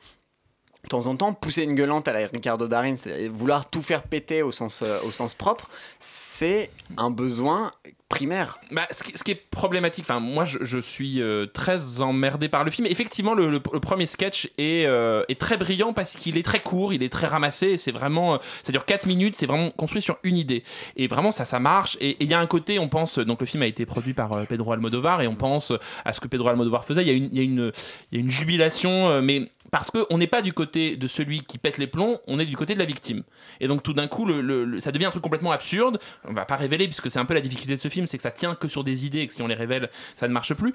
de 0.85 0.89
temps 0.89 1.07
en 1.07 1.17
temps, 1.17 1.33
pousser 1.35 1.65
une 1.65 1.75
gueulante 1.75 2.09
à 2.09 2.13
la 2.13 2.27
Ricardo 2.27 2.69
Darin, 2.69 2.95
vouloir 3.33 3.69
tout 3.69 3.83
faire 3.83 4.03
péter 4.03 4.43
au 4.43 4.51
sens, 4.51 4.83
euh, 4.83 4.99
au 5.07 5.13
sens 5.13 5.35
propre, 5.35 5.69
c'est 5.99 6.71
un 6.97 7.11
besoin 7.11 7.71
primaire. 8.09 8.59
Bah, 8.71 8.87
ce, 8.91 9.03
qui, 9.23 9.31
est 9.31 9.35
problématique, 9.51 10.05
enfin 10.05 10.19
moi 10.19 10.45
je, 10.47 10.79
suis 10.79 11.21
euh, 11.21 11.47
très 11.47 12.01
emmerdé 12.01 12.49
par 12.49 12.65
le 12.65 12.71
film. 12.71 12.87
Effectivement, 12.87 13.35
le, 13.35 13.61
premier 13.61 14.07
sketch 14.07 14.47
est, 14.57 14.87
euh, 14.87 15.25
est 15.29 15.39
très 15.39 15.59
brillant 15.59 15.93
parce 15.93 16.17
qu'il 16.17 16.39
est 16.39 16.43
très 16.43 16.61
court, 16.61 16.95
il 16.95 17.03
est 17.03 17.13
très 17.13 17.27
ramassé. 17.27 17.77
C'est 17.77 17.93
vraiment, 17.93 18.39
ça 18.63 18.73
dure 18.73 18.87
4 18.87 19.07
minutes, 19.07 19.35
c'est 19.37 19.47
vraiment 19.47 19.71
construit 19.73 20.01
sur 20.01 20.17
une 20.23 20.37
idée. 20.37 20.63
Et 20.97 21.07
vraiment 21.07 21.33
ça, 21.33 21.45
ça 21.45 21.59
marche. 21.61 21.99
Et 22.01 22.17
il 22.21 22.29
y 22.29 22.35
a 22.35 22.39
un 22.39 22.47
côté, 22.47 22.79
on 22.79 22.89
pense, 22.89 23.19
donc 23.19 23.41
le 23.41 23.47
film 23.47 23.63
a 23.63 23.67
été 23.67 23.85
produit 23.85 24.15
par 24.15 24.47
Pedro 24.47 24.73
Almodovar 24.73 25.21
et 25.21 25.27
on 25.27 25.37
pense 25.37 25.73
à 26.05 26.13
ce 26.13 26.21
que 26.21 26.29
Pedro 26.29 26.49
Almodovar 26.49 26.87
faisait. 26.87 27.05
Il 27.05 27.35
y 27.35 27.41
a 27.41 27.43
une, 27.43 28.31
jubilation, 28.31 29.21
mais 29.21 29.51
parce 29.71 29.91
qu'on 29.91 30.19
n'est 30.19 30.27
pas 30.27 30.43
du 30.43 30.53
côté 30.53 30.97
de 30.97 31.07
celui 31.07 31.43
qui 31.43 31.59
pète 31.59 31.79
les 31.79 31.87
plombs, 31.87 32.19
on 32.27 32.39
est 32.39 32.47
du 32.47 32.57
côté 32.57 32.75
de 32.75 32.79
la 32.79 32.85
victime. 32.85 33.23
Et 33.61 33.69
donc 33.69 33.83
tout 33.83 33.93
d'un 33.93 34.09
coup, 34.09 34.25
le, 34.25 34.81
ça 34.81 34.93
devient 34.93 35.07
un 35.07 35.11
truc 35.11 35.23
complètement 35.23 35.53
absurde. 35.53 36.01
On 36.25 36.33
va 36.33 36.45
pas 36.45 36.57
révéler, 36.57 36.87
puisque 36.87 37.11
c'est 37.11 37.19
un 37.19 37.25
peu 37.25 37.35
la 37.35 37.41
difficulté 37.41 37.75
de 37.75 37.81
ce 37.81 37.89
film, 37.89 38.07
c'est 38.07 38.17
que 38.17 38.23
ça 38.23 38.31
tient 38.31 38.55
que 38.55 38.69
sur 38.69 38.85
des 38.85 39.05
idées 39.07 39.21
et 39.21 39.27
que 39.27 39.35
si 39.35 39.43
on 39.43 39.47
les 39.47 39.55
révèle, 39.55 39.91
ça 40.17 40.29
ne 40.29 40.33
marche 40.33 40.55
plus. 40.55 40.75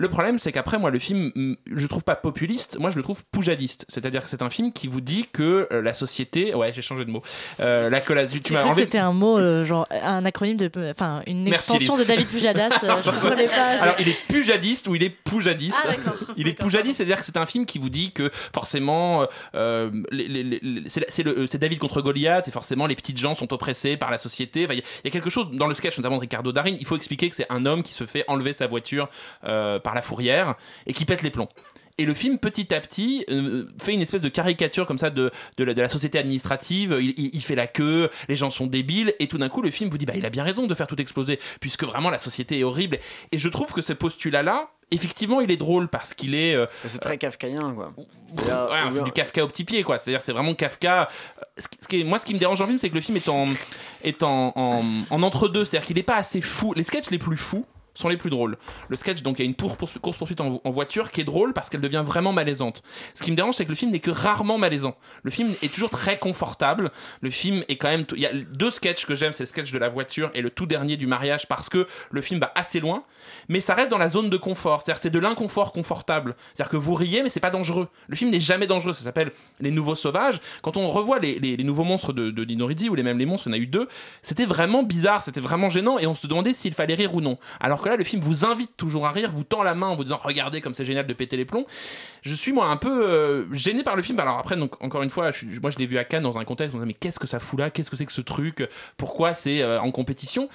Le 0.00 0.08
problème, 0.08 0.38
c'est 0.38 0.50
qu'après, 0.50 0.78
moi, 0.78 0.90
le 0.90 0.98
film, 0.98 1.30
mm, 1.34 1.54
je 1.72 1.82
le 1.82 1.88
trouve 1.88 2.04
pas 2.04 2.16
populiste, 2.16 2.78
moi, 2.78 2.88
je 2.90 2.96
le 2.96 3.02
trouve 3.02 3.22
poujadiste. 3.30 3.84
C'est-à-dire 3.88 4.24
que 4.24 4.30
c'est 4.30 4.40
un 4.40 4.48
film 4.48 4.72
qui 4.72 4.88
vous 4.88 5.02
dit 5.02 5.26
que 5.30 5.68
euh, 5.70 5.82
la 5.82 5.92
société. 5.92 6.54
Ouais, 6.54 6.72
j'ai 6.72 6.80
changé 6.80 7.04
de 7.04 7.10
mot. 7.10 7.22
Euh, 7.60 7.90
la 7.90 8.00
colla- 8.00 8.26
tu, 8.26 8.40
tu 8.40 8.54
m'as 8.54 8.64
enlevé. 8.64 8.84
c'était 8.84 8.98
un 8.98 9.12
mot, 9.12 9.38
euh, 9.38 9.64
genre 9.66 9.86
un 9.90 10.24
acronyme 10.24 10.56
de. 10.56 10.70
Enfin, 10.90 11.20
une 11.26 11.44
Merci, 11.44 11.72
extension 11.74 11.98
de 11.98 12.04
David 12.04 12.26
Pujadas. 12.28 12.70
je 12.80 12.86
comprenais 13.10 13.44
pas. 13.46 13.82
Alors, 13.82 13.94
il 13.98 14.08
est 14.08 14.16
pujadiste 14.28 14.88
ou 14.88 14.94
il 14.94 15.02
est 15.02 15.10
poujadiste 15.10 15.78
Ah. 15.84 15.90
Il 16.36 16.48
est 16.48 16.54
poujadiste, 16.54 16.96
c'est-à-dire 16.98 17.18
que 17.18 17.24
c'est 17.24 17.36
un 17.36 17.44
film 17.44 17.66
qui 17.66 17.78
vous 17.78 17.90
dit 17.90 18.12
que 18.12 18.30
forcément, 18.54 19.26
c'est 19.52 21.58
David 21.58 21.78
contre 21.78 22.00
Goliath 22.02 22.48
et 22.48 22.50
forcément 22.50 22.86
les 22.86 22.96
petites 22.96 23.18
gens 23.18 23.34
sont 23.34 23.52
oppressés 23.52 23.96
par 23.96 24.10
la 24.10 24.18
société. 24.18 24.64
Enfin, 24.64 24.74
Il 24.74 24.78
y, 24.78 24.82
y 25.04 25.08
a 25.08 25.10
quelque 25.10 25.30
chose 25.30 25.48
dans 25.52 25.66
le 25.66 25.74
sketch, 25.74 25.96
notamment 25.98 26.16
de 26.16 26.20
Ricardo 26.22 26.52
Darin. 26.52 26.74
Il 26.78 26.86
faut 26.86 26.96
expliquer 26.96 27.28
que 27.28 27.36
c'est 27.36 27.46
un 27.50 27.66
homme 27.66 27.82
qui 27.82 27.92
se 27.92 28.06
fait 28.06 28.24
enlever 28.28 28.52
sa 28.52 28.66
voiture 28.66 29.08
euh, 29.44 29.78
par 29.90 29.96
la 29.96 30.02
fourrière 30.02 30.54
et 30.86 30.92
qui 30.92 31.04
pète 31.04 31.22
les 31.22 31.30
plombs. 31.30 31.48
Et 31.98 32.04
le 32.04 32.14
film, 32.14 32.38
petit 32.38 32.72
à 32.72 32.80
petit, 32.80 33.24
euh, 33.28 33.66
fait 33.82 33.92
une 33.92 34.00
espèce 34.00 34.20
de 34.22 34.28
caricature 34.30 34.86
comme 34.86 34.98
ça 34.98 35.10
de, 35.10 35.32
de, 35.58 35.64
la, 35.64 35.74
de 35.74 35.82
la 35.82 35.88
société 35.88 36.16
administrative. 36.18 36.96
Il, 37.00 37.10
il- 37.18 37.30
il 37.34 37.42
fait 37.42 37.56
la 37.56 37.66
queue, 37.66 38.08
les 38.28 38.36
gens 38.36 38.50
sont 38.50 38.66
débiles, 38.68 39.12
et 39.18 39.26
tout 39.26 39.36
d'un 39.36 39.48
coup, 39.48 39.60
le 39.62 39.70
film 39.72 39.90
vous 39.90 39.98
dit 39.98 40.06
bah, 40.06 40.14
il 40.16 40.24
a 40.24 40.30
bien 40.30 40.44
raison 40.44 40.66
de 40.68 40.74
faire 40.74 40.86
tout 40.86 40.98
exploser, 41.00 41.40
puisque 41.60 41.82
vraiment 41.84 42.08
la 42.08 42.18
société 42.20 42.60
est 42.60 42.62
horrible. 42.64 42.98
Et 43.32 43.38
je 43.38 43.48
trouve 43.48 43.72
que 43.72 43.82
ce 43.82 43.92
postulat-là, 43.92 44.70
effectivement, 44.92 45.40
il 45.42 45.50
est 45.50 45.56
drôle 45.58 45.88
parce 45.88 46.14
qu'il 46.14 46.34
est. 46.36 46.54
euh, 46.54 46.66
C'est 46.86 47.00
très 47.00 47.18
kafkaïen, 47.18 47.72
quoi. 47.74 47.92
Ouais, 47.96 48.90
c'est 48.92 49.02
du 49.04 49.12
Kafka 49.12 49.44
au 49.44 49.48
petit 49.48 49.64
pied, 49.64 49.82
quoi. 49.82 49.98
C'est-à-dire, 49.98 50.22
c'est 50.22 50.32
vraiment 50.32 50.54
Kafka. 50.54 51.08
Ce 51.58 51.68
qui- 51.68 51.78
ce 51.82 51.88
qui 51.88 52.00
est- 52.00 52.04
moi, 52.04 52.18
ce 52.20 52.24
qui 52.24 52.32
me 52.32 52.38
dérange 52.38 52.58
dans 52.60 52.64
le 52.64 52.68
film, 52.68 52.78
c'est 52.78 52.88
que 52.88 52.94
le 52.94 53.00
film 53.02 53.16
est 53.18 53.28
en, 53.28 53.46
est 54.04 54.22
en, 54.22 54.52
en, 54.56 54.84
en 55.10 55.22
entre-deux. 55.22 55.64
C'est-à-dire 55.66 55.86
qu'il 55.86 55.96
n'est 55.96 56.02
pas 56.02 56.16
assez 56.16 56.40
fou. 56.40 56.72
Les 56.74 56.84
sketchs 56.84 57.10
les 57.10 57.18
plus 57.18 57.36
fous 57.36 57.66
sont 57.94 58.08
les 58.08 58.16
plus 58.16 58.30
drôles. 58.30 58.56
Le 58.88 58.96
sketch, 58.96 59.22
donc, 59.22 59.38
il 59.38 59.42
y 59.42 59.46
a 59.46 59.48
une 59.48 59.54
pour- 59.54 59.76
pour- 59.76 59.90
course-poursuite 60.00 60.40
en, 60.40 60.60
voiture 60.70 61.10
qui 61.10 61.20
est 61.20 61.24
drôle 61.24 61.52
parce 61.52 61.68
qu'elle 61.68 61.80
devient 61.80 62.04
vraiment 62.06 62.32
malaisante. 62.32 62.82
Ce 63.14 63.22
qui 63.22 63.30
me 63.30 63.36
dérange, 63.36 63.56
c'est 63.56 63.64
que 63.64 63.70
le 63.70 63.74
film 63.74 63.90
n'est 63.90 64.00
que 64.00 64.10
rarement 64.10 64.58
malaisant. 64.58 64.96
Le 65.22 65.30
film 65.30 65.52
est 65.62 65.72
toujours 65.72 65.90
très 65.90 66.16
confortable. 66.16 66.90
Le 67.20 67.30
film 67.30 67.64
est 67.68 67.76
quand 67.76 67.88
même. 67.88 68.04
Il 68.14 68.20
y 68.20 68.26
a 68.26 68.32
deux 68.32 68.70
sketchs 68.70 69.06
que 69.06 69.14
j'aime 69.14 69.32
c'est 69.32 69.42
le 69.44 69.48
sketch 69.48 69.72
de 69.72 69.78
la 69.78 69.88
voiture 69.88 70.30
et 70.34 70.42
le 70.42 70.50
tout 70.50 70.66
dernier 70.66 70.96
du 70.96 71.06
mariage 71.06 71.48
parce 71.48 71.68
que 71.68 71.86
le 72.10 72.22
film 72.22 72.40
va 72.40 72.52
assez 72.54 72.80
loin, 72.80 73.04
mais 73.48 73.60
ça 73.60 73.74
reste 73.74 73.90
dans 73.90 73.98
la 73.98 74.08
zone 74.08 74.30
de 74.30 74.36
confort. 74.36 74.82
C'est-à-dire, 74.82 75.00
c'est 75.00 75.10
de 75.10 75.18
l'inconfort 75.18 75.72
confortable. 75.72 76.36
C'est-à-dire 76.54 76.70
que 76.70 76.76
vous 76.76 76.94
riez, 76.94 77.22
mais 77.22 77.30
c'est 77.30 77.40
pas 77.40 77.50
dangereux. 77.50 77.88
Le 78.08 78.16
film 78.16 78.30
n'est 78.30 78.40
jamais 78.40 78.66
dangereux. 78.66 78.92
Ça 78.92 79.04
s'appelle 79.04 79.32
Les 79.60 79.70
Nouveaux 79.70 79.94
Sauvages. 79.94 80.40
Quand 80.62 80.76
on 80.76 80.88
revoit 80.90 81.18
les, 81.18 81.56
nouveaux 81.64 81.84
monstres 81.84 82.12
de, 82.12 82.30
de 82.30 82.88
ou 82.88 82.94
les 82.94 83.02
mêmes 83.02 83.18
les 83.18 83.26
monstres, 83.26 83.48
en 83.48 83.52
a 83.52 83.56
eu 83.56 83.66
deux, 83.66 83.88
c'était 84.22 84.44
vraiment 84.44 84.82
bizarre, 84.82 85.22
c'était 85.22 85.40
vraiment 85.40 85.70
gênant, 85.70 85.98
et 85.98 86.06
on 86.06 86.14
se 86.14 86.26
demandait 86.26 86.54
s'il 86.54 86.74
fallait 86.74 86.94
rire 86.94 87.14
ou 87.14 87.20
non. 87.20 87.38
Alors 87.60 87.82
le 87.96 88.04
film 88.04 88.22
vous 88.22 88.44
invite 88.44 88.76
toujours 88.76 89.06
à 89.06 89.12
rire, 89.12 89.30
vous 89.32 89.44
tend 89.44 89.62
la 89.62 89.74
main 89.74 89.88
en 89.88 89.96
vous 89.96 90.04
disant 90.04 90.20
Regardez 90.22 90.60
comme 90.60 90.74
c'est 90.74 90.84
génial 90.84 91.06
de 91.06 91.12
péter 91.12 91.36
les 91.36 91.44
plombs. 91.44 91.66
Je 92.22 92.34
suis, 92.34 92.52
moi, 92.52 92.66
un 92.66 92.76
peu 92.76 93.06
euh, 93.06 93.54
gêné 93.54 93.82
par 93.82 93.96
le 93.96 94.02
film. 94.02 94.18
Alors 94.20 94.38
après, 94.38 94.56
donc, 94.56 94.82
encore 94.82 95.02
une 95.02 95.10
fois, 95.10 95.30
je 95.30 95.46
moi, 95.60 95.70
je 95.70 95.78
l'ai 95.78 95.86
vu 95.86 95.98
à 95.98 96.04
Cannes 96.04 96.22
dans 96.22 96.38
un 96.38 96.44
contexte 96.44 96.74
où 96.74 96.78
on 96.78 96.80
dit 96.80 96.86
Mais 96.86 96.94
qu'est-ce 96.94 97.18
que 97.18 97.26
ça 97.26 97.40
fout 97.40 97.58
là? 97.58 97.70
Qu'est-ce 97.70 97.90
que 97.90 97.96
c'est 97.96 98.06
que 98.06 98.12
ce 98.12 98.20
truc? 98.20 98.68
Pourquoi 98.96 99.34
c'est 99.34 99.62
euh, 99.62 99.80
en 99.80 99.90
compétition? 99.90 100.48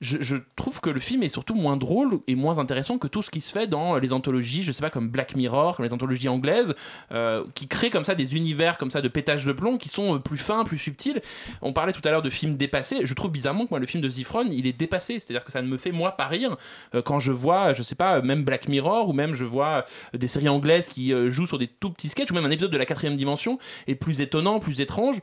Je, 0.00 0.36
trouve 0.56 0.80
que 0.80 0.90
le 0.90 1.00
film 1.00 1.22
est 1.22 1.30
surtout 1.30 1.54
moins 1.54 1.76
drôle 1.76 2.20
et 2.26 2.34
moins 2.34 2.58
intéressant 2.58 2.98
que 2.98 3.06
tout 3.06 3.22
ce 3.22 3.30
qui 3.30 3.40
se 3.40 3.50
fait 3.50 3.66
dans 3.66 3.96
les 3.96 4.12
anthologies, 4.12 4.62
je 4.62 4.70
sais 4.70 4.82
pas, 4.82 4.90
comme 4.90 5.08
Black 5.08 5.34
Mirror, 5.34 5.76
comme 5.76 5.86
les 5.86 5.92
anthologies 5.92 6.28
anglaises, 6.28 6.74
euh, 7.12 7.44
qui 7.54 7.66
créent 7.66 7.90
comme 7.90 8.04
ça 8.04 8.14
des 8.14 8.34
univers 8.34 8.76
comme 8.76 8.90
ça 8.90 9.00
de 9.00 9.08
pétage 9.08 9.44
de 9.46 9.52
plomb 9.52 9.78
qui 9.78 9.88
sont 9.88 10.16
euh, 10.16 10.18
plus 10.18 10.36
fins, 10.36 10.64
plus 10.64 10.78
subtils. 10.78 11.22
On 11.62 11.72
parlait 11.72 11.92
tout 11.92 12.02
à 12.04 12.10
l'heure 12.10 12.22
de 12.22 12.30
films 12.30 12.56
dépassés. 12.56 13.00
Je 13.04 13.14
trouve 13.14 13.30
bizarrement 13.30 13.64
que 13.64 13.70
moi, 13.70 13.78
le 13.78 13.86
film 13.86 14.02
de 14.02 14.10
Zifron, 14.10 14.46
il 14.50 14.66
est 14.66 14.74
dépassé. 14.76 15.18
C'est-à-dire 15.18 15.44
que 15.44 15.52
ça 15.52 15.62
ne 15.62 15.68
me 15.68 15.78
fait, 15.78 15.92
moi, 15.92 16.12
pas 16.12 16.26
rire 16.26 16.56
euh, 16.94 17.00
quand 17.00 17.18
je 17.18 17.32
vois, 17.32 17.72
je 17.72 17.82
sais 17.82 17.94
pas, 17.94 18.20
même 18.20 18.44
Black 18.44 18.68
Mirror 18.68 19.08
ou 19.08 19.12
même 19.14 19.34
je 19.34 19.44
vois 19.44 19.86
des 20.12 20.28
séries 20.28 20.48
anglaises 20.48 20.88
qui 20.88 21.12
jouent 21.30 21.46
sur 21.46 21.58
des 21.58 21.68
tout 21.68 21.90
petits 21.90 22.08
sketchs 22.08 22.30
ou 22.30 22.34
même 22.34 22.44
un 22.44 22.50
épisode 22.50 22.70
de 22.70 22.78
la 22.78 22.86
quatrième 22.86 23.16
dimension 23.16 23.58
est 23.86 23.94
plus 23.94 24.20
étonnant, 24.20 24.60
plus 24.60 24.80
étrange. 24.80 25.20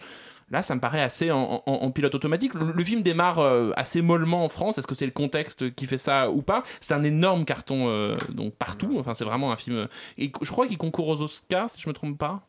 Là, 0.50 0.62
ça 0.62 0.76
me 0.76 0.80
paraît 0.80 1.02
assez 1.02 1.32
en, 1.32 1.92
pilote 1.92 2.16
automatique. 2.16 2.54
Le, 2.54 2.84
film 2.84 3.02
démarre 3.02 3.40
euh, 3.40 3.72
assez 3.76 4.02
mollement 4.02 4.44
en 4.44 4.50
France. 4.50 4.78
Est-ce 4.78 4.88
que 4.88 4.96
c'est 4.96 5.06
le 5.06 5.12
contexte 5.12 5.74
qui 5.76 5.86
fait 5.86 5.98
ça 5.98 6.30
ou 6.30 6.42
pas? 6.42 6.64
C'est 6.80 6.94
un 6.94 7.04
énorme 7.04 7.46
carton 7.46 7.88
euh, 7.88 8.18
donc 8.30 8.56
partout. 8.56 8.98
Enfin, 9.00 9.14
c'est 9.14 9.26
vraiment 9.26 9.52
un 9.52 9.58
film. 9.58 9.78
euh, 9.78 9.88
Et 10.18 10.32
je 10.42 10.52
crois 10.52 10.68
qu'il 10.68 10.78
concourt 10.78 11.08
aux 11.08 11.22
Oscars, 11.22 11.70
si 11.70 11.82
je 11.82 11.90
me 11.90 11.94
trompe 11.94 12.18
pas. 12.18 12.48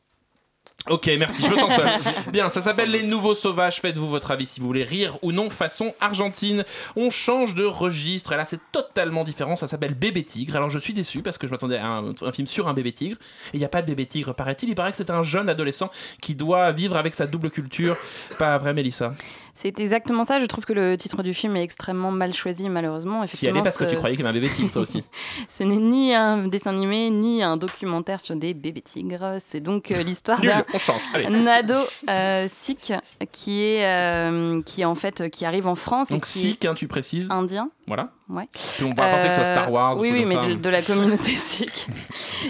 Ok, 0.90 1.10
merci, 1.18 1.42
je 1.42 1.50
me 1.50 1.56
sens 1.56 1.74
seul. 1.74 1.88
Bien, 2.32 2.50
ça 2.50 2.60
s'appelle 2.60 2.90
Les 2.90 3.04
Nouveaux 3.04 3.34
Sauvages. 3.34 3.80
Faites-vous 3.80 4.06
votre 4.06 4.30
avis 4.30 4.44
si 4.44 4.60
vous 4.60 4.66
voulez 4.66 4.84
rire 4.84 5.16
ou 5.22 5.32
non, 5.32 5.48
façon 5.48 5.94
argentine. 5.98 6.62
On 6.94 7.08
change 7.08 7.54
de 7.54 7.64
registre 7.64 8.34
et 8.34 8.36
là 8.36 8.44
c'est 8.44 8.60
totalement 8.70 9.24
différent. 9.24 9.56
Ça 9.56 9.66
s'appelle 9.66 9.94
Bébé 9.94 10.24
Tigre. 10.24 10.56
Alors 10.56 10.68
je 10.68 10.78
suis 10.78 10.92
déçu 10.92 11.22
parce 11.22 11.38
que 11.38 11.46
je 11.46 11.52
m'attendais 11.52 11.78
à 11.78 11.86
un, 11.86 12.10
un 12.10 12.32
film 12.32 12.46
sur 12.46 12.68
un 12.68 12.74
bébé 12.74 12.92
tigre. 12.92 13.16
Et 13.54 13.56
il 13.56 13.60
n'y 13.60 13.64
a 13.64 13.70
pas 13.70 13.80
de 13.80 13.86
bébé 13.86 14.04
tigre, 14.04 14.34
paraît-il. 14.34 14.68
Il 14.68 14.74
paraît 14.74 14.90
que 14.90 14.98
c'est 14.98 15.08
un 15.08 15.22
jeune 15.22 15.48
adolescent 15.48 15.90
qui 16.20 16.34
doit 16.34 16.70
vivre 16.72 16.98
avec 16.98 17.14
sa 17.14 17.26
double 17.26 17.50
culture. 17.50 17.96
Pas 18.38 18.58
vrai, 18.58 18.74
Mélissa? 18.74 19.14
C'est 19.54 19.78
exactement 19.80 20.24
ça. 20.24 20.40
Je 20.40 20.46
trouve 20.46 20.64
que 20.64 20.72
le 20.72 20.96
titre 20.96 21.22
du 21.22 21.32
film 21.32 21.56
est 21.56 21.62
extrêmement 21.62 22.10
mal 22.10 22.34
choisi, 22.34 22.68
malheureusement. 22.68 23.12
Qui 23.12 23.18
allait 23.18 23.24
Effectivement, 23.26 23.62
parce 23.62 23.78
que 23.78 23.84
tu 23.84 23.96
croyais 23.96 24.16
qu'il 24.16 24.24
y 24.24 24.28
avait 24.28 24.36
un 24.36 24.40
bébé 24.40 24.52
tigre, 24.52 24.70
toi 24.72 24.82
aussi. 24.82 25.04
Ce 25.48 25.62
n'est 25.62 25.76
ni 25.76 26.14
un 26.14 26.48
dessin 26.48 26.70
animé, 26.70 27.10
ni 27.10 27.42
un 27.42 27.56
documentaire 27.56 28.20
sur 28.20 28.34
des 28.34 28.52
bébés 28.52 28.82
tigres. 28.82 29.36
C'est 29.38 29.60
donc 29.60 29.90
euh, 29.92 30.02
l'histoire 30.02 30.40
d'un 30.40 31.46
ado 31.46 31.74
euh, 32.10 32.48
sikh 32.50 32.92
qui 33.30 33.62
est 33.62 33.86
euh, 33.86 34.60
qui 34.62 34.84
en 34.84 34.94
fait 34.94 35.30
qui 35.30 35.44
arrive 35.44 35.68
en 35.68 35.76
France 35.76 36.10
et 36.10 36.14
Donc 36.14 36.24
qui 36.24 36.38
sikh, 36.38 36.64
hein, 36.64 36.74
tu 36.74 36.88
précises. 36.88 37.30
indien. 37.30 37.70
Voilà. 37.86 38.10
Ouais. 38.30 38.48
Puis 38.52 38.84
on 38.84 38.94
pourrait 38.94 39.10
penser 39.12 39.28
que 39.28 39.34
ce 39.34 39.40
soit 39.40 39.44
Star 39.44 39.70
Wars 39.70 39.98
ou 39.98 40.00
Oui, 40.00 40.08
tout 40.08 40.14
oui, 40.14 40.24
mais 40.26 40.40
ça. 40.40 40.46
de, 40.46 40.54
de 40.54 40.70
la 40.70 40.80
communauté 40.80 41.30
sikh 41.32 41.88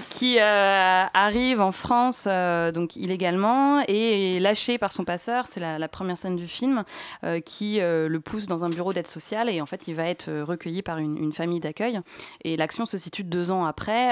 qui 0.09 0.39
euh, 0.39 1.05
arrive 1.13 1.61
en 1.61 1.73
France 1.73 2.29
euh, 2.31 2.71
donc 2.71 2.95
illégalement 2.95 3.83
et 3.89 4.37
est 4.37 4.41
lâché 4.41 4.79
par 4.79 4.93
son 4.93 5.05
passeur. 5.05 5.47
C'est 5.47 5.59
la, 5.59 5.81
la 5.81 5.89
première 5.89 6.17
scène 6.17 6.37
du 6.37 6.47
film 6.47 6.85
euh, 7.25 7.41
qui 7.41 7.81
le 7.81 8.19
pousse 8.21 8.47
dans 8.47 8.65
un 8.65 8.69
bureau 8.69 8.93
d'aide 8.93 9.09
sociale 9.09 9.51
et 9.51 9.61
en 9.61 9.67
fait 9.67 9.89
il 9.89 9.95
va 9.95 10.07
être 10.07 10.31
recueilli 10.43 10.83
par 10.83 10.99
une, 10.99 11.19
une 11.19 11.33
famille 11.33 11.59
d'accueil. 11.59 11.99
Et 12.45 12.57
l'action 12.57 12.87
se 12.87 12.97
situe 12.97 13.25
deux 13.25 13.51
ans 13.51 13.65
après, 13.65 14.11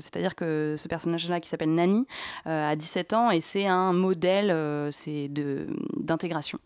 c'est-à-dire 0.00 0.34
que 0.34 0.74
ce 0.76 0.88
personnage-là 0.88 1.40
qui 1.40 1.48
s'appelle 1.48 1.72
Nani 1.72 2.06
a 2.46 2.74
17 2.74 3.12
ans 3.12 3.30
et 3.30 3.40
c'est 3.40 3.66
un 3.66 3.92
modèle 3.92 4.54
c'est 4.90 5.28
de 5.28 5.68
d'intégration. 5.96 6.58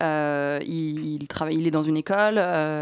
Il, 0.00 1.16
il 1.20 1.28
travaille, 1.28 1.56
il 1.56 1.66
est 1.66 1.70
dans 1.70 1.82
une 1.82 1.96
école, 1.96 2.34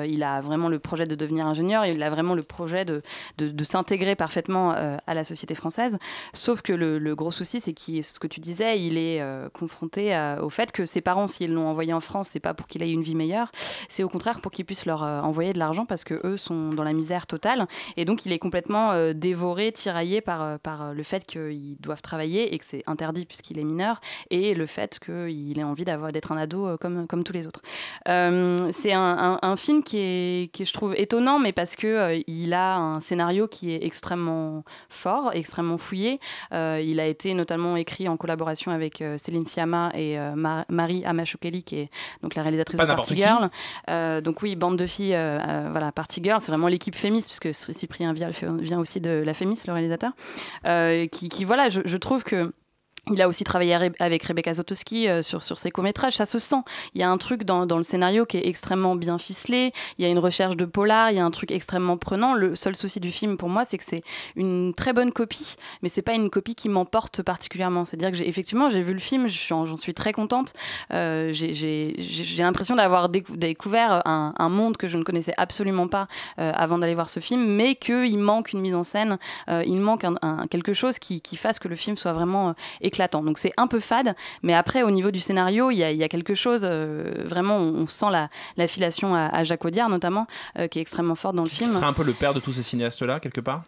il 0.09 0.23
a 0.23 0.41
vraiment 0.41 0.69
le 0.69 0.79
projet 0.79 1.04
de 1.07 1.15
devenir 1.15 1.47
ingénieur, 1.47 1.85
il 1.87 2.03
a 2.03 2.11
vraiment 2.11 2.35
le 2.35 2.43
projet 2.43 2.85
de, 2.85 3.03
de, 3.39 3.65
s'intégrer 3.65 4.15
parfaitement 4.15 4.73
euh, 4.73 4.97
à 5.07 5.15
la 5.15 5.25
société 5.25 5.55
française. 5.55 5.99
Sauf 6.33 6.63
que 6.63 6.73
le, 6.73 6.99
le 6.99 7.15
gros 7.15 7.31
souci, 7.31 7.61
c'est 7.61 7.73
qu'il, 7.73 8.03
ce 8.05 8.19
que 8.19 8.27
tu 8.27 8.41
disais, 8.41 8.81
il 8.81 8.99
est 8.99 9.21
euh, 9.21 9.49
confronté 9.51 10.15
au 10.41 10.51
fait 10.51 10.73
que 10.73 10.85
ses 10.87 11.01
parents, 11.01 11.27
s'ils 11.27 11.53
l'ont 11.53 11.67
envoyé 11.69 11.93
en 11.93 12.01
France, 12.01 12.29
c'est 12.33 12.41
pas 12.41 12.55
pour 12.55 12.67
qu'il 12.67 12.83
ait 12.83 12.91
une 12.91 13.03
vie 13.03 13.15
meilleure, 13.15 13.51
c'est 13.89 14.03
au 14.03 14.09
contraire 14.09 14.39
pour 14.41 14.51
qu'ils 14.53 14.65
puissent 14.65 14.87
leur 14.87 15.03
euh, 15.03 15.21
envoyer 15.21 15.53
de 15.53 15.59
l'argent 15.59 15.87
parce 15.87 16.05
que 16.05 16.21
eux 16.27 16.37
sont 16.37 16.71
dans 16.71 16.85
la 16.85 16.93
misère 16.93 17.27
totale. 17.27 17.67
Et 17.97 18.05
donc 18.05 18.27
il 18.27 18.33
est 18.33 18.39
complètement 18.39 18.93
dévoré, 19.15 19.73
tiraillé 19.73 20.21
par, 20.21 20.59
par 20.61 20.93
le 20.95 21.03
fait 21.03 21.25
qu'ils 21.25 21.77
doivent 21.81 22.03
travailler 22.03 22.55
et 22.55 22.59
que 22.59 22.65
c'est 22.65 22.83
interdit 22.87 23.25
puisqu'il 23.27 23.59
est 23.59 23.65
mineur, 23.65 24.01
et 24.31 24.55
le 24.55 24.67
fait 24.67 24.99
qu'il 24.99 25.59
ait 25.59 25.63
envie 25.65 25.85
d'être 25.85 26.33
un 26.33 26.37
ado 26.37 26.77
comme, 26.79 27.07
comme 27.07 27.25
tous 27.25 27.33
les 27.33 27.47
autres. 27.47 27.63
C'est 28.07 28.93
un, 28.93 29.01
un- 29.01 29.39
un 29.43 29.57
film 29.57 29.83
qui 29.83 29.99
est, 29.99 30.53
qui 30.53 30.63
est, 30.63 30.65
je 30.65 30.73
trouve, 30.73 30.94
étonnant, 30.97 31.39
mais 31.39 31.53
parce 31.53 31.77
que 31.77 31.87
euh, 31.87 32.21
il 32.27 32.53
a 32.55 32.77
un 32.77 33.01
scénario 33.01 33.49
qui 33.49 33.73
est 33.73 33.85
extrêmement 33.85 34.65
fort, 34.89 35.31
extrêmement 35.35 35.79
fouillé. 35.79 36.21
Euh, 36.53 36.81
il 36.85 37.01
a 37.01 37.07
été 37.07 37.35
notamment 37.35 37.77
écrit 37.77 38.09
en 38.09 38.17
collaboration 38.17 38.71
avec 38.73 39.01
euh, 39.03 39.17
Céline 39.19 39.47
Sciamma 39.47 39.91
et 39.95 40.19
Ma- 40.35 40.65
Marie 40.69 41.05
Amachokeli, 41.05 41.63
qui 41.63 41.77
est 41.81 41.91
donc 42.23 42.35
la 42.35 42.43
réalisatrice 42.43 42.79
Pas 42.79 42.87
de 42.87 42.95
Party. 42.95 43.17
Girl. 43.17 43.51
Donc 44.23 44.43
oui, 44.43 44.57
bande 44.57 44.77
de 44.77 44.87
filles, 44.87 45.17
voilà, 45.71 45.93
Party 45.93 46.21
Girl, 46.23 46.41
c'est 46.41 46.51
vraiment 46.51 46.69
l'équipe 46.69 46.95
Fémis, 46.95 47.23
puisque 47.23 47.53
Cyprien 47.55 48.13
Vial 48.13 48.33
vient 48.61 48.79
aussi 48.79 49.01
de 49.01 49.23
la 49.25 49.35
Fémis, 49.35 49.61
le 49.67 49.73
réalisateur, 49.73 50.13
qui, 51.11 51.29
qui, 51.29 51.45
voilà, 51.45 51.69
je, 51.69 51.81
je 51.85 51.97
trouve 51.97 52.25
que 52.25 52.53
Il 53.11 53.21
a 53.21 53.29
aussi 53.29 53.45
travaillé 53.45 53.75
avec- 53.75 54.23
Rebecca 54.23 54.55
Zotowski 54.55 55.09
euh, 55.09 55.21
sur, 55.21 55.43
sur 55.43 55.59
ses 55.59 55.71
courts-métrages, 55.71 56.15
ça 56.15 56.25
se 56.25 56.39
sent. 56.39 56.63
Il 56.95 57.01
y 57.03 57.05
a 57.05 57.11
un 57.11 57.19
truc 57.19 57.45
dans, 57.45 57.67
dans 57.67 57.77
le 57.77 57.83
scénario 57.83 58.25
qui 58.25 58.39
est 58.39 58.47
extrêmement 58.47 58.97
bien 58.97 59.19
ficelé, 59.19 59.73
il 59.99 60.05
y 60.05 60.09
a 60.09 60.11
une 60.11 60.19
recherche 60.19 60.57
de 60.57 60.65
polar, 60.65 61.11
il 61.11 61.17
y 61.17 61.21
a 61.21 61.25
un 61.25 61.31
truc 61.31 61.51
extrêmement 61.51 61.99
prenant. 61.99 62.33
Le 62.33 62.57
seul 62.57 62.75
souci 62.77 63.01
du 63.01 63.11
film 63.11 63.37
pour 63.37 63.51
moi, 63.51 63.65
c'est 63.65 63.77
que 63.77 63.85
c'est 63.85 64.03
une 64.37 64.73
très 64.75 64.95
bonne 64.95 65.13
copie, 65.13 65.57
mais 65.83 65.91
c'est 65.91 66.01
pas 66.01 66.15
une 66.15 66.31
copie 66.31 66.55
qui 66.55 66.71
m'emporte 66.71 67.23
particulièrement. 67.23 67.85
C'est-à-dire 67.85 68.11
que 68.11 68.17
j'ai 68.17 68.27
effectivement, 68.29 68.71
j'ai 68.71 68.81
vu 68.81 68.95
le 68.95 68.99
film, 69.01 69.29
j'en 69.29 69.77
suis 69.77 69.93
très 69.93 70.13
contente. 70.15 70.55
Euh, 70.93 71.31
j'ai- 71.33 71.53
j'ai 71.53 71.95
j'ai- 71.99 72.43
l'impression 72.43 72.75
d'avoir 72.75 73.11
décou- 73.11 73.37
découvert 73.37 74.01
un, 74.07 74.33
un 74.39 74.49
monde 74.49 74.79
que 74.79 74.89
je 74.89 74.97
ne 74.97 75.03
connaissais 75.03 75.35
absolument 75.37 75.89
pas 75.89 76.09
euh, 76.39 76.53
avant 76.55 76.79
d'aller 76.79 76.95
voir 76.95 77.11
ce 77.11 77.21
film, 77.21 77.45
mais 77.47 77.75
qu'il 77.75 78.19
manque 78.19 78.53
une 78.55 78.61
mise 78.61 78.75
en 78.75 78.83
scène, 78.83 79.19
il 79.49 79.79
manque 79.81 80.05
un, 80.05 80.47
quelque 80.49 80.73
chose 80.73 80.99
qui, 80.99 81.21
qui 81.21 81.37
fasse 81.37 81.59
que 81.59 81.69
le 81.69 81.77
film 81.77 81.97
soit 81.97 82.13
vraiment 82.13 82.55
éclatant. 82.95 83.23
Donc 83.23 83.39
c'est 83.39 83.53
un 83.57 83.67
peu 83.67 83.81
fade, 83.81 84.15
mais 84.43 84.55
après 84.55 84.83
au 84.83 84.91
niveau 84.91 85.11
du 85.11 85.21
scénario, 85.21 85.71
il 85.71 85.77
y 85.77 85.85
a, 85.85 85.91
il 85.91 85.99
y 85.99 86.05
a 86.05 86.09
quelque 86.09 86.35
chose, 86.35 86.63
euh, 86.65 87.25
vraiment, 87.27 87.59
on, 87.59 87.87
sent 87.87 88.11
la, 88.11 88.29
la 88.57 88.67
filiation 88.67 89.15
à, 89.15 89.27
à 89.27 89.45
Jacques 89.45 89.65
Audiard 89.65 89.89
notamment, 89.89 90.27
euh, 90.59 90.69
qui 90.69 90.79
est 90.79 90.83
extrêmement 90.83 91.15
forte 91.17 91.35
dans 91.35 91.45
le 91.45 91.51
film. 91.51 91.71
serait 91.73 91.87
un 91.87 91.93
peu 91.93 92.05
le 92.05 92.13
père 92.13 92.35
de 92.35 92.41
tous 92.41 92.53
ces 92.53 92.63
cinéastes-là, 92.63 93.21
quelque 93.21 93.41
part? 93.41 93.65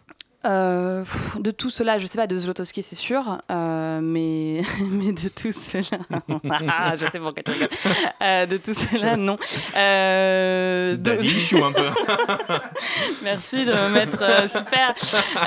Euh, 0.47 1.01
pff, 1.03 1.41
de 1.41 1.51
tout 1.51 1.69
cela, 1.69 1.97
je 1.99 2.05
sais 2.05 2.17
pas, 2.17 2.25
de 2.27 2.37
Zlotowski 2.37 2.81
c'est 2.81 2.95
sûr, 2.95 3.41
euh, 3.51 3.99
mais, 4.01 4.61
mais 4.89 5.11
de 5.11 5.27
tout 5.27 5.51
cela, 5.51 5.99
Ah, 6.69 6.95
je 6.95 7.05
sais 7.11 7.19
pourquoi 7.19 7.43
tu 7.43 7.51
rigoles. 7.51 7.67
Euh, 8.21 8.45
de 8.45 8.57
tout 8.57 8.73
cela, 8.73 9.17
non. 9.17 9.35
Euh, 9.75 10.95
de- 10.95 11.11
un 11.63 11.71
peu. 11.71 11.87
Merci 13.23 13.65
de 13.65 13.71
me 13.71 13.89
mettre 13.93 14.21
euh, 14.23 14.47
super. 14.47 14.93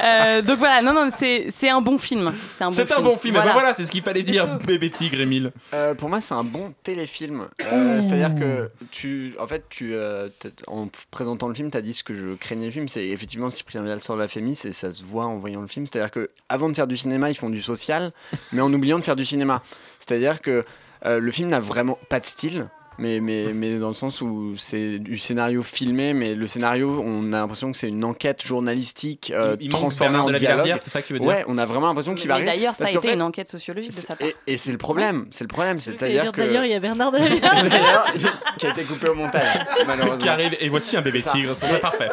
Euh, 0.05 0.43
donc 0.43 0.59
voilà, 0.59 0.83
non, 0.83 0.93
non, 0.93 1.09
c'est 1.17 1.47
c'est 1.51 1.69
un 1.69 1.81
bon 1.81 1.99
film. 1.99 2.33
C'est 2.57 2.65
un 2.65 2.69
bon 2.69 2.73
C'est 2.73 2.83
un 2.93 2.95
film. 2.97 3.05
bon 3.05 3.17
film, 3.17 3.37
et 3.37 3.39
ben 3.41 3.53
voilà, 3.53 3.75
c'est 3.75 3.85
ce 3.85 3.91
qu'il 3.91 4.03
fallait 4.03 4.23
dire, 4.23 4.59
bébé 4.67 4.91
tigre, 4.91 5.21
Émile. 5.21 5.53
Euh, 5.73 5.95
pour 5.95 6.09
moi, 6.09 6.21
c'est 6.21 6.35
un 6.35 6.45
bon 6.45 6.75
téléfilm. 6.83 7.49
Euh, 7.73 8.03
C'est-à-dire 8.03 8.35
que 8.39 8.71
tu, 8.91 9.35
en 9.39 9.47
fait, 9.47 9.65
tu, 9.71 9.95
euh, 9.95 10.29
en 10.67 10.89
présentant 11.11 11.49
le 11.49 11.55
film, 11.55 11.71
tu 11.71 11.77
as 11.79 11.83
dit 11.83 11.93
ce 11.95 12.03
que 12.05 12.15
je 12.15 12.35
craignais 12.35 12.67
le 12.67 12.73
film. 12.73 12.89
C'est 12.89 13.07
effectivement 13.09 13.51
Cyprien 13.51 13.83
Vial 13.83 14.01
sort 14.01 14.17
de 14.17 14.21
la 14.23 14.29
Fémis 14.29 14.59
et 14.65 14.73
ça 14.73 14.90
se 14.93 15.03
voit 15.03 15.27
en 15.27 15.37
voyant 15.37 15.61
le 15.61 15.67
film. 15.67 15.87
C'est-à-dire 15.87 16.11
que 16.11 16.29
avant 16.49 16.69
de 16.69 16.75
faire 16.75 16.87
du 16.87 16.97
cinéma, 16.97 17.31
ils 17.31 17.37
font 17.37 17.51
du 17.51 17.63
social, 17.63 18.13
mais 18.53 18.61
en 18.61 18.73
oubliant 18.73 18.99
de 18.99 19.05
faire 19.05 19.17
du 19.17 19.25
cinéma. 19.25 19.63
C'est-à-dire 19.99 20.41
que 20.41 20.65
euh, 21.07 21.19
le 21.19 21.31
film 21.31 21.49
n'a 21.49 21.61
vraiment 21.61 21.99
pas 22.09 22.21
de 22.21 22.25
style. 22.25 22.69
Mais, 23.01 23.19
mais, 23.21 23.53
mais 23.55 23.79
dans 23.79 23.89
le 23.89 23.95
sens 23.95 24.21
où 24.21 24.55
c'est 24.57 24.99
du 24.99 25.17
scénario 25.19 25.63
filmé, 25.63 26.13
mais 26.13 26.35
le 26.35 26.47
scénario, 26.47 27.03
on 27.05 27.33
a 27.33 27.39
l'impression 27.39 27.73
que 27.73 27.79
c'est 27.79 27.89
une 27.89 28.05
enquête 28.05 28.45
journalistique 28.45 29.33
euh, 29.35 29.57
Il- 29.59 29.67
il 29.67 29.71
transformée 29.71 30.11
Bernard 30.13 30.25
en 30.25 30.29
de 30.29 30.33
la 30.35 30.39
dialogue. 30.39 30.75
C'est 30.81 30.91
ça 30.91 31.01
que 31.03 31.07
tu 31.07 31.15
veux 31.15 31.19
dire 31.19 31.29
Ouais, 31.29 31.45
on 31.49 31.57
a 31.59 31.65
vraiment 31.65 31.87
l'impression 31.87 32.15
qu'il 32.15 32.29
va 32.29 32.35
Mais 32.35 32.43
arriver. 32.43 32.57
d'ailleurs, 32.59 32.75
ça 32.75 32.85
a 32.85 32.91
été 32.91 33.01
fait- 33.01 33.15
une 33.15 33.23
enquête 33.23 33.49
sociologique 33.49 33.91
de 33.91 33.97
sa 33.97 34.17
part. 34.17 34.29
et, 34.29 34.37
et 34.47 34.57
c'est 34.57 34.73
le 34.73 34.79
problème, 34.79 35.27
c'est 35.31 35.45
le 35.45 35.49
problème, 35.49 35.79
c'est-à-dire 35.79 36.23
dire, 36.25 36.33
que 36.33 36.41
D'ailleurs, 36.43 36.65
il 36.65 36.71
y 36.71 36.75
a 36.75 36.81
Bernard 36.81 37.13
de 37.13 37.17
la 37.19 37.25
Villardière. 37.29 37.71
D'ailleurs, 37.71 38.13
qui 38.59 38.67
a 38.67 38.71
été 38.71 38.83
coupé 38.85 39.09
au 39.09 39.15
montage, 39.15 39.59
malheureusement. 39.87 40.23
Qui 40.23 40.29
arrive, 40.29 40.57
et 40.61 40.69
voici 40.69 40.97
un 40.97 41.03
bébé 41.03 41.23
tigre, 41.23 41.55
c'est 41.57 41.81
parfait. 41.81 42.09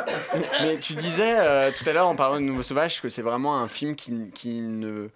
Mais 0.62 0.78
tu 0.80 0.94
disais 0.94 1.36
euh, 1.38 1.70
tout 1.78 1.88
à 1.90 1.94
l'heure 1.94 2.08
en 2.08 2.16
parlant 2.16 2.36
de 2.38 2.46
Nouveau 2.46 2.64
Sauvage 2.64 3.02
que 3.02 3.10
c'est 3.10 3.22
vraiment 3.22 3.58
un 3.62 3.68
film 3.68 3.96
qui, 3.96 4.14
qui 4.34 4.62
ne 4.62 5.10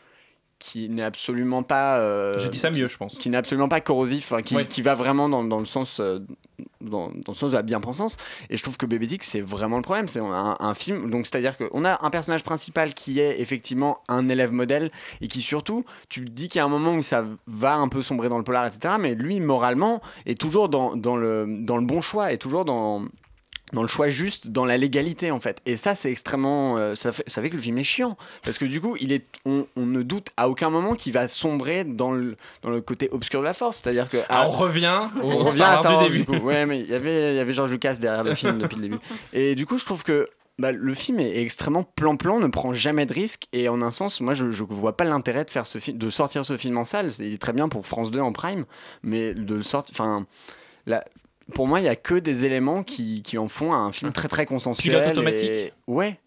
qui 0.61 0.89
n'est 0.89 1.01
absolument 1.01 1.63
pas 1.63 1.97
euh, 1.99 2.37
J'ai 2.37 2.49
dit 2.49 2.59
ça 2.59 2.69
mieux, 2.69 2.87
je 2.87 2.95
pense. 2.97 3.15
qui 3.15 3.29
n'est 3.31 3.37
absolument 3.37 3.67
pas 3.67 3.81
corrosif 3.81 4.31
enfin, 4.31 4.43
qui, 4.43 4.55
Ouais. 4.55 4.65
qui 4.67 4.83
va 4.83 4.93
vraiment 4.93 5.27
dans, 5.27 5.43
dans 5.43 5.57
le 5.59 5.65
sens 5.65 5.99
euh, 5.99 6.19
dans, 6.81 7.07
dans 7.09 7.31
le 7.31 7.33
sens 7.33 7.49
de 7.51 7.55
la 7.55 7.63
bien-pensance 7.63 8.15
et 8.51 8.57
je 8.57 8.61
trouve 8.63 8.77
que 8.77 8.85
Bébé 8.85 9.07
Dick 9.07 9.23
c'est 9.23 9.41
vraiment 9.41 9.77
le 9.77 9.81
problème 9.81 10.07
c'est 10.07 10.19
un, 10.19 10.57
un 10.59 10.73
film 10.75 11.09
donc 11.09 11.25
c'est 11.25 11.35
à 11.35 11.41
dire 11.41 11.57
qu'on 11.57 11.83
a 11.83 12.05
un 12.05 12.09
personnage 12.11 12.43
principal 12.43 12.93
qui 12.93 13.19
est 13.19 13.41
effectivement 13.41 13.97
un 14.07 14.29
élève 14.29 14.51
modèle 14.51 14.91
et 15.21 15.27
qui 15.27 15.41
surtout 15.41 15.83
tu 16.09 16.21
dis 16.21 16.47
qu'il 16.47 16.59
y 16.59 16.61
a 16.61 16.65
un 16.65 16.69
moment 16.69 16.93
où 16.93 17.01
ça 17.01 17.25
va 17.47 17.73
un 17.75 17.87
peu 17.87 18.03
sombrer 18.03 18.29
dans 18.29 18.37
le 18.37 18.43
polar 18.43 18.67
etc 18.67 18.95
mais 18.99 19.15
lui 19.15 19.39
moralement 19.39 20.01
est 20.27 20.39
toujours 20.39 20.69
dans, 20.69 20.95
dans, 20.95 21.17
le, 21.17 21.47
dans 21.65 21.77
le 21.77 21.85
bon 21.85 22.01
choix 22.01 22.31
est 22.31 22.37
toujours 22.37 22.65
dans 22.65 23.05
dans 23.73 23.81
le 23.81 23.87
choix 23.87 24.09
juste, 24.09 24.47
dans 24.49 24.65
la 24.65 24.77
légalité 24.77 25.31
en 25.31 25.39
fait. 25.39 25.61
Et 25.65 25.77
ça, 25.77 25.95
c'est 25.95 26.11
extrêmement. 26.11 26.77
euh, 26.77 26.95
ça, 26.95 27.11
fait, 27.11 27.23
ça 27.27 27.41
fait 27.41 27.49
que 27.49 27.55
le 27.55 27.61
film 27.61 27.77
est 27.77 27.83
chiant. 27.83 28.17
Parce 28.43 28.57
que 28.57 28.65
du 28.65 28.81
coup, 28.81 28.95
il 28.99 29.11
est, 29.11 29.25
on, 29.45 29.65
on 29.75 29.85
ne 29.85 30.01
doute 30.03 30.27
à 30.37 30.49
aucun 30.49 30.69
moment 30.69 30.95
qu'il 30.95 31.13
va 31.13 31.27
sombrer 31.27 31.83
dans 31.83 32.11
le, 32.11 32.35
dans 32.61 32.69
le 32.69 32.81
côté 32.81 33.09
obscur 33.11 33.39
de 33.41 33.45
la 33.45 33.53
force. 33.53 33.77
C'est-à-dire 33.77 34.09
que. 34.09 34.17
Ah, 34.29 34.47
on 34.47 34.51
revient 34.51 35.01
au 35.21 35.31
on 35.31 35.37
revient 35.45 35.61
à 35.63 35.77
Star 35.77 35.93
Wars 35.95 36.05
du 36.07 36.11
du 36.19 36.25
début. 36.25 36.39
coup. 36.39 36.45
Ouais, 36.45 36.65
mais 36.65 36.81
il 36.81 36.87
y 36.89 36.93
avait, 36.93 37.33
il 37.33 37.37
y 37.37 37.39
avait 37.39 37.53
George 37.53 37.71
Lucas 37.71 37.95
derrière 37.95 38.23
le 38.23 38.35
film 38.35 38.59
depuis 38.59 38.75
le 38.77 38.81
début. 38.83 38.99
Et 39.33 39.55
du 39.55 39.65
coup, 39.65 39.77
je 39.77 39.85
trouve 39.85 40.03
que. 40.03 40.29
bah, 40.59 40.71
le 40.71 40.93
film 40.93 41.19
est 41.19 41.41
extrêmement 41.41 41.83
plan-plan, 41.83 42.39
ne 42.39 42.47
prend 42.47 42.73
jamais 42.73 43.05
de 43.07 43.13
risques 43.13 43.45
et 43.53 43.67
en 43.69 43.81
un 43.81 43.89
sens, 43.89 44.21
moi 44.21 44.33
je, 44.35 44.51
je 44.51 44.63
vois 44.63 44.95
pas 44.95 45.05
l'intérêt 45.05 45.43
de 45.45 45.49
faire 45.49 45.65
ce 45.65 45.79
film, 45.79 45.97
de 45.97 46.09
sortir 46.11 46.45
ce 46.45 46.55
film 46.57 46.77
en 46.77 46.85
salle. 46.85 47.11
C'est 47.11 47.37
très 47.39 47.53
bien 47.53 47.67
pour 47.69 47.87
France 47.87 48.11
2 48.11 48.19
en 48.19 48.31
prime, 48.31 48.65
mais 49.01 49.33
de 49.33 49.55
le 49.55 49.63
sortir, 49.63 49.95
enfin, 49.95 50.27
la- 50.85 51.03
pour 51.51 51.67
moi 51.67 51.79
il 51.79 51.83
y 51.85 51.89
a 51.89 51.95
que 51.95 52.15
des 52.15 52.45
éléments 52.45 52.83
qui, 52.83 53.21
qui 53.21 53.37
en 53.37 53.47
font 53.47 53.73
un 53.73 53.91
film 53.91 54.11
très 54.11 54.27
très 54.27 54.45
consensuel. 54.45 54.95
Pilote 54.95 55.11
automatique. 55.11 55.49
et- 55.49 55.73
Ouais. 55.87 56.19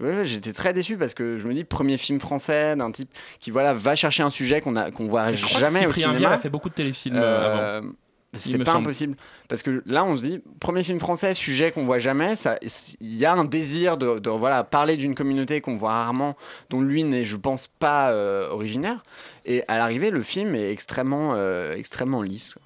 Ouais, 0.00 0.10
ouais, 0.12 0.26
j'étais 0.26 0.52
très 0.52 0.72
déçu 0.72 0.96
parce 0.96 1.14
que 1.14 1.38
je 1.38 1.46
me 1.46 1.54
dis 1.54 1.62
premier 1.62 1.96
film 1.98 2.18
français 2.18 2.74
d'un 2.74 2.90
type 2.90 3.08
qui 3.38 3.52
voilà 3.52 3.72
va 3.72 3.94
chercher 3.94 4.24
un 4.24 4.30
sujet 4.30 4.60
qu'on 4.60 4.74
a 4.74 4.90
qu'on 4.90 5.06
voit 5.06 5.30
Je 5.32 5.46
crois 5.46 5.60
jamais 5.60 5.84
que 5.84 5.88
au 5.90 5.92
cinéma. 5.92 6.18
Vial 6.18 6.32
a 6.32 6.38
fait 6.38 6.48
beaucoup 6.50 6.68
de 6.68 6.74
téléfilms 6.74 7.14
euh, 7.16 7.20
Euh, 7.22 7.78
avant. 7.78 7.88
c'est 8.34 8.50
Il 8.50 8.58
me 8.58 8.64
pas 8.64 8.72
semble. 8.72 8.82
impossible 8.86 9.14
parce 9.48 9.62
que 9.62 9.84
là 9.86 10.04
on 10.04 10.16
se 10.16 10.24
dit 10.26 10.40
premier 10.58 10.82
film 10.82 10.98
français 10.98 11.32
sujet 11.34 11.70
qu'on 11.70 11.84
voit 11.84 12.00
jamais 12.00 12.34
ça 12.34 12.58
il 13.00 13.14
y 13.14 13.24
a 13.24 13.34
un 13.34 13.44
désir 13.44 13.96
de, 13.96 14.18
de, 14.18 14.30
voilà 14.30 14.64
parler 14.64 14.96
d'une 14.96 15.14
communauté 15.14 15.60
qu'on 15.60 15.76
voit 15.76 15.92
rarement 15.92 16.36
dont 16.70 16.80
lui 16.80 17.04
n'est 17.04 17.24
je 17.24 17.36
pense 17.36 17.68
pas 17.68 18.10
euh, 18.10 18.48
originaire 18.50 19.04
et 19.46 19.62
à 19.68 19.78
l'arrivée 19.78 20.10
le 20.10 20.24
film 20.24 20.56
est 20.56 20.72
extrêmement 20.72 21.34
euh, 21.36 21.76
extrêmement 21.76 22.20
lisse 22.22 22.54
quoi. 22.54 22.62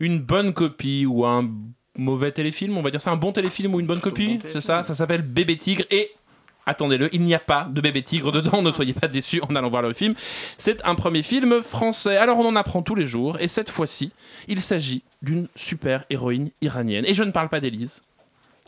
Une 0.00 0.20
bonne 0.20 0.52
copie 0.52 1.06
ou 1.06 1.26
un 1.26 1.48
mauvais 1.96 2.30
téléfilm, 2.30 2.78
on 2.78 2.82
va 2.82 2.90
dire 2.90 3.00
ça, 3.00 3.10
un 3.10 3.16
bon 3.16 3.32
téléfilm 3.32 3.74
ou 3.74 3.80
une 3.80 3.86
bonne 3.86 4.00
copie, 4.00 4.38
c'est 4.48 4.60
ça 4.60 4.82
Ça 4.82 4.94
s'appelle 4.94 5.22
Bébé 5.22 5.56
Tigre 5.56 5.84
et. 5.90 6.10
Attendez-le, 6.66 7.08
il 7.14 7.22
n'y 7.22 7.34
a 7.34 7.38
pas 7.38 7.64
de 7.64 7.80
bébé 7.80 8.02
tigre 8.02 8.30
dedans, 8.30 8.60
ne 8.60 8.70
soyez 8.70 8.92
pas 8.92 9.08
déçus 9.08 9.40
en 9.40 9.56
allant 9.56 9.70
voir 9.70 9.80
le 9.80 9.94
film. 9.94 10.14
C'est 10.58 10.84
un 10.84 10.94
premier 10.94 11.22
film 11.22 11.62
français. 11.62 12.18
Alors 12.18 12.38
on 12.38 12.44
en 12.44 12.56
apprend 12.56 12.82
tous 12.82 12.94
les 12.94 13.06
jours, 13.06 13.40
et 13.40 13.48
cette 13.48 13.70
fois-ci, 13.70 14.12
il 14.48 14.60
s'agit 14.60 15.02
d'une 15.22 15.48
super 15.56 16.04
héroïne 16.10 16.50
iranienne. 16.60 17.06
Et 17.06 17.14
je 17.14 17.22
ne 17.22 17.30
parle 17.30 17.48
pas 17.48 17.60
d'Élise, 17.60 18.02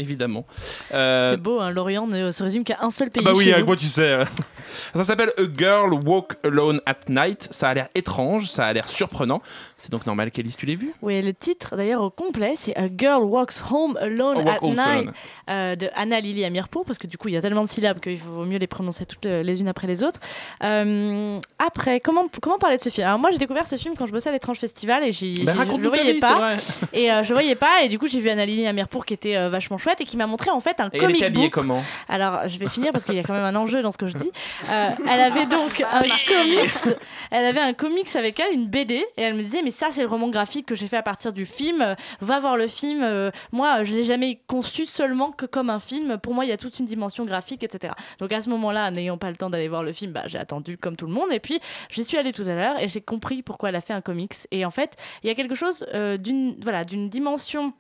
évidemment. 0.01 0.45
Euh, 0.93 1.31
C'est 1.31 1.41
beau, 1.41 1.61
hein, 1.61 1.71
Lorient 1.71 2.07
ne 2.07 2.31
se 2.31 2.43
résume 2.43 2.65
qu'à 2.65 2.79
un 2.81 2.91
seul 2.91 3.11
pays. 3.11 3.23
bah 3.23 3.33
oui, 3.35 3.53
avec 3.53 3.67
moi 3.67 3.77
tu 3.77 3.87
sais. 3.87 4.19
Ça 4.95 5.05
s'appelle 5.05 5.33
A 5.39 5.43
Girl 5.57 5.93
Walk 6.07 6.33
Alone 6.45 6.81
at 6.87 6.97
Night. 7.09 7.49
Ça 7.51 7.69
a 7.69 7.75
l'air 7.75 7.89
étrange, 7.95 8.47
ça 8.49 8.67
a 8.67 8.73
l'air 8.73 8.89
surprenant. 8.89 9.43
C'est 9.77 9.91
donc 9.93 10.07
normal 10.07 10.31
qu'Élise, 10.31 10.57
tu 10.57 10.67
l'aies 10.67 10.75
vu? 10.75 10.93
Oui, 11.03 11.21
le 11.21 11.33
titre 11.35 11.77
d'ailleurs 11.77 12.03
au 12.03 12.11
complet, 12.11 12.55
c'est 12.57 12.77
A 12.77 12.89
Girl 12.97 13.23
Walks 13.25 13.55
Home 13.71 13.97
Alone 14.01 14.37
Oh, 14.39 14.43
Walk 14.43 14.49
at 14.49 14.65
Home 14.65 14.75
Night 14.75 15.11
euh, 15.51 15.77
de 15.77 15.89
Anna 15.95 16.21
Lily 16.21 16.45
Amirpour, 16.45 16.85
parce 16.85 16.99
que 16.99 17.07
du 17.07 17.19
coup 17.19 17.29
il 17.29 17.35
y 17.35 17.37
a 17.37 17.41
tellement 17.41 17.63
de 17.63 17.69
syllabes 17.69 18.01
qu'il 18.01 18.17
vaut 18.19 18.45
mieux 18.45 18.59
les 18.59 18.67
prononcer 18.67 19.07
toutes 19.07 19.25
les 19.27 19.61
unes 19.61 19.69
après 19.69 19.87
les 19.87 20.03
autres. 20.05 20.21
Euh, 20.63 21.39
après, 21.59 22.01
comment, 22.01 22.27
comment 22.41 22.59
parler 22.59 22.77
de 22.77 22.83
ce 22.83 22.89
film? 22.89 23.07
Alors 23.07 23.19
moi 23.19 23.31
j'ai 23.33 23.39
découvert 23.39 23.67
ce 23.67 23.77
film 23.77 23.95
quand 23.97 24.07
je 24.07 24.13
bossais 24.13 24.29
à 24.29 24.33
l'étrange 24.33 24.59
festival 24.59 25.05
et 25.05 25.13
j'y, 25.13 25.45
Bah, 25.45 25.53
je 25.57 25.77
le 25.77 25.89
voyais 25.89 26.13
vie, 26.15 26.21
pas. 26.21 26.55
Et 26.93 27.09
je 27.23 27.33
voyais 27.33 27.55
pas, 27.55 27.83
et 27.83 27.89
du 27.89 27.99
coup 27.99 28.07
j'ai 28.07 28.21
vu 28.21 28.29
Anna 28.29 28.47
Lily 28.47 28.67
Amirpour 28.67 29.05
qui 29.05 29.15
était 29.15 29.49
vachement 29.49 29.79
chouette 29.79 29.90
et 29.99 30.05
qui 30.05 30.17
m'a 30.17 30.27
montré 30.27 30.51
en 30.51 30.61
fait 30.61 30.81
un 30.81 30.87
Et 30.87 30.91
elle 30.95 31.01
comic 31.01 31.17
était 31.17 31.27
habillée 31.27 31.47
book. 31.47 31.55
comment 31.55 31.83
Alors, 32.09 32.49
je 32.49 32.59
vais 32.59 32.69
finir 32.69 32.91
parce 32.93 33.05
qu'il 33.05 33.15
y 33.15 33.19
a 33.19 33.23
quand 33.23 33.33
même 33.33 33.45
un 33.45 33.57
enjeu 33.57 33.83
dans 33.83 33.91
ce 33.91 33.99
que 33.99 34.07
je 34.07 34.17
dis. 34.17 34.31
Euh, 34.71 34.91
elle 35.09 35.21
avait 35.21 35.47
donc 35.47 35.81
un 35.81 36.01
comics. 36.01 36.97
Elle 37.31 37.45
avait 37.45 37.61
un 37.61 37.73
comics 37.73 38.15
avec 38.17 38.41
elle, 38.41 38.53
une 38.53 38.67
BD, 38.67 39.05
et 39.17 39.23
elle 39.23 39.35
me 39.35 39.43
disait 39.43 39.63
mais 39.63 39.71
ça 39.71 39.89
c'est 39.91 40.03
le 40.03 40.09
roman 40.09 40.29
graphique 40.29 40.67
que 40.67 40.75
j'ai 40.75 40.89
fait 40.89 40.97
à 40.97 41.03
partir 41.03 41.33
du 41.33 41.47
film. 41.47 41.95
Va 42.21 42.39
voir 42.41 42.57
le 42.57 42.67
film. 42.67 43.03
Euh, 43.03 43.31
moi, 43.53 43.85
je 43.85 43.95
l'ai 43.95 44.03
jamais 44.03 44.41
conçu 44.47 44.85
seulement 44.85 45.31
que 45.31 45.47
comme 45.47 45.71
un 45.71 45.79
film. 45.81 46.19
Pour 46.19 46.35
moi, 46.35 46.45
il 46.45 46.49
y 46.49 46.53
a 46.53 46.57
toute 46.57 46.79
une 46.79 46.87
dimension 46.87 47.25
graphique, 47.25 47.63
etc. 47.63 47.95
Donc 48.19 48.33
à 48.33 48.41
ce 48.43 48.51
moment-là, 48.51 48.91
n'ayant 48.91 49.19
pas 49.19 49.31
le 49.31 49.37
temps 49.37 49.51
d'aller 49.51 49.69
voir 49.69 49.83
le 49.83 49.93
film, 49.93 50.13
bah, 50.13 50.25
j'ai 50.27 50.39
attendu 50.39 50.77
comme 50.77 50.97
tout 50.97 51.07
le 51.07 51.13
monde. 51.13 51.33
Et 51.33 51.41
puis 51.41 51.61
j'y 51.89 52.05
suis 52.05 52.17
allée 52.19 52.33
tout 52.33 52.43
à 52.43 52.55
l'heure 52.55 52.81
et 52.81 52.89
j'ai 52.89 53.01
compris 53.01 53.43
pourquoi 53.43 53.69
elle 53.69 53.77
a 53.77 53.81
fait 53.81 53.93
un 53.95 54.01
comics. 54.01 54.35
Et 54.51 54.65
en 54.65 54.71
fait, 54.71 54.97
il 55.23 55.29
y 55.29 55.31
a 55.31 55.35
quelque 55.35 55.55
chose 55.55 55.87
euh, 55.95 56.17
d'une 56.17 56.57
voilà 56.61 56.85
d'une 56.85 57.09
dimension 57.09 57.73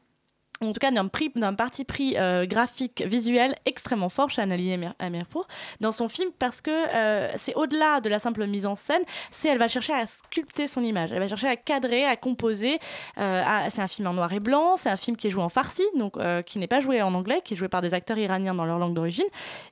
en 0.62 0.72
tout 0.72 0.80
cas 0.80 0.90
d'un 0.90 1.54
parti 1.54 1.84
pris 1.84 2.16
euh, 2.18 2.44
graphique, 2.44 3.02
visuel 3.06 3.56
extrêmement 3.64 4.10
fort 4.10 4.28
chez 4.28 4.42
Annalie 4.42 4.76
Amirpour 4.98 5.48
dans 5.80 5.90
son 5.90 6.08
film 6.08 6.30
parce 6.38 6.60
que 6.60 6.70
euh, 6.70 7.32
c'est 7.38 7.54
au-delà 7.54 8.00
de 8.00 8.10
la 8.10 8.18
simple 8.18 8.46
mise 8.46 8.66
en 8.66 8.76
scène, 8.76 9.00
c'est 9.30 9.48
elle 9.48 9.58
va 9.58 9.68
chercher 9.68 9.94
à 9.94 10.04
sculpter 10.04 10.66
son 10.66 10.82
image, 10.82 11.12
elle 11.12 11.18
va 11.18 11.28
chercher 11.28 11.48
à 11.48 11.56
cadrer, 11.56 12.04
à 12.04 12.16
composer. 12.16 12.78
euh, 13.16 13.42
c'est 13.70 13.80
un 13.80 13.88
film 13.88 14.08
en 14.08 14.12
noir 14.12 14.30
et 14.34 14.40
blanc, 14.40 14.76
c'est 14.76 14.90
un 14.90 14.96
film 14.96 15.16
qui 15.16 15.28
est 15.28 15.30
joué 15.30 15.42
en 15.42 15.48
farsi, 15.48 15.82
donc 15.96 16.18
qui 16.44 16.58
n'est 16.58 16.66
pas 16.66 16.80
joué 16.80 17.00
en 17.00 17.14
anglais, 17.14 17.40
qui 17.42 17.54
est 17.54 17.56
joué 17.56 17.68
par 17.68 17.80
des 17.80 17.94
acteurs 17.94 18.18
iraniens 18.18 18.54
dans 18.54 18.66
leur 18.66 18.78
langue 18.78 18.94
d'origine 18.94 19.26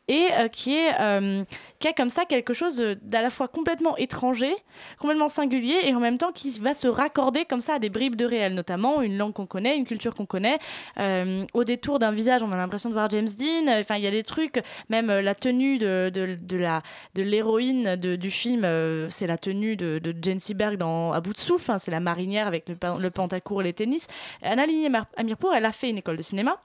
et 0.09 0.29
qui 0.53 0.79
a 0.79 1.93
comme 1.97 2.11
ça 2.11 2.25
quelque 2.25 2.55
chose 2.55 2.83
d'à 3.03 3.21
la 3.21 3.31
fois 3.31 3.49
complètement 3.49 3.97
étranger, 3.99 4.55
complètement 4.99 5.29
singulier 5.29 5.81
et 5.85 5.95
en 5.95 6.01
même 6.01 6.17
temps 6.17 6.33
qui 6.33 6.51
va 6.59 6.73
se 6.73 6.89
raccorder 6.89 7.45
comme 7.45 7.61
ça 7.61 7.75
à 7.75 7.79
des 7.79 7.91
bribes 7.91 8.17
de 8.17 8.25
réel, 8.25 8.55
notamment 8.55 9.03
une 9.03 9.19
langue 9.19 9.35
qu'on 9.35 9.47
connaît, 9.47 9.77
une 9.77 9.87
culture 9.87 10.15
qu'on 10.15 10.27
connaît, 10.27 10.59
Euh, 10.99 11.45
au 11.55 11.65
détour 11.65 11.99
d'un 11.99 12.13
visage, 12.13 12.43
on 12.43 12.53
a 12.53 12.57
l'impression 12.57 12.89
de 12.89 12.95
voir 12.95 13.09
James 13.11 13.29
Dean. 13.29 13.69
Enfin, 13.81 13.97
il 13.97 14.03
y 14.05 14.07
a 14.07 14.11
des 14.11 14.23
trucs, 14.23 14.61
même 14.89 15.11
euh, 15.11 15.23
la 15.23 15.35
tenue 15.35 15.79
de, 15.79 16.11
de, 16.13 16.37
de 16.41 16.57
la 16.57 16.83
de 17.15 17.23
l'héroïne 17.23 17.97
de- 17.97 18.17
du 18.17 18.31
film, 18.31 18.63
euh, 18.65 19.07
c'est 19.11 19.27
la 19.27 19.39
tenue 19.39 19.77
de, 19.77 19.99
de 19.99 20.15
Jane 20.23 20.39
Seberg 20.39 20.77
dans 20.77 21.13
À 21.13 21.21
bout 21.21 21.33
de 21.33 21.39
souffle. 21.39 21.71
hein, 21.73 21.79
c'est 21.79 21.91
la 21.91 22.01
marinière 22.01 22.47
avec 22.47 22.69
le, 22.69 22.77
le 23.01 23.11
pantacourt 23.11 23.61
et 23.63 23.65
les 23.65 23.73
tennis. 23.73 24.07
Anna 24.43 24.65
Amir- 24.65 25.07
Amirpour, 25.17 25.55
elle 25.55 25.65
a 25.65 25.73
fait 25.73 25.89
une 25.91 25.99
école 25.99 26.17
de 26.17 26.23
cinéma. 26.23 26.57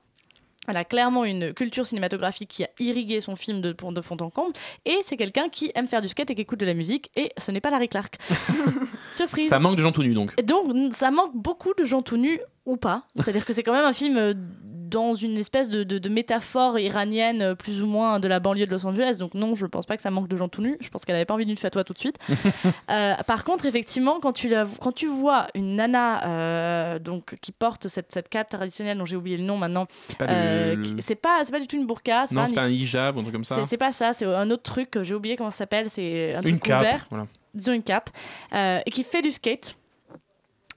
Elle 0.69 0.78
a 0.78 0.86
clairement 0.86 1.26
une 1.26 1.54
culture 1.54 1.86
cinématographique 1.86 2.47
qui 2.49 2.63
a 2.63 2.69
irrigué 2.80 3.19
son 3.19 3.36
film 3.36 3.60
de, 3.60 3.73
de 3.73 4.02
fond 4.02 4.15
en 4.21 4.30
comble. 4.30 4.54
Et 4.86 4.97
c'est 5.02 5.17
quelqu'un 5.17 5.49
qui 5.49 5.73
aime 5.76 5.88
faire 5.88 6.02
du 6.02 6.08
skate 6.08 6.32
et 6.32 6.36
qui 6.36 6.41
écoute 6.43 6.62
de 6.62 6.65
la 6.65 6.73
musique. 6.73 7.12
Et 7.17 7.34
ce 7.38 7.52
n'est 7.52 7.60
pas 7.60 7.69
Larry 7.69 7.89
Clark. 7.89 8.17
Surprise. 9.12 9.49
Ça 9.49 9.60
manque 9.60 9.76
de 9.76 9.82
gens 9.82 9.91
tout 9.91 10.04
nus 10.04 10.13
donc. 10.13 10.32
Et 10.38 10.41
donc, 10.43 10.93
ça 10.93 11.12
manque 11.12 11.36
beaucoup 11.36 11.73
de 11.78 11.84
gens 11.84 12.02
tout 12.02 12.15
nus 12.17 12.39
ou 12.65 12.78
pas. 12.78 13.04
C'est-à-dire 13.15 13.45
que 13.45 13.54
c'est 13.54 13.63
quand 13.63 13.73
même 13.73 13.86
un 13.86 13.93
film 13.93 14.17
euh, 14.17 14.34
dans 14.36 15.13
une 15.15 15.38
espèce 15.38 15.69
de, 15.69 15.84
de- 15.84 15.97
de 15.97 16.08
métaphore 16.10 16.78
iranienne, 16.80 17.41
euh, 17.41 17.56
plus 17.56 17.82
ou 17.82 17.88
moins 17.88 18.19
de 18.19 18.28
la 18.28 18.39
banlieue 18.39 18.65
de 18.67 18.71
Los 18.71 18.86
Angeles. 18.86 19.17
Donc, 19.19 19.34
non, 19.34 19.56
je 19.56 19.65
pense 19.65 19.86
pas 19.88 19.95
que 19.95 20.02
ça 20.04 20.12
manque 20.12 20.28
de 20.28 20.38
gens 20.38 20.47
tout 20.49 20.62
nus. 20.62 20.78
Je 20.82 20.89
pense 20.89 21.04
qu'elle 21.04 21.15
avait 21.15 21.26
pas 21.26 21.34
envie 21.34 21.45
d'une 21.47 21.58
fatwa 21.58 21.84
tout 21.84 21.93
de 21.93 21.99
suite. 21.99 22.17
Euh, 22.89 23.15
par 23.28 23.43
contre, 23.43 23.65
effectivement, 23.65 24.19
quand 24.19 24.34
tu, 24.34 24.49
la- 24.49 24.65
quand 24.82 24.91
tu 24.91 25.08
vois 25.08 25.47
une 25.56 25.76
nana 25.78 26.28
euh, 26.28 26.99
donc, 26.99 27.36
qui 27.41 27.52
porte 27.52 27.88
cette, 27.88 28.12
cette 28.12 28.30
cape 28.30 28.49
traditionnelle 28.49 28.97
dont 28.97 29.06
j'ai 29.06 29.15
oublié 29.15 29.38
le 29.38 29.43
nom 29.43 29.58
maintenant, 29.58 29.86
pas 30.19 30.26
euh, 30.30 30.76
le- 30.76 30.82
qui- 30.84 30.95
c'est 31.02 31.15
pas, 31.15 31.41
c'est 31.43 31.52
pas 31.52 31.60
du 31.60 31.67
tout 31.67 31.76
une 31.78 31.88
burqa. 31.88 32.26
Non, 32.32 32.41
pas 32.41 32.47
c'est 32.47 32.54
un- 32.54 32.56
pas 32.56 32.62
un 32.63 32.69
hijab 32.69 33.15
ou 33.15 33.19
un 33.19 33.23
truc 33.23 33.34
comme 33.34 33.43
ça. 33.45 33.56
c'est- 33.56 33.65
C'est 33.65 33.78
pas 33.78 33.91
ça, 33.91 34.13
c'est 34.13 34.26
un 34.26 34.52
autre 34.52 34.63
truc, 34.63 35.02
j'ai 35.02 35.15
oublié 35.15 35.36
comment 35.38 35.49
ça 35.49 35.60
s'appelle, 35.60 35.89
c'est 35.89 36.36
un 36.36 36.41
truc 36.41 36.54
Une 36.54 36.60
cape. 36.60 36.80
ouvert 36.82 37.08
Voilà. 37.10 37.26
disons 37.54 37.73
une 37.73 37.84
cape, 37.84 38.10
et 38.54 38.91
qui 38.91 39.04
fait 39.04 39.21
du 39.21 39.32
skate 39.32 39.76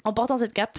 en 0.06 0.12
portant 0.12 0.36
cette 0.36 0.52
cape 0.52 0.78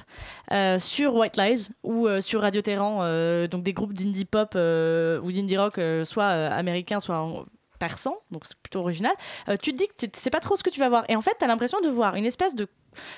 euh, 0.51 0.79
sur 0.79 1.13
White 1.13 1.37
Lies 1.37 1.67
ou 1.83 2.07
euh, 2.07 2.21
sur 2.21 2.41
Radio 2.41 2.61
Terran, 2.61 2.99
euh, 3.01 3.47
donc 3.47 3.61
des 3.61 3.73
groupes 3.73 3.93
d'indie 3.93 4.25
pop 4.25 4.55
ou 4.55 5.31
d'indie 5.31 5.57
rock, 5.57 5.79
soit 6.05 6.25
américains, 6.25 6.99
soit 6.99 7.45
persans, 7.77 8.17
donc 8.31 8.43
c'est 8.45 8.57
plutôt 8.57 8.79
original. 8.79 9.13
Tu 9.61 9.73
te 9.73 9.77
dis 9.77 9.87
que 9.87 10.05
tu 10.05 10.09
sais 10.13 10.29
pas 10.29 10.39
trop 10.39 10.55
ce 10.55 10.63
que 10.63 10.69
tu 10.69 10.79
vas 10.79 10.89
voir. 10.89 11.03
Et 11.09 11.15
en 11.15 11.21
fait, 11.21 11.35
tu 11.37 11.45
as 11.45 11.47
l'impression 11.47 11.79
de 11.81 11.89
voir 11.89 12.15
une 12.15 12.25
espèce 12.25 12.55
de 12.55 12.67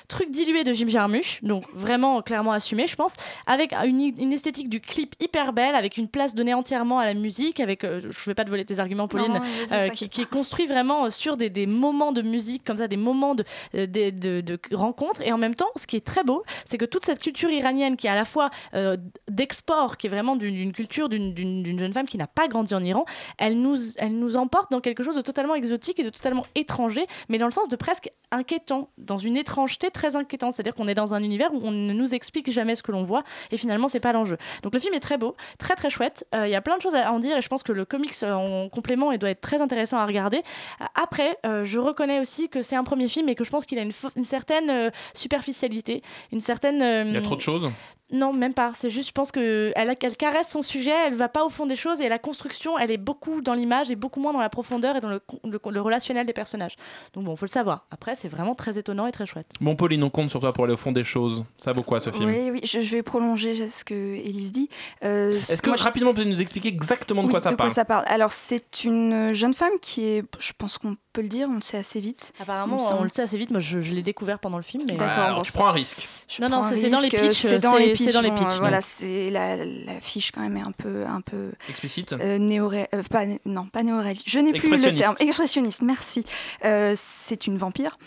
truc 0.08 0.30
dilué 0.30 0.64
de 0.64 0.72
Jim 0.72 0.88
Jarmusch, 0.88 1.42
donc 1.42 1.64
vraiment 1.74 2.22
clairement 2.22 2.52
assumé, 2.52 2.86
je 2.86 2.96
pense, 2.96 3.16
avec 3.46 3.72
une, 3.72 4.00
une 4.18 4.32
esthétique 4.32 4.68
du 4.68 4.80
clip 4.80 5.14
hyper 5.20 5.52
belle, 5.52 5.74
avec 5.74 5.96
une 5.96 6.08
place 6.08 6.34
donnée 6.34 6.54
entièrement 6.54 6.98
à 6.98 7.04
la 7.04 7.14
musique, 7.14 7.60
avec, 7.60 7.84
euh, 7.84 8.00
je 8.00 8.06
ne 8.08 8.24
vais 8.26 8.34
pas 8.34 8.44
te 8.44 8.50
voler 8.50 8.64
tes 8.64 8.78
arguments, 8.78 9.08
Pauline, 9.08 9.32
Non, 9.34 9.40
euh, 9.72 9.88
qui, 9.88 10.08
qui 10.08 10.22
est 10.22 10.30
construit 10.30 10.66
vraiment 10.66 11.10
sur 11.10 11.36
des, 11.36 11.50
des 11.50 11.66
moments 11.66 12.12
de 12.12 12.22
musique, 12.22 12.64
comme 12.64 12.78
ça, 12.78 12.88
des 12.88 12.96
moments 12.96 13.34
de, 13.34 13.44
euh, 13.74 13.86
de, 13.86 14.10
de- 14.10 14.40
de 14.40 14.58
rencontres. 14.74 15.20
Et 15.22 15.32
en 15.32 15.38
même 15.38 15.54
temps, 15.54 15.68
ce 15.76 15.86
qui 15.86 15.96
est 15.96 16.04
très 16.06 16.24
beau, 16.24 16.42
c'est 16.64 16.78
que 16.78 16.84
toute 16.84 17.04
cette 17.04 17.20
culture 17.22 17.50
iranienne 17.50 17.96
qui 17.96 18.06
est 18.06 18.10
à 18.10 18.14
la 18.14 18.24
fois 18.24 18.50
euh, 18.74 18.96
d'export, 19.28 19.96
qui 19.96 20.06
est 20.06 20.10
vraiment 20.10 20.36
d'une 20.36 20.72
culture 20.72 21.08
d'une- 21.08 21.78
jeune 21.78 21.92
femme 21.92 22.06
qui 22.06 22.18
n'a 22.18 22.26
pas 22.26 22.48
grandi 22.48 22.74
en 22.74 22.82
Iran, 22.82 23.04
elle 23.38 23.60
nous, 23.60 23.76
elle 23.98 24.18
nous 24.18 24.36
emporte 24.36 24.70
dans 24.70 24.80
quelque 24.80 25.02
chose 25.02 25.16
de 25.16 25.20
totalement 25.22 25.54
exotique 25.54 25.98
et 26.00 26.04
de 26.04 26.10
totalement 26.10 26.46
étranger, 26.54 27.06
mais 27.28 27.38
dans 27.38 27.46
le 27.46 27.52
sens 27.52 27.68
de 27.68 27.76
presque 27.76 28.10
inquiétant, 28.30 28.90
dans 28.98 29.16
une 29.18 29.36
étrangeté 29.36 29.69
très 29.90 30.16
inquiétante. 30.16 30.52
C'est-à-dire 30.52 30.74
qu'on 30.74 30.88
est 30.88 30.94
dans 30.94 31.14
un 31.14 31.22
univers 31.22 31.52
où 31.52 31.60
on 31.62 31.70
ne 31.70 31.92
nous 31.92 32.14
explique 32.14 32.50
jamais 32.50 32.74
ce 32.74 32.82
que 32.82 32.92
l'on 32.92 33.02
voit, 33.02 33.22
et 33.50 33.56
finalement, 33.56 33.88
c'est 33.88 34.00
pas 34.00 34.12
l'enjeu. 34.12 34.36
Donc 34.62 34.74
le 34.74 34.80
film 34.80 34.94
est 34.94 35.00
très 35.00 35.18
beau, 35.18 35.36
très 35.58 35.74
très 35.74 35.90
chouette. 35.90 36.26
Euh, 36.34 36.46
Il 36.46 36.50
y 36.50 36.54
a 36.56 36.60
plein 36.60 36.76
de 36.76 36.82
choses 36.82 36.94
à 36.94 37.12
en 37.12 37.18
dire, 37.18 37.36
et 37.36 37.42
je 37.42 37.48
pense 37.48 37.62
que 37.62 37.72
le 37.72 37.84
comics 37.84 38.14
euh, 38.22 38.32
en 38.32 38.68
complément, 38.68 39.12
il 39.12 39.18
doit 39.18 39.30
être 39.30 39.40
très 39.40 39.60
intéressant 39.60 39.98
à 39.98 40.06
regarder. 40.06 40.38
Euh, 40.80 40.84
Après, 40.94 41.38
je 41.44 41.78
reconnais 41.78 42.20
aussi 42.20 42.48
que 42.48 42.62
c'est 42.62 42.76
un 42.76 42.84
premier 42.84 43.08
film 43.08 43.28
et 43.28 43.34
que 43.34 43.44
je 43.44 43.50
pense 43.50 43.66
qu'il 43.66 43.78
a 43.78 43.82
une, 43.82 43.92
une 44.16 44.24
certaine 44.24 44.90
superficialité, 45.14 46.02
une 46.32 46.40
certaine. 46.40 47.06
Il 47.08 47.14
y 47.14 47.16
a 47.16 47.22
trop 47.22 47.36
de 47.36 47.40
choses. 47.40 47.70
Non, 48.12 48.32
même 48.32 48.54
pas. 48.54 48.72
C'est 48.74 48.90
juste, 48.90 49.08
je 49.08 49.12
pense 49.12 49.30
que 49.32 49.72
elle, 49.76 49.94
elle 50.02 50.16
caresse 50.16 50.48
son 50.50 50.62
sujet, 50.62 50.92
elle 51.06 51.14
va 51.14 51.28
pas 51.28 51.44
au 51.44 51.48
fond 51.48 51.66
des 51.66 51.76
choses 51.76 52.00
et 52.00 52.08
la 52.08 52.18
construction, 52.18 52.78
elle 52.78 52.90
est 52.90 52.96
beaucoup 52.96 53.40
dans 53.42 53.54
l'image 53.54 53.90
et 53.90 53.96
beaucoup 53.96 54.20
moins 54.20 54.32
dans 54.32 54.40
la 54.40 54.48
profondeur 54.48 54.96
et 54.96 55.00
dans 55.00 55.08
le, 55.08 55.20
le- 55.44 55.60
le 55.70 55.80
relationnel 55.80 56.26
des 56.26 56.32
personnages. 56.32 56.76
Donc 57.14 57.24
bon, 57.24 57.36
faut 57.36 57.44
le 57.46 57.50
savoir. 57.50 57.86
Après, 57.90 58.14
c'est 58.14 58.28
vraiment 58.28 58.54
très 58.54 58.78
étonnant 58.78 59.06
et 59.06 59.12
très 59.12 59.26
chouette. 59.26 59.46
Bon, 59.60 59.76
Pauline, 59.76 60.02
on 60.02 60.10
compte 60.10 60.30
sur 60.30 60.40
toi 60.40 60.52
pour 60.52 60.64
aller 60.64 60.74
au 60.74 60.78
fond 60.78 60.92
des 60.92 61.04
choses. 61.04 61.44
Ça 61.58 61.72
vaut 61.72 61.82
quoi 61.82 62.00
ce 62.00 62.10
film? 62.10 62.28
Oui, 62.28 62.50
oui, 62.50 62.60
je, 62.64 62.80
je 62.80 62.96
vais 62.96 63.02
prolonger 63.02 63.66
ce 63.68 63.84
que 63.84 63.94
Elise 63.94 64.52
dit. 64.52 64.68
Euh, 65.04 65.36
Est-ce 65.36 65.62
que 65.62 65.68
moi, 65.70 65.76
je- 65.76 65.84
rapidement, 65.84 66.10
vous 66.10 66.16
pouvez 66.16 66.28
nous 66.30 66.40
expliquer 66.40 66.68
exactement 66.68 67.22
de 67.22 67.26
Oui, 67.28 67.32
quoi 67.32 67.40
ça 67.70 67.84
parle? 67.84 68.04
Alors, 68.06 68.32
c'est 68.32 68.84
une 68.84 69.32
jeune 69.32 69.54
femme 69.54 69.72
qui 69.80 70.04
est, 70.04 70.24
je 70.38 70.52
pense 70.56 70.78
qu'on 70.78 70.96
peut 71.12 71.22
le 71.22 71.28
dire, 71.28 71.48
on 71.50 71.56
le 71.56 71.60
sait 71.60 71.78
assez 71.78 72.00
vite. 72.00 72.32
Apparemment, 72.40 72.78
on, 72.98 73.02
le 73.04 73.08
sait 73.10 73.22
assez 73.22 73.36
vite. 73.38 73.50
Moi, 73.50 73.60
je, 73.60 73.80
je 73.80 73.92
l'ai 73.94 74.02
découvert 74.02 74.38
pendant 74.38 74.56
le 74.56 74.62
film. 74.62 74.84
Mais... 74.88 74.94
D'accord, 74.96 75.24
Alors, 75.24 75.36
bon, 75.38 75.42
tu 75.42 75.52
prends 75.52 75.66
un 75.66 75.72
risque. 75.72 76.06
Je 76.28 76.40
Non, 76.42 76.48
non, 76.48 76.62
c'est- 76.62 76.88
dans 76.88 77.00
les 77.00 77.08
risque, 77.08 77.20
pitchs, 77.28 77.42
C'est 77.42 77.58
dans 77.58 77.72
c'est- 77.76 77.86
les 77.86 77.92
c'est 78.00 78.06
pitchs. 78.06 78.14
dans 78.14 78.20
les 78.22 78.30
pitchs, 78.32 78.58
Voilà, 78.58 78.78
donc. 78.78 78.86
c'est 78.86 79.30
la, 79.30 79.56
la 79.56 80.00
fiche 80.00 80.32
quand 80.32 80.40
même 80.40 80.56
est 80.56 80.60
un 80.62 80.72
peu, 80.72 81.04
un 81.06 81.20
peu 81.20 81.52
Explicite 81.68 82.12
euh, 82.14 82.38
néoré- 82.38 82.88
euh, 82.94 83.02
pas, 83.10 83.24
non, 83.44 83.66
pas 83.66 83.82
néoréaliste. 83.82 84.24
Je 84.26 84.38
n'ai 84.38 84.52
plus 84.52 84.68
le 84.68 84.74
Expressionniste. 84.74 85.02
terme. 85.02 85.16
Expressionniste, 85.20 85.82
merci. 85.82 86.24
Euh, 86.64 86.94
c'est 86.96 87.46
une 87.46 87.56
vampire. 87.56 87.98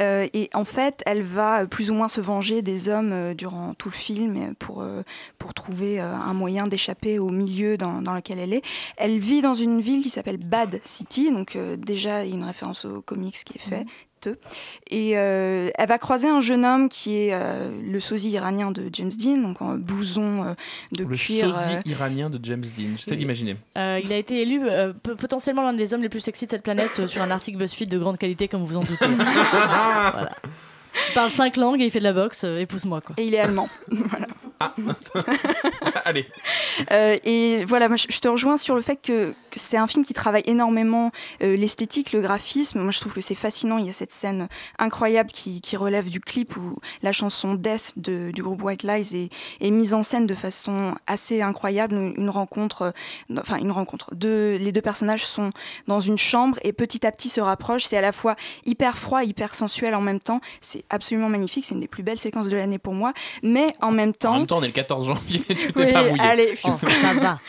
Euh, 0.00 0.26
et 0.32 0.50
en 0.54 0.64
fait, 0.64 1.02
elle 1.06 1.22
va 1.22 1.62
euh, 1.62 1.66
plus 1.66 1.90
ou 1.90 1.94
moins 1.94 2.08
se 2.08 2.20
venger 2.20 2.62
des 2.62 2.88
hommes 2.88 3.12
euh, 3.12 3.34
durant 3.34 3.74
tout 3.74 3.88
le 3.88 3.94
film 3.94 4.36
euh, 4.36 4.54
pour, 4.58 4.82
euh, 4.82 5.02
pour 5.38 5.54
trouver 5.54 6.00
euh, 6.00 6.12
un 6.14 6.34
moyen 6.34 6.66
d'échapper 6.66 7.18
au 7.18 7.28
milieu 7.30 7.76
dans, 7.76 8.02
dans 8.02 8.14
lequel 8.14 8.38
elle 8.38 8.52
est. 8.52 8.62
Elle 8.96 9.18
vit 9.18 9.42
dans 9.42 9.54
une 9.54 9.80
ville 9.80 10.02
qui 10.02 10.10
s'appelle 10.10 10.38
Bad 10.38 10.80
City. 10.84 11.30
Donc, 11.32 11.56
euh, 11.56 11.76
déjà, 11.76 12.24
il 12.24 12.30
y 12.30 12.32
a 12.32 12.36
une 12.36 12.44
référence 12.44 12.84
au 12.84 13.02
comics 13.02 13.36
qui 13.44 13.56
est 13.58 13.60
fait. 13.60 13.84
Et 14.90 15.18
euh, 15.18 15.70
elle 15.76 15.88
va 15.88 15.98
croiser 15.98 16.28
un 16.28 16.40
jeune 16.40 16.64
homme 16.64 16.88
qui 16.88 17.16
est 17.18 17.30
euh, 17.32 17.70
le 17.84 18.00
sosie 18.00 18.30
iranien 18.30 18.70
de 18.70 18.88
James 18.92 19.10
Dean, 19.18 19.36
donc 19.38 19.60
en 19.62 19.76
blouson 19.76 20.44
euh, 20.44 20.54
de 20.92 21.04
Le 21.04 21.16
cuir. 21.16 21.52
sosie 21.54 21.74
euh, 21.76 21.80
iranien 21.90 22.30
de 22.30 22.38
James 22.42 22.60
Dean. 22.76 22.96
J'essaie 22.96 23.16
d'imaginer. 23.16 23.56
Euh, 23.76 24.00
il 24.02 24.12
a 24.12 24.16
été 24.16 24.42
élu 24.42 24.60
euh, 24.64 24.92
potentiellement 25.18 25.62
l'un 25.62 25.72
des 25.72 25.94
hommes 25.94 26.02
les 26.02 26.08
plus 26.08 26.20
sexy 26.20 26.46
de 26.46 26.50
cette 26.50 26.62
planète 26.62 26.92
euh, 26.98 27.08
sur 27.08 27.22
un 27.22 27.30
article 27.30 27.58
BuzzFeed 27.58 27.88
de 27.88 27.98
grande 27.98 28.18
qualité, 28.18 28.48
comme 28.48 28.60
vous 28.62 28.66
vous 28.68 28.76
en 28.76 28.82
doutez. 28.84 29.06
voilà. 29.52 30.30
Il 31.08 31.14
parle 31.14 31.30
cinq 31.30 31.56
langues 31.56 31.80
et 31.80 31.86
il 31.86 31.90
fait 31.90 31.98
de 32.00 32.04
la 32.04 32.12
boxe. 32.12 32.44
euh, 32.44 32.58
Épouse-moi, 32.58 33.00
quoi. 33.00 33.14
Et 33.18 33.24
il 33.26 33.34
est 33.34 33.38
allemand. 33.38 33.68
voilà. 33.90 34.26
Allez. 36.04 36.26
Euh, 36.90 37.16
et 37.24 37.64
voilà, 37.64 37.88
moi, 37.88 37.96
je 37.96 38.18
te 38.18 38.28
rejoins 38.28 38.56
sur 38.56 38.74
le 38.74 38.82
fait 38.82 38.96
que, 38.96 39.32
que 39.50 39.58
c'est 39.58 39.76
un 39.76 39.86
film 39.86 40.04
qui 40.04 40.12
travaille 40.14 40.42
énormément 40.46 41.10
euh, 41.42 41.56
l'esthétique, 41.56 42.12
le 42.12 42.20
graphisme. 42.20 42.80
Moi, 42.80 42.90
je 42.90 43.00
trouve 43.00 43.12
que 43.12 43.20
c'est 43.20 43.34
fascinant. 43.34 43.78
Il 43.78 43.86
y 43.86 43.90
a 43.90 43.92
cette 43.92 44.12
scène 44.12 44.48
incroyable 44.78 45.30
qui, 45.30 45.60
qui 45.60 45.76
relève 45.76 46.08
du 46.08 46.20
clip 46.20 46.56
où 46.56 46.76
la 47.02 47.12
chanson 47.12 47.54
Death 47.54 47.92
de- 47.96 48.30
du 48.32 48.42
groupe 48.42 48.62
White 48.62 48.82
Lies 48.82 49.14
est, 49.14 49.64
est 49.66 49.70
mise 49.70 49.94
en 49.94 50.02
scène 50.02 50.26
de 50.26 50.34
façon 50.34 50.94
assez 51.06 51.42
incroyable. 51.42 51.94
Une, 52.16 52.30
rencontre, 52.30 52.92
euh, 53.30 53.40
enfin 53.40 53.58
une 53.58 53.70
rencontre. 53.72 54.14
Deux, 54.14 54.56
les 54.56 54.72
deux 54.72 54.80
personnages 54.80 55.24
sont 55.26 55.50
dans 55.86 56.00
une 56.00 56.18
chambre 56.18 56.58
et 56.62 56.72
petit 56.72 57.06
à 57.06 57.12
petit 57.12 57.28
se 57.28 57.40
rapprochent. 57.40 57.84
C'est 57.84 57.96
à 57.96 58.00
la 58.02 58.12
fois 58.12 58.36
hyper 58.66 58.98
froid, 58.98 59.24
hyper 59.24 59.54
sensuel 59.54 59.94
en 59.94 60.00
même 60.00 60.20
temps. 60.20 60.40
C'est 60.60 60.84
absolument 60.90 61.28
magnifique. 61.28 61.64
C'est 61.64 61.74
une 61.74 61.80
des 61.80 61.88
plus 61.88 62.02
belles 62.02 62.18
séquences 62.18 62.48
de 62.48 62.56
l'année 62.56 62.78
pour 62.78 62.94
moi. 62.94 63.12
Mais 63.42 63.66
en 63.80 63.90
même 63.90 64.12
temps, 64.14 64.38
temps, 64.52 64.58
on 64.58 64.62
est 64.62 64.66
le 64.68 64.72
14 64.72 65.06
janvier, 65.06 65.40
tu 65.48 65.72
t'es 65.72 65.84
oui, 65.86 65.92
pas 65.92 66.02
mouillé. 66.04 66.20
allez. 66.20 66.54
Oh, 66.64 66.70
ça 66.80 67.14
va. 67.14 67.40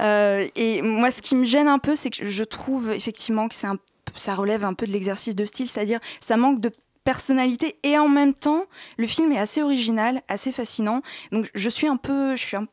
Euh, 0.00 0.46
et 0.56 0.82
moi, 0.82 1.10
ce 1.10 1.22
qui 1.22 1.34
me 1.34 1.44
gêne 1.44 1.68
un 1.68 1.78
peu, 1.78 1.96
c'est 1.96 2.10
que 2.10 2.28
je 2.28 2.44
trouve 2.44 2.90
effectivement 2.90 3.48
que 3.48 3.54
c'est 3.54 3.66
un, 3.66 3.78
ça 4.14 4.34
relève 4.34 4.64
un 4.64 4.74
peu 4.74 4.86
de 4.86 4.92
l'exercice 4.92 5.34
de 5.34 5.44
style, 5.46 5.68
c'est-à-dire 5.68 6.00
ça 6.20 6.36
manque 6.36 6.60
de 6.60 6.70
personnalité 7.04 7.76
et 7.82 7.98
en 7.98 8.08
même 8.08 8.34
temps, 8.34 8.64
le 8.98 9.06
film 9.06 9.32
est 9.32 9.38
assez 9.38 9.62
original, 9.62 10.20
assez 10.28 10.52
fascinant. 10.52 11.02
Donc 11.32 11.50
je 11.54 11.68
suis 11.68 11.86
un 11.86 11.96
peu, 11.96 12.36
je 12.36 12.44
suis 12.44 12.56
un, 12.56 12.66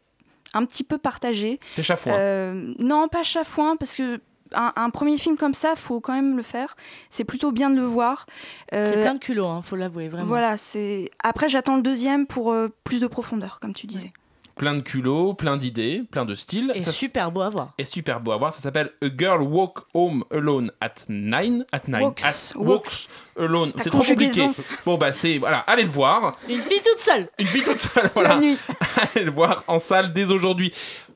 un 0.54 0.66
petit 0.66 0.84
peu 0.84 0.98
partagée. 0.98 1.60
T'es 1.76 1.84
chafouin. 1.84 2.14
Euh, 2.14 2.74
non, 2.80 3.08
pas 3.08 3.24
chafouin, 3.24 3.78
parce 3.78 3.96
que 3.96 4.20
un, 4.54 4.74
un 4.76 4.90
premier 4.90 5.18
film 5.18 5.38
comme 5.38 5.54
ça, 5.54 5.76
faut 5.76 6.00
quand 6.02 6.14
même 6.14 6.38
le 6.38 6.44
faire. 6.44 6.76
C'est 7.10 7.24
plutôt 7.24 7.52
bien 7.52 7.70
de 7.70 7.76
le 7.76 7.84
voir. 7.84 8.26
C'est 8.72 8.78
Euh, 8.98 9.02
plein 9.04 9.14
de 9.16 9.20
culot, 9.20 9.48
hein, 9.48 9.62
faut 9.64 9.76
l'avouer, 9.76 10.08
vraiment. 10.10 10.26
Voilà, 10.28 10.58
c'est. 10.58 11.12
Après, 11.24 11.50
j'attends 11.50 11.76
le 11.78 11.82
deuxième 11.82 12.28
pour 12.28 12.52
euh, 12.52 12.70
plus 12.84 13.02
de 13.02 13.08
profondeur, 13.08 13.60
comme 13.60 13.74
tu 13.74 13.88
disais. 13.88 14.12
Plein 14.58 14.74
de 14.76 14.82
culot, 14.82 15.34
plein 15.36 15.56
d'idées, 15.58 16.04
plein 16.10 16.26
de 16.26 16.34
styles. 16.36 16.72
Et 16.74 16.82
Ça- 16.82 16.92
super 16.92 17.32
beau 17.32 17.42
à 17.42 17.50
voir. 17.50 17.74
est 17.78 17.86
super 17.86 18.20
beau 18.20 18.32
à 18.32 18.38
voir. 18.38 18.54
Ça 18.54 18.62
s'appelle 18.62 18.92
A 19.04 19.08
Girl 19.16 19.42
Walk 19.44 19.80
Home 19.94 20.24
Alone 20.32 20.72
at 20.82 20.96
9. 21.08 21.64
At 21.72 21.82
9. 21.88 22.02
Walks, 22.02 22.24
At 22.24 22.58
walks. 22.58 22.68
walks 22.68 23.08
Alone. 23.38 23.72
C'est 23.78 23.90
trop 23.90 24.00
compliqué. 24.02 24.50
Bon, 24.86 24.98
bah, 24.98 25.14
c'est. 25.14 25.38
Voilà, 25.38 25.60
allez 25.60 25.84
le 25.84 25.90
voir. 25.90 26.32
Une 26.50 26.62
fille 26.62 26.82
toute 26.84 27.00
seule. 27.00 27.30
Une 27.38 27.48
vie 27.48 27.62
toute 27.62 27.78
seule, 27.78 28.10
voilà. 28.16 28.40
Allez 29.16 29.26
le 29.26 29.32
voir 29.32 29.64
en 29.68 29.78
salle 29.80 30.12
dès 30.12 30.32
aujourd'hui. 30.32 30.74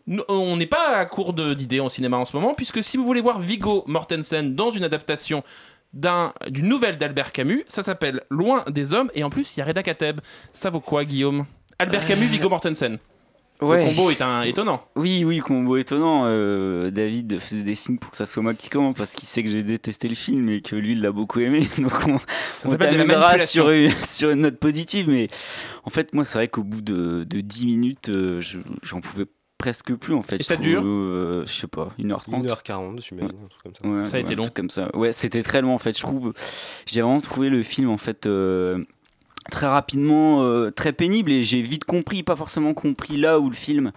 Nous, 0.07 0.21
On 0.27 0.57
n'est 0.57 0.65
pas 0.67 0.97
à 0.97 1.05
court 1.05 1.33
d'idées 1.33 1.79
en 1.79 1.89
cinéma 1.89 2.17
en 2.17 2.25
ce 2.25 2.35
moment, 2.35 2.53
puisque 2.53 2.83
si 2.83 2.97
vous 2.97 3.05
voulez 3.05 3.21
voir 3.21 3.39
Vigo 3.39 3.83
Mortensen 3.87 4.53
dans 4.55 4.69
une 4.71 4.83
adaptation 4.83 5.43
d'un- 5.93 6.33
d'une 6.47 6.67
nouvelle 6.67 6.97
d'Albert 6.97 7.31
Camus, 7.31 7.63
ça 7.67 7.81
s'appelle 7.83 8.21
Loin 8.29 8.63
des 8.67 8.93
hommes, 8.93 9.09
et 9.15 9.23
en 9.23 9.29
plus, 9.29 9.55
il 9.55 9.59
y 9.59 9.63
a 9.63 9.65
Reda 9.65 9.81
Kateb. 9.83 10.21
Ça 10.53 10.69
vaut 10.69 10.79
quoi, 10.79 11.05
Guillaume? 11.05 11.45
Albert 11.79 12.05
Camus, 12.05 12.27
Vigo 12.27 12.49
Mortensen. 12.49 12.97
Le 13.61 13.85
combo 13.85 14.09
est 14.09 14.21
un 14.21 14.41
étonnant. 14.43 14.83
Oui, 14.95 15.23
oui, 15.23 15.39
combo 15.39 15.77
étonnant. 15.77 16.23
Euh, 16.25 16.89
David 16.89 17.39
faisait 17.39 17.61
des 17.61 17.75
signes 17.75 17.97
pour 17.97 18.09
que 18.11 18.17
ça 18.17 18.25
soit 18.25 18.41
moi 18.41 18.53
qui 18.53 18.69
commence 18.69 18.95
parce 18.95 19.13
qu'il 19.13 19.27
sait 19.27 19.43
que 19.43 19.49
j'ai 19.49 19.63
détesté 19.63 20.07
le 20.09 20.15
film 20.15 20.49
et 20.49 20.61
que 20.61 20.75
lui, 20.75 20.93
il 20.93 21.01
l'a 21.01 21.11
beaucoup 21.11 21.39
aimé. 21.39 21.67
Donc 21.77 21.91
on, 22.07 22.17
on 22.65 22.77
manipulation. 22.77 23.45
sur 23.45 23.69
une, 23.69 23.91
sur 24.07 24.31
une 24.31 24.41
note 24.41 24.57
positive. 24.57 25.09
Mais 25.09 25.27
en 25.83 25.89
fait, 25.91 26.13
moi, 26.13 26.25
c'est 26.25 26.37
vrai 26.39 26.47
qu'au 26.47 26.63
bout 26.63 26.81
de, 26.81 27.23
de 27.23 27.41
10 27.41 27.65
minutes, 27.67 28.09
euh, 28.09 28.41
je- 28.41 28.57
j'en 28.83 28.99
pouvais 29.01 29.25
presque 29.57 29.93
plus 29.93 30.15
en 30.15 30.23
fait. 30.23 30.37
Et 30.37 30.39
Je 30.39 30.43
ça 30.45 30.55
trouve, 30.55 30.65
dure 30.65 30.81
euh, 30.83 31.43
Je 31.45 31.51
sais 31.53 31.67
pas, 31.67 31.89
1h30. 31.99 32.47
1h40, 32.47 32.99
j'imagine, 33.07 33.29
un 33.45 33.47
truc 33.47 33.61
comme 33.63 33.75
ça. 33.75 33.87
Ouais, 33.87 34.07
Ça 34.07 34.17
a 34.17 34.19
été 34.19 34.29
ouais, 34.29 34.33
un 34.33 34.37
long. 34.37 34.41
truc 34.43 34.55
comme 34.55 34.69
ça. 34.71 34.95
Ouais, 34.97 35.13
c'était 35.13 35.43
très 35.43 35.61
long 35.61 35.75
en 35.75 35.77
fait. 35.77 35.95
Je 35.95 36.01
trouve, 36.01 36.33
j'ai 36.87 37.01
vraiment 37.01 37.21
trouvé 37.21 37.49
le 37.49 37.61
film 37.61 37.91
en 37.91 37.97
fait 37.97 38.25
euh, 38.25 38.83
très 39.49 39.67
rapidement 39.67 40.43
euh, 40.43 40.71
très 40.71 40.93
pénible 40.93 41.31
et 41.31 41.43
j'ai 41.43 41.61
vite 41.61 41.85
compris, 41.85 42.23
pas 42.23 42.35
forcément 42.35 42.73
compris 42.73 43.17
là 43.17 43.39
où 43.39 43.49
le 43.49 43.55
film 43.55 43.91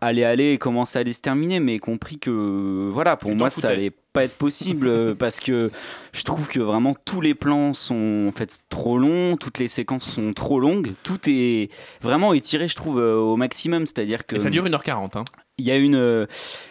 allait 0.00 0.24
aller 0.24 0.52
et 0.52 0.58
commencer 0.58 0.98
à 0.98 1.00
aller 1.00 1.12
se 1.12 1.20
terminer, 1.20 1.60
mais 1.60 1.78
compris 1.78 2.18
que 2.18 2.90
voilà, 2.92 3.16
pour 3.16 3.34
moi 3.34 3.50
ça 3.50 3.68
allait 3.68 3.92
pas 4.12 4.24
être 4.24 4.36
possible 4.36 4.88
euh, 4.88 5.14
parce 5.18 5.40
que 5.40 5.70
je 6.12 6.22
trouve 6.22 6.48
que 6.48 6.60
vraiment 6.60 6.94
tous 7.04 7.20
les 7.20 7.34
plans 7.34 7.74
sont 7.74 8.26
en 8.28 8.32
fait 8.32 8.60
trop 8.68 8.98
longs, 8.98 9.36
toutes 9.36 9.58
les 9.58 9.68
séquences 9.68 10.04
sont 10.04 10.32
trop 10.32 10.60
longues, 10.60 10.92
tout 11.02 11.18
est 11.26 11.70
vraiment 12.02 12.32
étiré, 12.32 12.68
je 12.68 12.76
trouve, 12.76 13.00
euh, 13.00 13.16
au 13.16 13.36
maximum. 13.36 13.86
C'est-à-dire 13.86 14.26
que 14.26 14.36
Et 14.36 14.40
ça 14.40 14.50
dure 14.50 14.64
1h40. 14.64 15.18
Hein. 15.18 15.24
il 15.58 15.64
y 15.64 15.70
a 15.70 15.76
une 15.76 15.96
euh, 15.96 16.26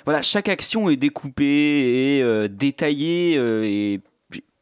voilà 0.05 0.21
chaque 0.21 0.49
action 0.49 0.89
est 0.89 0.95
découpée 0.95 2.17
et 2.17 2.21
euh, 2.23 2.47
détaillée 2.47 3.37
euh, 3.37 3.63
et 3.65 4.01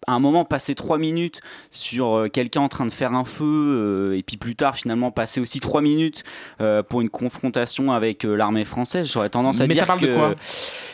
à 0.08 0.14
un 0.14 0.20
moment 0.20 0.46
passer 0.46 0.76
trois 0.76 0.98
minutes 0.98 1.42
sur 1.72 2.14
euh, 2.16 2.28
quelqu'un 2.28 2.62
en 2.62 2.70
train 2.70 2.86
de 2.86 2.92
faire 2.92 3.14
un 3.14 3.26
feu 3.26 3.44
euh, 3.46 4.18
et 4.18 4.24
puis 4.24 4.38
plus 4.38 4.56
tard 4.56 4.76
finalement 4.76 5.12
passer 5.12 5.40
aussi 5.42 5.60
trois 5.60 5.82
minutes 5.82 6.24
euh, 6.62 6.84
pour 6.84 7.02
une 7.02 7.10
confrontation 7.10 7.92
avec 7.92 8.26
euh, 8.26 8.36
l'armée 8.36 8.66
française 8.66 9.10
j'aurais 9.12 9.30
tendance 9.30 9.62
à 9.62 9.68
Mais 9.68 9.74
ça 9.74 9.80
dire 9.82 9.88
parle 9.88 10.00
de 10.02 10.08
que 10.08 10.16
quoi? 10.16 10.36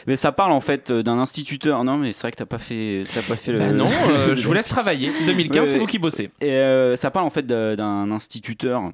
Mais 0.08 0.18
ça 0.18 0.32
parle 0.32 0.52
en 0.52 0.62
fait 0.62 0.92
d'un 0.92 1.20
instituteur 1.20 1.84
non 1.84 1.98
mais 1.98 2.14
c'est 2.14 2.22
vrai 2.22 2.32
que 2.32 2.38
t'as 2.38 2.46
pas 2.46 2.58
fait 2.58 3.04
t'as 3.14 3.22
pas 3.22 3.36
fait 3.36 3.52
le 3.52 3.60
Bah 3.60 3.72
non, 3.72 3.90
je 4.34 4.46
vous 4.46 4.54
laisse 4.54 4.68
travailler. 4.70 5.12
2015, 5.26 5.62
Ouais, 5.62 5.68
c'est 5.68 5.80
vous 5.80 5.86
qui 5.86 6.00
bossez. 6.00 6.30
et 6.42 6.94
ça 6.98 7.12
parle 7.12 7.26
en 7.26 7.30
fait 7.30 7.46
de- 7.46 7.76
d'un 7.76 8.12
instituteur 8.12 8.92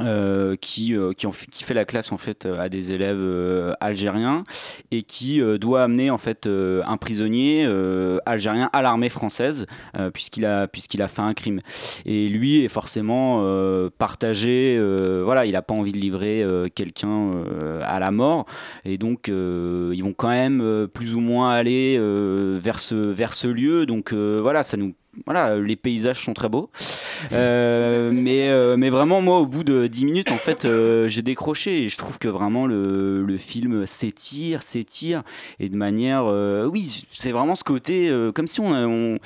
euh, 0.00 0.56
qui, 0.60 0.96
euh, 0.96 1.12
qui, 1.12 1.62
fait, 1.62 1.72
la 1.72 1.84
classe 1.84 2.10
en 2.10 2.16
fait 2.16 2.46
euh, 2.46 2.58
à 2.58 2.68
des 2.68 2.90
élèves 2.90 3.76
algériens 3.80 4.42
et 4.90 5.04
qui 5.04 5.40
doit 5.60 5.84
amener 5.84 6.10
en 6.10 6.18
fait 6.18 6.46
un 6.46 6.96
prisonnier 6.96 7.66
algérien 8.26 8.70
à 8.72 8.82
l'armée 8.82 9.08
française 9.08 9.66
puisqu'il 10.12 10.46
a 10.46 10.66
puisqu'il 10.66 11.02
a 11.02 11.08
fait 11.08 11.22
un 11.22 11.34
crime. 11.34 11.60
Et 12.06 12.28
lui 12.28 12.64
est 12.64 12.68
forcément 12.68 13.44
partagé 13.98 14.80
voilà 15.22 15.46
il 15.46 15.56
a 15.56 15.62
pas 15.62 15.74
envie 15.74 15.92
de 15.92 15.98
livrer 15.98 16.44
quelqu'un 16.74 17.30
à 17.82 17.98
la 17.98 18.10
mort. 18.10 18.46
Et 18.84 18.98
donc 18.98 19.28
ils 19.28 20.02
vont 20.02 20.14
quand 20.14 20.28
même 20.28 20.88
plus 20.92 21.14
ou 21.14 21.20
moins 21.20 21.52
aller 21.52 21.98
vers 21.98 22.78
ce 22.78 22.94
vers 22.94 23.34
ce 23.34 23.46
lieu. 23.46 23.86
Donc 23.86 24.12
voilà 24.12 24.62
ça 24.62 24.76
nous 24.76 24.94
voilà, 25.24 25.56
les 25.56 25.76
paysages 25.76 26.20
sont 26.20 26.34
très 26.34 26.48
beaux. 26.48 26.70
Euh, 27.32 28.10
mais, 28.12 28.48
euh, 28.48 28.76
mais 28.76 28.90
vraiment, 28.90 29.20
moi, 29.20 29.38
au 29.38 29.46
bout 29.46 29.64
de 29.64 29.86
10 29.86 30.04
minutes, 30.04 30.32
en 30.32 30.36
fait, 30.36 30.64
euh, 30.64 31.08
j'ai 31.08 31.22
décroché 31.22 31.84
et 31.84 31.88
je 31.88 31.96
trouve 31.96 32.18
que 32.18 32.28
vraiment 32.28 32.66
le, 32.66 33.22
le 33.22 33.36
film 33.36 33.86
s'étire, 33.86 34.62
s'étire 34.62 35.22
et 35.60 35.68
de 35.68 35.76
manière. 35.76 36.26
oui, 36.70 37.06
c'est 37.10 37.32
vraiment 37.32 37.56
ce 37.56 37.64
côté, 37.64 38.12
comme 38.34 38.46
si 38.46 38.60
on 38.60 39.18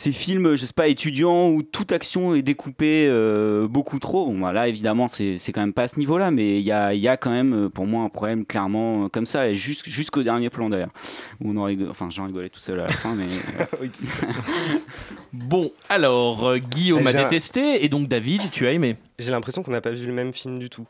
ces 0.00 0.12
films, 0.12 0.56
je 0.56 0.64
sais 0.64 0.72
pas, 0.72 0.88
étudiants 0.88 1.50
où 1.50 1.62
toute 1.62 1.92
action 1.92 2.34
est 2.34 2.40
découpée 2.40 3.06
euh, 3.06 3.68
beaucoup 3.68 3.98
trop. 3.98 4.24
Bon, 4.26 4.38
bah, 4.38 4.50
là, 4.50 4.66
évidemment, 4.66 5.08
c'est 5.08 5.36
quand 5.52 5.60
même 5.60 5.74
pas 5.74 5.82
à 5.82 5.88
ce 5.88 5.98
niveau-là, 5.98 6.30
mais 6.30 6.58
il 6.58 6.64
y 6.64 6.72
a, 6.72 6.94
il 6.94 7.00
y 7.00 7.06
a 7.08 7.18
quand 7.18 7.30
même, 7.30 7.52
euh, 7.66 7.68
pour 7.68 7.86
moi, 7.86 8.02
un 8.04 8.08
problème 8.08 8.46
clairement 8.46 9.04
euh, 9.04 9.08
comme 9.08 9.26
ça, 9.26 9.48
et 9.50 9.54
jusqu'au 9.54 10.22
dernier 10.22 10.48
plan 10.48 10.70
d'ailleurs. 10.70 10.88
Où 11.42 11.50
on 11.50 11.56
en 11.58 11.64
rigole- 11.64 11.90
enfin, 11.90 12.08
j'en 12.10 12.24
rigolais 12.24 12.48
tout 12.48 12.60
seul 12.60 12.80
à 12.80 12.86
la 12.86 12.92
fin, 12.92 13.14
mais. 13.14 13.26
Bon, 15.32 15.70
alors, 15.88 16.56
Guillaume 16.58 17.06
a 17.06 17.12
détesté 17.12 17.84
et 17.84 17.88
donc 17.88 18.08
David, 18.08 18.50
tu 18.50 18.66
as 18.66 18.72
aimé. 18.72 18.96
J'ai 19.18 19.30
l'impression 19.30 19.62
qu'on 19.62 19.70
n'a 19.70 19.80
pas 19.80 19.90
vu 19.90 20.06
le 20.06 20.12
même 20.12 20.32
film 20.32 20.58
du 20.58 20.68
tout. 20.70 20.86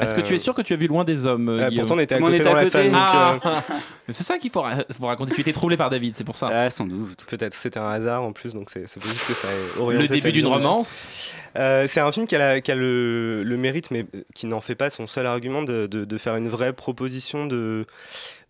Est-ce 0.00 0.14
que 0.14 0.20
tu 0.22 0.34
es 0.34 0.38
sûr 0.38 0.54
que 0.54 0.62
tu 0.62 0.72
as 0.72 0.76
vu 0.76 0.86
Loin 0.86 1.04
des 1.04 1.26
Hommes 1.26 1.48
euh, 1.48 1.64
Euh, 1.64 1.70
pourtant, 1.76 1.94
on 1.96 1.98
était 1.98 2.14
à 2.14 2.18
on 2.18 2.22
côté 2.22 2.36
était 2.36 2.44
dans 2.44 2.52
à 2.52 2.54
la 2.54 2.60
côté. 2.60 2.70
salle, 2.70 2.84
donc, 2.90 2.94
Ah, 2.96 3.38
euh, 3.44 3.60
C'est 4.12 4.22
ça 4.24 4.38
qu'il 4.38 4.50
faut, 4.50 4.60
ra- 4.62 4.84
faut 4.98 5.06
raconter. 5.06 5.34
Tu 5.34 5.40
étais 5.42 5.52
troublé 5.52 5.76
par 5.76 5.90
David, 5.90 6.14
c'est 6.16 6.24
pour 6.24 6.36
ça. 6.36 6.48
Ah, 6.52 6.70
sans 6.70 6.86
doute. 6.86 7.24
Peut-être, 7.28 7.54
c'était 7.54 7.78
un 7.80 7.88
hasard 7.90 8.22
en 8.22 8.32
plus, 8.32 8.52
donc 8.54 8.70
c'est 8.70 8.86
c'est 8.88 9.02
juste 9.02 9.26
que 9.26 9.32
ça 9.34 9.48
ait 9.48 9.80
orienté 9.80 10.08
Le 10.08 10.14
début 10.16 10.32
d'une 10.32 10.46
romance. 10.46 11.08
Euh, 11.56 11.86
c'est 11.86 12.00
un 12.00 12.10
film 12.12 12.26
qui 12.26 12.34
a, 12.36 12.38
la- 12.38 12.60
qui 12.60 12.70
a 12.72 12.74
le, 12.74 13.42
le 13.44 13.56
mérite, 13.56 13.90
mais 13.90 14.06
qui 14.34 14.46
n'en 14.46 14.60
fait 14.60 14.74
pas 14.74 14.90
son 14.90 15.06
seul 15.06 15.26
argument, 15.26 15.62
de, 15.62 15.86
de- 15.86 16.04
de 16.04 16.18
faire 16.18 16.36
une 16.36 16.48
vraie 16.48 16.72
proposition 16.72 17.46
de, 17.46 17.86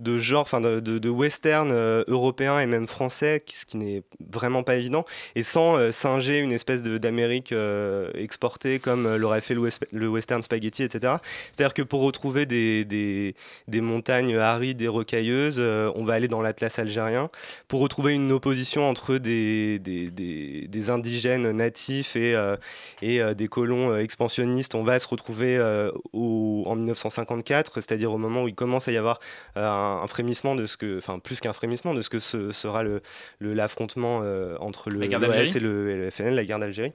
de 0.04 0.18
genre, 0.18 0.42
enfin 0.42 0.60
de, 0.60 0.80
de- 0.80 0.98
de 0.98 1.08
western 1.08 1.70
euh, 1.72 2.04
européen 2.06 2.60
et 2.60 2.66
même 2.66 2.86
français, 2.86 3.42
ce 3.48 3.64
qui 3.64 3.76
n'est 3.78 4.02
vraiment 4.30 4.62
pas 4.62 4.76
évident, 4.76 5.04
et 5.34 5.42
sans 5.42 5.76
euh, 5.76 5.90
singer 5.90 6.38
une 6.40 6.52
espèce 6.52 6.82
d'Amérique 6.82 7.52
euh, 7.52 8.10
exportée 8.14 8.78
comme 8.78 9.16
l'aurait 9.16 9.40
fait 9.40 9.54
le, 9.54 9.62
wes- 9.62 9.80
le 9.92 10.08
western 10.08 10.42
spaghetti, 10.42 10.82
etc. 10.82 11.14
C'est-à-dire 11.52 11.74
que 11.74 11.82
pour 11.82 12.02
retrouver 12.02 12.46
des, 12.46 12.84
des- 12.84 13.34
montagnes 13.80 14.36
arides 14.36 14.80
et 14.82 14.88
rocailleuses, 14.88 15.58
on 15.60 16.04
va 16.04 16.14
aller 16.14 16.28
dans 16.28 16.40
l'Atlas 16.42 16.78
algérien. 16.78 17.30
Pour 17.68 17.80
retrouver 17.80 18.12
une 18.14 18.30
opposition 18.32 18.88
entre 18.88 19.16
des, 19.18 19.78
des, 19.78 20.10
indigènes 20.90 21.50
natifs 21.52 22.16
et, 22.16 22.34
et 23.02 23.20
des 23.34 23.48
colons 23.48 23.96
expansionnistes, 23.96 24.74
on 24.74 24.84
va 24.84 24.98
se 24.98 25.08
retrouver 25.08 25.58
au- 26.12 26.62
en 26.66 26.76
1954, 26.76 27.74
c'est-à-dire 27.80 28.12
au 28.12 28.18
moment 28.18 28.42
où 28.44 28.48
il 28.48 28.54
commence 28.54 28.88
à 28.88 28.92
y 28.92 28.96
avoir 28.96 29.18
euh, 29.56 29.62
un, 30.00 30.02
un 30.02 30.06
frémissement 30.06 30.54
de 30.54 30.66
ce 30.66 30.76
que, 30.76 30.98
enfin 30.98 31.18
plus 31.18 31.40
qu'un 31.40 31.52
frémissement, 31.52 31.94
de 31.94 32.00
ce 32.00 32.10
que 32.10 32.18
ce 32.18 32.52
sera 32.52 32.82
le- 32.82 33.00
l'affrontement 33.40 34.20
euh, 34.22 34.56
entre 34.60 34.90
le 34.90 34.98
et 35.56 35.60
le, 35.60 35.90
et 35.90 35.96
le 35.96 36.10
FNL, 36.10 36.34
la 36.34 36.44
guerre 36.44 36.58
d'Algérie. 36.58 36.92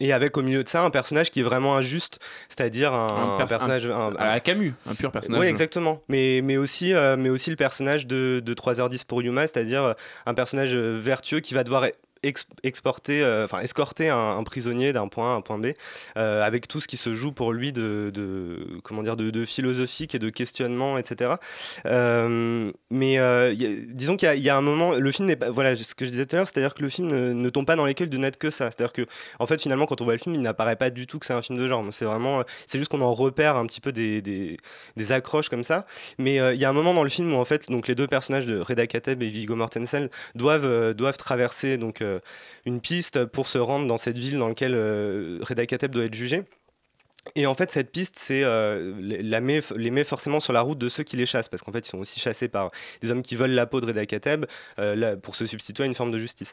Et 0.00 0.12
avec 0.12 0.36
au 0.36 0.42
milieu 0.42 0.64
de 0.64 0.68
ça 0.68 0.82
un 0.82 0.90
personnage 0.90 1.30
qui 1.30 1.40
est 1.40 1.44
vraiment 1.44 1.76
injuste, 1.76 2.18
c'est-à-dire 2.48 2.92
un, 2.92 3.06
Un 3.06 3.34
un 3.34 3.38
pers- 3.38 3.46
personnage. 3.46 3.86
un- 3.86 4.12
à 4.18 4.40
Camus, 4.40 4.72
un 4.90 4.94
pur 4.94 5.12
personnage. 5.12 5.40
Oui, 5.40 5.46
exactement. 5.46 6.00
Mais, 6.08 6.40
mais, 6.42 6.56
aussi, 6.56 6.92
euh, 6.92 7.16
mais 7.16 7.28
aussi 7.28 7.50
le 7.50 7.56
personnage 7.56 8.06
de, 8.06 8.42
de 8.44 8.54
3h10 8.54 9.04
pour 9.06 9.22
Yuma, 9.22 9.42
c'est-à-dire 9.46 9.82
euh, 9.84 9.92
un 10.26 10.34
personnage 10.34 10.74
vertueux 10.74 11.38
qui 11.40 11.54
va 11.54 11.62
devoir 11.62 11.86
ex- 12.24 12.46
exporter, 12.62 13.22
euh, 13.22 13.44
enfin 13.44 13.60
escorter 13.60 14.08
un, 14.08 14.42
prisonnier 14.44 14.92
d'un 14.92 15.08
point 15.08 15.32
A 15.32 15.34
à 15.34 15.36
un 15.36 15.40
point 15.40 15.58
B, 15.58 15.66
euh, 16.16 16.42
avec 16.42 16.68
tout 16.68 16.80
ce 16.80 16.88
qui 16.88 16.96
se 16.96 17.14
joue 17.14 17.32
pour 17.32 17.52
lui 17.52 17.72
de, 17.72 18.12
comment 18.82 19.02
dire, 19.02 19.16
de, 19.16 19.44
philosophique 19.44 20.14
et 20.14 20.18
de 20.18 20.30
questionnement, 20.30 20.98
etc. 20.98 21.34
Euh, 21.86 22.72
mais 22.90 23.18
disons 23.88 24.16
qu'il 24.16 24.38
y, 24.38 24.48
a- 24.48 24.56
un 24.56 24.60
moment, 24.60 24.92
le 24.92 25.10
film 25.10 25.26
n'est 25.26 25.36
pas, 25.36 25.50
voilà, 25.50 25.74
ce 25.76 25.94
que 25.94 26.04
je 26.04 26.10
disais 26.10 26.26
tout 26.26 26.36
à 26.36 26.38
l'heure, 26.38 26.48
c'est-à-dire 26.48 26.74
que 26.74 26.82
le 26.82 26.88
film 26.88 27.08
ne, 27.08 27.50
tombe 27.50 27.66
pas 27.66 27.76
dans 27.76 27.86
l'écueil 27.86 28.08
de 28.08 28.16
n'être 28.16 28.38
que 28.38 28.50
ça. 28.50 28.70
C'est-à-dire 28.70 28.92
que, 28.92 29.06
en 29.38 29.46
fait, 29.46 29.60
finalement, 29.60 29.86
quand 29.86 30.00
on 30.00 30.04
voit 30.04 30.14
le 30.14 30.18
film, 30.18 30.34
il 30.34 30.40
n'apparaît 30.40 30.76
pas 30.76 30.90
du 30.90 31.06
tout 31.06 31.18
que 31.18 31.26
c'est 31.26 31.32
un 31.32 31.42
film 31.42 31.58
de 31.58 31.66
genre. 31.66 31.84
C'est 31.90 32.04
vraiment, 32.04 32.42
c'est 32.66 32.78
juste 32.78 32.90
qu'on 32.90 33.00
en 33.00 33.14
repère 33.14 33.56
un 33.56 33.66
petit 33.66 33.80
peu 33.80 33.92
des, 33.92 34.22
des, 34.22 35.12
accroches 35.12 35.48
comme 35.48 35.64
ça. 35.64 35.86
Mais 36.18 36.36
il 36.36 36.60
y 36.60 36.64
a 36.64 36.68
un 36.68 36.72
moment 36.72 36.94
dans 36.94 37.02
le 37.02 37.08
film 37.08 37.34
où, 37.34 37.36
en 37.36 37.44
fait, 37.44 37.70
donc 37.70 37.88
les 37.88 37.94
deux 37.94 38.06
personnages 38.06 38.46
de 38.46 38.58
Reda 38.58 38.86
Kateb 38.86 39.22
et 39.22 39.28
Viggo 39.28 39.56
Mortensen 39.56 40.08
doivent, 40.34 40.94
doivent 40.94 41.18
traverser 41.18 41.76
donc 41.78 42.02
une 42.64 42.80
piste 42.80 43.24
pour 43.24 43.48
se 43.48 43.58
rendre 43.58 43.86
dans 43.86 43.96
cette 43.96 44.18
ville 44.18 44.38
dans 44.38 44.48
laquelle 44.48 44.74
euh, 44.74 45.38
Reda 45.42 45.66
Kateb 45.66 45.92
doit 45.92 46.04
être 46.04 46.14
jugé. 46.14 46.44
Et 47.36 47.46
en 47.46 47.54
fait, 47.54 47.70
cette 47.70 47.90
piste, 47.90 48.16
c'est 48.18 48.44
euh, 48.44 48.92
la 49.00 49.40
met, 49.40 49.60
les 49.76 49.90
met 49.90 50.04
forcément 50.04 50.40
sur 50.40 50.52
la 50.52 50.60
route 50.60 50.78
de 50.78 50.88
ceux 50.88 51.02
qui 51.04 51.16
les 51.16 51.24
chassent, 51.24 51.48
parce 51.48 51.62
qu'en 51.62 51.72
fait, 51.72 51.86
ils 51.86 51.90
sont 51.90 51.98
aussi 51.98 52.20
chassés 52.20 52.48
par 52.48 52.70
des 53.00 53.10
hommes 53.10 53.22
qui 53.22 53.34
veulent 53.34 53.52
la 53.52 53.66
peau 53.66 53.80
de 53.80 53.86
Reda 53.86 54.02
euh, 54.78 55.16
pour 55.16 55.34
se 55.34 55.46
substituer 55.46 55.84
à 55.84 55.86
une 55.86 55.94
forme 55.94 56.12
de 56.12 56.18
justice. 56.18 56.52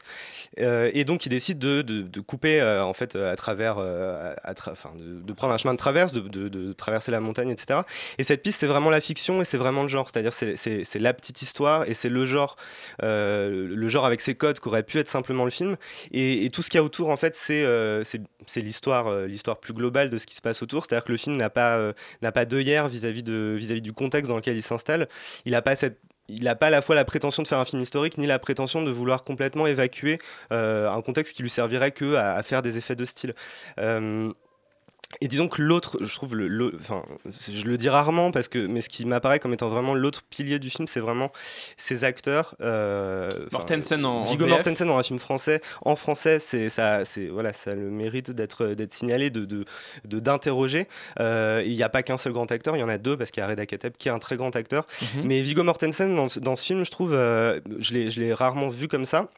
Euh, 0.60 0.90
et 0.94 1.04
donc, 1.04 1.26
ils 1.26 1.28
décident 1.28 1.60
de, 1.60 2.20
couper, 2.20 2.62
en 2.62 2.94
fait, 2.94 3.16
à 3.16 3.36
travers, 3.36 3.78
à 3.78 4.52
tra- 4.54 4.74
de, 4.96 5.32
prendre 5.32 5.52
un 5.52 5.58
chemin 5.58 5.74
de 5.74 5.78
traverse, 5.78 6.12
de, 6.12 6.72
traverser 6.72 7.10
la 7.10 7.20
montagne, 7.20 7.50
etc. 7.50 7.80
Et 8.18 8.24
cette 8.24 8.42
piste, 8.42 8.60
c'est 8.60 8.66
vraiment 8.66 8.90
la 8.90 9.00
fiction 9.00 9.42
et 9.42 9.44
c'est 9.44 9.58
vraiment 9.58 9.82
le 9.82 9.88
genre, 9.88 10.08
c'est-à-dire 10.08 10.32
c'est 10.32 10.98
la 10.98 11.12
petite 11.12 11.42
histoire 11.42 11.88
et 11.88 11.94
c'est 11.94 12.08
le 12.08 12.24
genre, 12.24 12.56
le 13.00 13.88
genre 13.88 14.06
avec 14.06 14.20
ses 14.22 14.34
codes 14.34 14.58
qu'aurait 14.58 14.84
pu 14.84 14.98
être 14.98 15.08
simplement 15.08 15.44
le 15.44 15.50
film. 15.50 15.76
Et, 16.12 16.48
tout 16.50 16.62
ce 16.62 16.70
qu'il 16.70 16.78
y 16.78 16.80
a 16.80 16.84
autour, 16.84 17.10
en 17.10 17.16
fait, 17.16 17.34
c'est 17.34 17.66
l'histoire, 18.56 19.26
l'histoire 19.26 19.60
plus 19.60 19.74
globale 19.74 20.08
de 20.08 20.18
ce 20.18 20.26
qui 20.26 20.34
se 20.34 20.40
passe 20.40 20.61
C'est-à-dire 20.86 21.04
que 21.04 21.12
le 21.12 21.18
film 21.18 21.36
n'a 21.36 21.50
pas, 21.50 21.76
euh, 21.76 21.92
d'œillère 22.48 22.88
vis-à-vis 22.88 23.22
de, 23.22 23.54
vis-à-vis 23.58 23.82
du 23.82 23.92
contexte 23.92 24.28
dans 24.28 24.36
lequel 24.36 24.56
il 24.56 24.62
s'installe. 24.62 25.08
Il 25.44 25.52
n'a 25.52 25.62
pas 25.62 26.66
à 26.66 26.70
la 26.70 26.82
fois 26.82 26.94
la 26.94 27.04
prétention 27.04 27.42
de 27.42 27.48
faire 27.48 27.58
un 27.58 27.64
film 27.64 27.82
historique 27.82 28.18
ni 28.18 28.26
la 28.26 28.38
prétention 28.38 28.82
de 28.82 28.90
vouloir 28.90 29.24
complètement 29.24 29.66
évacuer 29.66 30.18
euh, 30.52 30.90
un 30.90 31.02
contexte 31.02 31.36
qui 31.36 31.42
lui 31.42 31.50
servirait 31.50 31.92
que 31.92 32.14
à, 32.14 32.34
à 32.34 32.42
faire 32.42 32.62
des 32.62 32.78
effets 32.78 32.96
de 32.96 33.04
style. 33.04 33.34
Euh, 33.78 34.32
Et 35.20 35.28
disons 35.28 35.46
que 35.48 35.60
l'autre, 35.62 35.98
je 36.00 36.14
trouve, 36.14 36.34
le, 36.34 36.48
le- 36.48 36.72
enfin, 36.80 37.04
je 37.50 37.64
le 37.66 37.76
dis 37.76 37.88
rarement 37.88 38.30
parce 38.32 38.48
que, 38.48 38.58
mais 38.66 38.80
ce 38.80 38.88
qui 38.88 39.04
m'apparaît 39.04 39.38
comme 39.38 39.52
étant 39.52 39.68
vraiment 39.68 39.94
l'autre 39.94 40.22
pilier 40.28 40.58
du 40.58 40.70
film, 40.70 40.88
c'est 40.88 41.00
vraiment 41.00 41.30
ces 41.76 42.02
acteurs. 42.04 42.54
euh, 42.60 43.28
Mortensen 43.52 44.04
en- 44.04 44.22
en 44.22 44.24
Viggo. 44.24 44.46
Mortensen 44.46 44.86
dans 44.88 44.96
un 44.98 45.02
film 45.02 45.18
français. 45.18 45.60
En 45.84 45.96
français, 45.96 46.38
c'est 46.38 46.70
ça, 46.70 47.04
c'est 47.04 47.26
voilà, 47.26 47.52
ça 47.52 47.72
a 47.72 47.74
le 47.74 47.90
mérite 47.90 48.30
d'être 48.30 48.66
d'être 48.68 48.92
signalé, 48.92 49.30
de 49.30 49.44
de 49.44 49.64
de- 50.04 50.20
d'interroger. 50.20 50.88
Euh, 51.20 51.62
Il 51.64 51.74
n'y 51.76 51.82
a 51.82 51.88
pas 51.88 52.02
qu'un 52.02 52.16
seul 52.16 52.32
grand 52.32 52.50
acteur, 52.50 52.76
il 52.76 52.80
y 52.80 52.82
en 52.82 52.88
a 52.88 52.98
deux 52.98 53.16
parce 53.16 53.30
qu'il 53.30 53.40
y 53.42 53.44
a 53.44 53.48
Reda 53.48 53.66
Kateb 53.66 53.92
qui 53.98 54.08
est 54.08 54.12
un 54.12 54.18
très 54.18 54.36
grand 54.36 54.54
acteur. 54.56 54.86
Mhm. 55.16 55.22
Mais 55.24 55.40
Viggo 55.42 55.62
Mortensen 55.62 56.14
dans, 56.16 56.28
ce- 56.28 56.40
dans 56.40 56.56
ce 56.56 56.64
film, 56.64 56.84
je 56.84 56.90
trouve, 56.90 57.12
euh, 57.12 57.60
je 57.78 57.94
l'ai 57.94 58.10
je 58.10 58.20
l'ai 58.20 58.32
rarement 58.32 58.68
vu 58.68 58.88
comme 58.88 59.04
ça. 59.04 59.28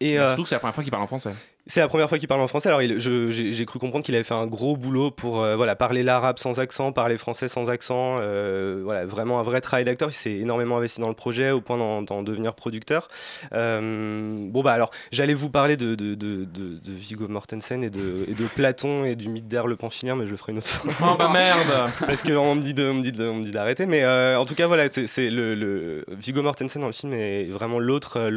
Et 0.00 0.18
euh, 0.18 0.28
Surtout 0.28 0.44
que 0.44 0.48
c'est 0.48 0.54
la 0.54 0.60
première 0.60 0.74
fois 0.74 0.82
qu'il 0.84 0.90
parle 0.90 1.02
en 1.02 1.06
français. 1.06 1.30
c'est 1.66 1.80
la 1.80 1.88
première 1.88 2.08
fois 2.08 2.16
qu'il 2.18 2.26
parle 2.26 2.40
en 2.40 2.46
français. 2.48 2.70
Alors, 2.70 2.80
j'ai 2.80 3.64
cru 3.66 3.78
comprendre 3.78 4.02
qu'il 4.02 4.14
avait 4.14 4.24
fait 4.24 4.32
un 4.32 4.46
gros 4.46 4.76
boulot 4.78 5.10
pour 5.10 5.42
euh, 5.42 5.56
voilà, 5.56 5.76
parler 5.76 6.02
l'arabe 6.02 6.38
sans 6.38 6.58
accent, 6.58 6.90
parler 6.92 7.18
français 7.18 7.48
sans 7.48 7.68
accent. 7.68 8.16
euh, 8.20 8.80
voilà, 8.82 9.04
vraiment 9.04 9.40
un 9.40 9.42
vrai 9.42 9.60
travail 9.60 9.84
d'acteur. 9.84 10.08
Il 10.08 10.14
s'est 10.14 10.32
énormément 10.32 10.78
investi 10.78 11.02
dans 11.02 11.08
le 11.08 11.14
projet 11.14 11.50
au 11.50 11.60
point 11.60 11.76
d'en 11.76 12.22
devenir 12.22 12.54
producteur. 12.54 13.08
Euh, 13.52 14.46
bon, 14.48 14.62
bah 14.62 14.72
alors, 14.72 14.90
j'allais 15.12 15.34
vous 15.34 15.50
parler 15.50 15.76
de, 15.76 15.94
de, 15.94 16.14
de, 16.14 16.44
de- 16.46 16.80
Viggo 16.86 17.28
Mortensen 17.28 17.84
et 17.84 17.90
de, 17.90 18.24
et 18.28 18.32
de 18.34 18.46
Platon 18.46 19.04
et 19.04 19.16
du 19.16 19.28
mythe 19.28 19.48
d'Air 19.48 19.66
le 19.66 19.76
pamphilien, 19.76 20.16
mais 20.16 20.24
je 20.26 20.30
le 20.30 20.36
ferai 20.36 20.52
une 20.52 20.58
autre 20.58 20.68
fois. 20.68 20.90
Oh 21.02 21.16
bah 21.18 21.30
merde 21.32 21.90
Parce 22.06 22.22
qu'on 22.22 22.54
me 22.54 22.62
dit 22.62 23.52
d'arrêter. 23.52 23.86
Mais 23.86 24.06
en 24.06 24.46
tout 24.46 24.54
cas, 24.54 24.66
voilà, 24.66 24.88
c'est 24.88 25.28
le, 25.30 25.54
le 25.54 26.04
Viggo 26.08 26.42
Mortensen 26.42 26.80
dans 26.80 26.88
le 26.88 26.92
film 26.94 27.12
est 27.12 27.44
vraiment 27.50 27.78
l'autre 27.78 28.30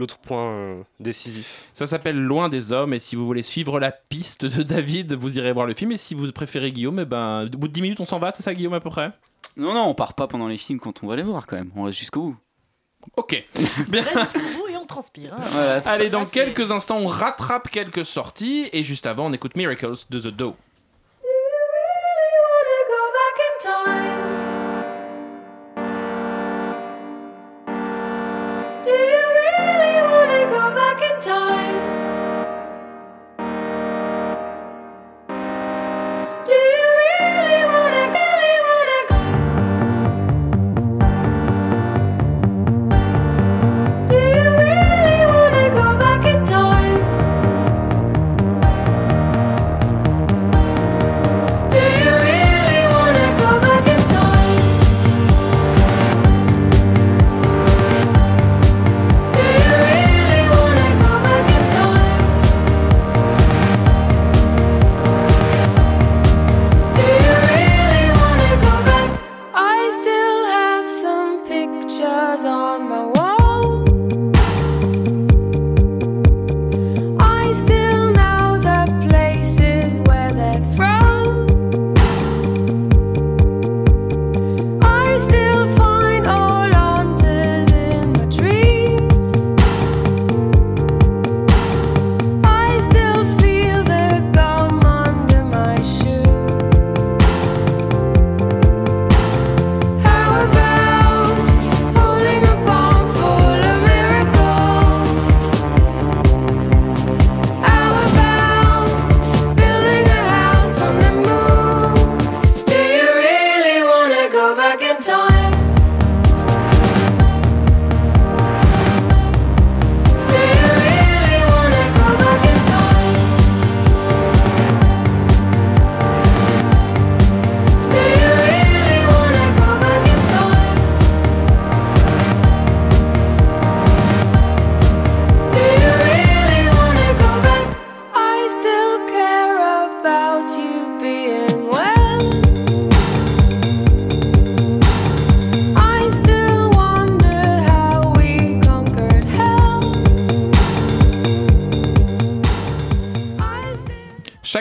l'autre 0.00 0.18
point 0.18 0.56
euh, 0.58 0.82
décisif. 0.98 1.68
Ça 1.74 1.86
s'appelle 1.86 2.20
Loin 2.20 2.48
des 2.48 2.72
hommes 2.72 2.92
et 2.94 2.98
si 2.98 3.14
vous 3.16 3.24
voulez 3.26 3.42
suivre 3.44 3.78
la 3.78 3.92
piste 3.92 4.44
de 4.46 4.62
David, 4.64 5.12
vous 5.14 5.38
irez 5.38 5.52
voir 5.52 5.66
le 5.66 5.74
film 5.74 5.92
et 5.92 5.96
si 5.98 6.14
vous 6.14 6.30
préférez 6.32 6.72
Guillaume, 6.72 6.98
eh 7.00 7.04
ben, 7.04 7.44
au 7.46 7.56
bout 7.58 7.68
de 7.68 7.72
10 7.72 7.82
minutes 7.82 8.00
on 8.00 8.06
s'en 8.06 8.18
va, 8.18 8.32
c'est 8.32 8.42
ça 8.42 8.52
Guillaume 8.54 8.74
à 8.74 8.80
peu 8.80 8.90
près? 8.90 9.12
Non, 9.56 9.72
non, 9.74 9.84
on 9.84 9.94
part 9.94 10.14
pas 10.14 10.26
pendant 10.26 10.48
les 10.48 10.56
films 10.56 10.80
quand 10.80 11.02
on 11.04 11.06
va 11.06 11.16
les 11.16 11.22
voir 11.22 11.46
quand 11.46 11.56
même. 11.56 11.70
On 11.76 11.82
reste 11.84 11.98
jusqu'au 11.98 12.20
bout. 12.22 12.36
Ok. 13.16 13.44
On 13.56 13.60
reste 13.92 14.34
jusqu'au 14.34 14.58
bout 14.58 14.68
et 14.68 14.76
on 14.76 14.86
transpire. 14.86 15.34
hein. 15.34 15.42
Voilà, 15.52 15.76
Allez, 15.88 16.10
dans 16.10 16.24
quelques 16.26 16.70
instants, 16.70 16.98
on 16.98 17.06
rattrape 17.08 17.70
quelques 17.70 18.04
sorties 18.04 18.68
et 18.72 18.82
juste 18.84 19.06
avant, 19.06 19.26
on 19.26 19.32
écoute 19.32 19.56
Miracles 19.56 19.94
de 20.10 20.20
The 20.20 20.28
Doe. 20.28 20.54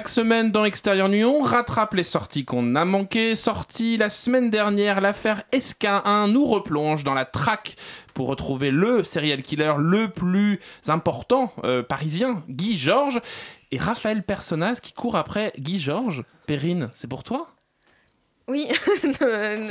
Chaque 0.10 0.26
semaine 0.26 0.52
dans 0.52 0.66
Extérieur 0.66 1.08
Nuit, 1.08 1.24
on 1.24 1.44
rattrape 1.44 1.94
les 1.94 2.04
sorties 2.04 2.44
qu'on 2.44 2.74
a 2.74 2.84
manquées. 2.84 3.36
Sortie 3.36 3.96
la 3.96 4.10
semaine 4.10 4.50
dernière, 4.50 5.02
l'affaire 5.02 5.44
SK1 5.54 6.32
nous 6.32 6.48
replonge 6.48 7.04
dans 7.04 7.14
la 7.14 7.26
traque 7.26 7.76
pour 8.16 8.26
retrouver 8.26 8.72
le 8.72 9.04
serial 9.04 9.44
killer 9.44 9.76
le 9.78 10.10
plus 10.10 10.62
important 10.88 11.54
euh, 11.64 11.84
parisien, 11.84 12.44
Guy 12.50 12.76
Georges, 12.76 13.22
et 13.72 13.78
Raphaël 13.78 14.24
Personnaz 14.24 14.80
qui 14.82 14.94
court 14.94 15.16
après 15.16 15.54
Guy 15.60 15.80
Georges. 15.80 16.24
Perrine, 16.48 16.90
c'est 16.96 17.08
pour 17.08 17.24
toi? 17.24 17.52
Oui. 18.48 18.68
Euh, 19.22 19.70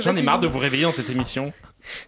J'en 0.00 0.14
ai 0.14 0.22
marre 0.22 0.40
de 0.40 0.46
vous 0.46 0.58
réveiller 0.58 0.82
dans 0.82 0.92
cette 0.92 1.08
émission. 1.08 1.54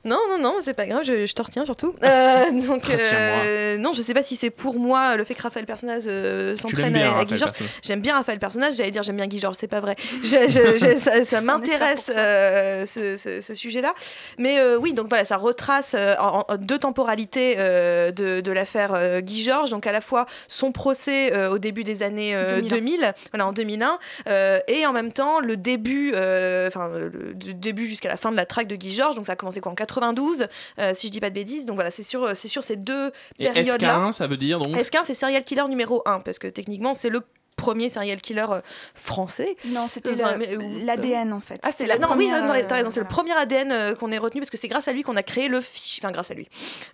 Non, 0.05 0.19
non, 0.31 0.39
non, 0.39 0.57
c'est 0.61 0.75
pas 0.75 0.87
grave, 0.87 1.03
je, 1.05 1.27
je 1.27 1.33
te 1.35 1.43
retiens 1.43 1.65
surtout. 1.65 1.95
Euh, 2.03 2.51
donc, 2.67 2.91
euh, 2.91 3.77
non, 3.79 3.93
je 3.93 4.03
sais 4.03 4.13
pas 4.15 4.23
si 4.23 4.37
c'est 4.37 4.51
pour 4.51 4.79
moi 4.79 5.17
le 5.17 5.25
fait 5.25 5.35
que 5.35 5.43
Raphaël 5.43 5.67
Personnaz 5.67 6.05
euh, 6.09 6.55
bien, 6.75 7.17
à, 7.17 7.25
Guy 7.25 7.39
Georges. 7.39 7.53
J'aime 7.83 8.01
bien 8.01 8.15
Raphaël 8.15 8.39
Personnaz, 8.39 8.77
j'allais 8.77 8.91
dire 8.91 9.03
j'aime 9.03 9.17
bien 9.17 9.27
Guy 9.27 9.39
Georges, 9.39 9.57
c'est 9.57 9.67
pas 9.69 9.81
vrai. 9.81 9.97
Je- 10.23 10.49
je- 10.49 10.77
je- 10.79 10.97
ça 10.99 11.25
ça 11.25 11.41
m'intéresse 11.41 12.11
euh, 12.15 12.85
ce, 12.87 13.17
ce- 13.17 13.41
ce 13.41 13.55
sujet-là. 13.55 13.95
Mais 14.39 14.59
oui, 14.77 14.93
donc 14.95 15.09
voilà, 15.09 15.25
ça 15.25 15.37
retrace 15.37 15.95
en, 15.95 16.45
en 16.49 16.57
deux 16.57 16.79
temporalités 16.79 17.57
de, 17.57 18.41
de 18.41 18.53
l'affaire 18.53 19.21
Guy 19.23 19.43
Georges. 19.43 19.71
Donc 19.71 19.87
à 19.87 19.93
la 19.93 20.01
fois 20.01 20.27
son 20.49 20.73
procès 20.73 21.47
au 21.49 21.59
début 21.59 21.85
des 21.85 22.03
années 22.03 22.35
euh, 22.35 22.61
2001. 22.61 22.69
2000, 22.77 23.13
voilà, 23.33 23.47
en 23.47 23.53
2001, 23.53 23.99
euh, 24.29 24.59
et 24.69 24.87
en 24.87 24.93
même 24.93 25.13
temps 25.13 25.41
le 25.41 25.57
début, 25.57 26.11
enfin 26.11 26.91
le, 26.99 27.33
début 27.35 27.87
jusqu'à 27.87 28.09
la 28.09 28.17
fin 28.17 28.31
de 28.33 28.37
la 28.37 28.47
traque 28.47 28.67
de 28.69 28.77
Guy 28.77 28.93
Georges. 28.93 29.15
Donc 29.17 29.27
ça 29.27 29.33
a 29.33 29.37
commencé 29.37 29.61
quoi 29.63 29.73
en 29.73 29.75
92, 29.75 30.47
euh, 30.79 30.93
si 30.95 31.07
je 31.07 31.13
dis 31.13 31.21
pas 31.21 31.31
de 31.31 31.35
bêtises. 31.35 31.65
Donc 31.65 31.77
voilà, 31.77 31.91
c'est 31.91 32.03
sur, 32.03 32.37
c'est 32.37 32.49
sur 32.49 32.63
ces 32.63 32.77
deux 32.77 33.11
périodes-là. 33.39 34.09
SK1, 34.09 34.13
ça 34.13 34.27
veut 34.27 34.37
dire 34.37 34.59
donc. 34.59 34.75
SK1, 34.75 35.01
c'est 35.05 35.15
serial 35.15 35.43
killer 35.45 35.67
numéro 35.69 36.03
1, 36.05 36.21
parce 36.21 36.39
que 36.39 36.49
techniquement, 36.49 36.93
c'est 36.95 37.09
le 37.09 37.23
premier 37.63 37.89
serial 37.91 38.21
killer 38.21 38.47
euh, 38.51 38.61
français. 38.95 39.57
Non, 39.67 39.87
c'était 39.89 40.11
euh, 40.11 40.85
l'ADN 40.85 41.33
en 41.33 41.41
fait. 41.41 41.61
Ah, 41.63 41.71
c'est 41.77 41.87
la... 41.87 41.97
la 41.97 42.07
non, 42.07 42.15
oui, 42.17 42.29
non, 42.29 42.53
t'as 42.69 42.75
raison, 42.75 42.89
euh, 42.89 42.91
c'est 42.91 43.01
le 43.01 43.07
premier 43.07 43.33
ADN 43.33 43.71
euh, 43.71 43.95
qu'on 43.95 44.11
ait 44.11 44.19
retenu 44.19 44.41
parce 44.41 44.51
que 44.51 44.57
c'est 44.57 44.69
grâce 44.69 44.89
à 44.89 44.93
lui 44.93 45.03
qu'on 45.05 45.17
a 45.17 45.23
créé 45.23 45.47
le 45.49 45.61
fichier. 45.61 46.01
Enfin, 46.03 46.13
grâce 46.13 46.31
à 46.33 46.35
lui. 46.35 46.49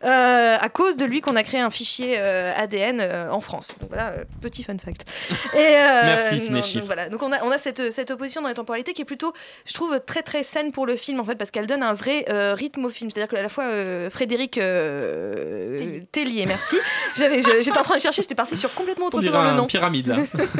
Euh, 0.04 0.56
à 0.60 0.68
cause 0.68 0.96
de 0.98 1.06
lui 1.06 1.20
qu'on 1.22 1.36
a 1.36 1.42
créé 1.42 1.60
un 1.60 1.70
fichier 1.70 2.16
euh, 2.18 2.52
ADN 2.56 2.98
euh, 3.00 3.30
en 3.30 3.40
France. 3.40 3.68
Donc 3.80 3.88
voilà, 3.88 4.08
euh, 4.08 4.24
petit 4.42 4.62
fun 4.62 4.76
fact. 4.78 5.06
Et, 5.54 5.56
euh, 5.58 6.02
Merci, 6.04 6.50
non, 6.50 6.60
donc 6.60 6.84
voilà. 6.84 7.08
Donc 7.08 7.22
on 7.22 7.32
a, 7.32 7.42
on 7.44 7.50
a 7.50 7.58
cette, 7.58 7.90
cette 7.90 8.10
opposition 8.10 8.42
dans 8.42 8.48
les 8.48 8.54
temporalités 8.54 8.92
qui 8.92 9.02
est 9.02 9.06
plutôt, 9.06 9.32
je 9.64 9.72
trouve, 9.72 9.98
très 10.04 10.22
très 10.22 10.44
saine 10.44 10.72
pour 10.72 10.86
le 10.86 10.96
film 10.96 11.18
en 11.20 11.24
fait 11.24 11.36
parce 11.36 11.50
qu'elle 11.50 11.66
donne 11.66 11.82
un 11.82 11.94
vrai 11.94 12.26
euh, 12.28 12.52
rythme 12.54 12.84
au 12.84 12.90
film. 12.90 13.10
C'est-à-dire 13.10 13.30
que 13.30 13.36
à 13.36 13.42
la 13.42 13.48
fois 13.48 13.64
euh, 13.64 14.10
Frédéric 14.10 14.58
euh, 14.58 16.00
Tellier, 16.12 16.44
merci. 16.46 16.76
J'avais, 17.16 17.42
j'étais 17.42 17.78
en 17.78 17.82
train 17.82 17.96
de 17.96 18.02
chercher, 18.02 18.22
j'étais 18.22 18.34
partie 18.34 18.56
sur 18.56 18.72
complètement 18.74 19.06
On 19.06 19.08
autre 19.08 19.16
chose 19.18 19.24
dirait 19.30 19.38
dans 19.38 19.50
le 19.50 19.56
nom. 19.56 19.66
pyramide 19.66 20.08
là. 20.08 20.16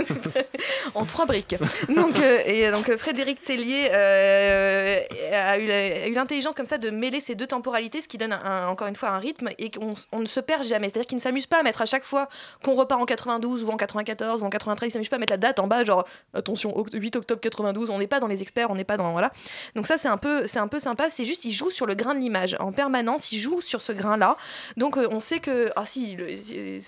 en 0.95 1.05
trois 1.05 1.27
briques. 1.27 1.57
Donc, 1.89 2.19
euh, 2.19 2.39
et 2.45 2.71
donc 2.71 2.89
euh, 2.89 2.97
Frédéric 2.97 3.43
Tellier 3.45 3.89
euh, 3.93 5.01
a 5.33 5.59
eu 5.59 6.13
l'intelligence 6.13 6.55
comme 6.55 6.67
ça 6.67 6.79
de 6.79 6.91
mêler 6.91 7.21
ces 7.21 7.35
deux 7.35 7.47
temporalités, 7.47 8.01
ce 8.01 8.09
qui 8.09 8.19
donne 8.19 8.33
un- 8.33 8.69
encore 8.69 8.89
une 8.89 8.97
fois 8.97 9.11
un 9.11 9.19
rythme 9.19 9.49
et 9.59 9.71
qu'on 9.71 9.95
on 10.13 10.21
ne 10.21 10.27
se 10.27 10.41
perd 10.41 10.65
jamais. 10.65 10.89
C'est-à-dire 10.89 11.07
qu'il 11.07 11.17
ne 11.17 11.23
s'amuse 11.23 11.47
pas 11.47 11.61
à 11.61 11.63
mettre 11.63 11.83
à 11.83 11.87
chaque 11.87 12.05
fois 12.05 12.29
qu'on 12.65 12.75
repart 12.75 13.01
en 13.01 13.07
92 13.07 13.65
ou 13.65 13.71
en 13.71 13.77
94 13.77 14.43
ou 14.43 14.45
en 14.45 14.51
93, 14.51 14.87
il 14.87 14.91
ne 14.91 14.93
s'amuse 14.95 15.09
pas 15.09 15.17
à 15.17 15.19
mettre 15.19 15.33
la 15.33 15.37
date 15.39 15.59
en 15.59 15.67
bas, 15.67 15.85
genre 15.85 16.05
attention, 16.35 16.73
oct- 16.77 16.97
8 16.99 17.17
octobre 17.17 17.41
92, 17.41 17.91
on 17.91 17.99
n'est 17.99 18.07
pas 18.07 18.21
dans 18.21 18.27
les 18.27 18.43
experts, 18.43 18.71
on 18.71 18.75
n'est 18.75 18.85
pas 18.85 18.97
dans. 18.97 19.13
Voilà. 19.13 19.31
Donc 19.75 19.87
ça, 19.87 19.99
c'est 19.99 20.09
un, 20.09 20.17
peu- 20.19 20.47
c'est 20.47 20.59
un 20.59 20.69
peu 20.69 20.81
sympa, 20.81 21.11
c'est 21.11 21.25
juste, 21.25 21.45
il 21.45 21.53
joue 21.53 21.71
sur 21.71 21.87
le 21.87 21.95
grain 21.95 22.15
de 22.15 22.21
l'image. 22.21 22.57
En 22.61 22.73
permanence, 22.73 23.33
il 23.33 23.39
joue 23.39 23.61
sur 23.61 23.81
ce 23.81 23.93
grain-là. 23.93 24.37
Donc 24.77 24.97
euh, 24.97 25.09
on 25.11 25.21
sait 25.21 25.41
que. 25.41 25.71
Ah 25.77 25.85
si, 25.85 26.17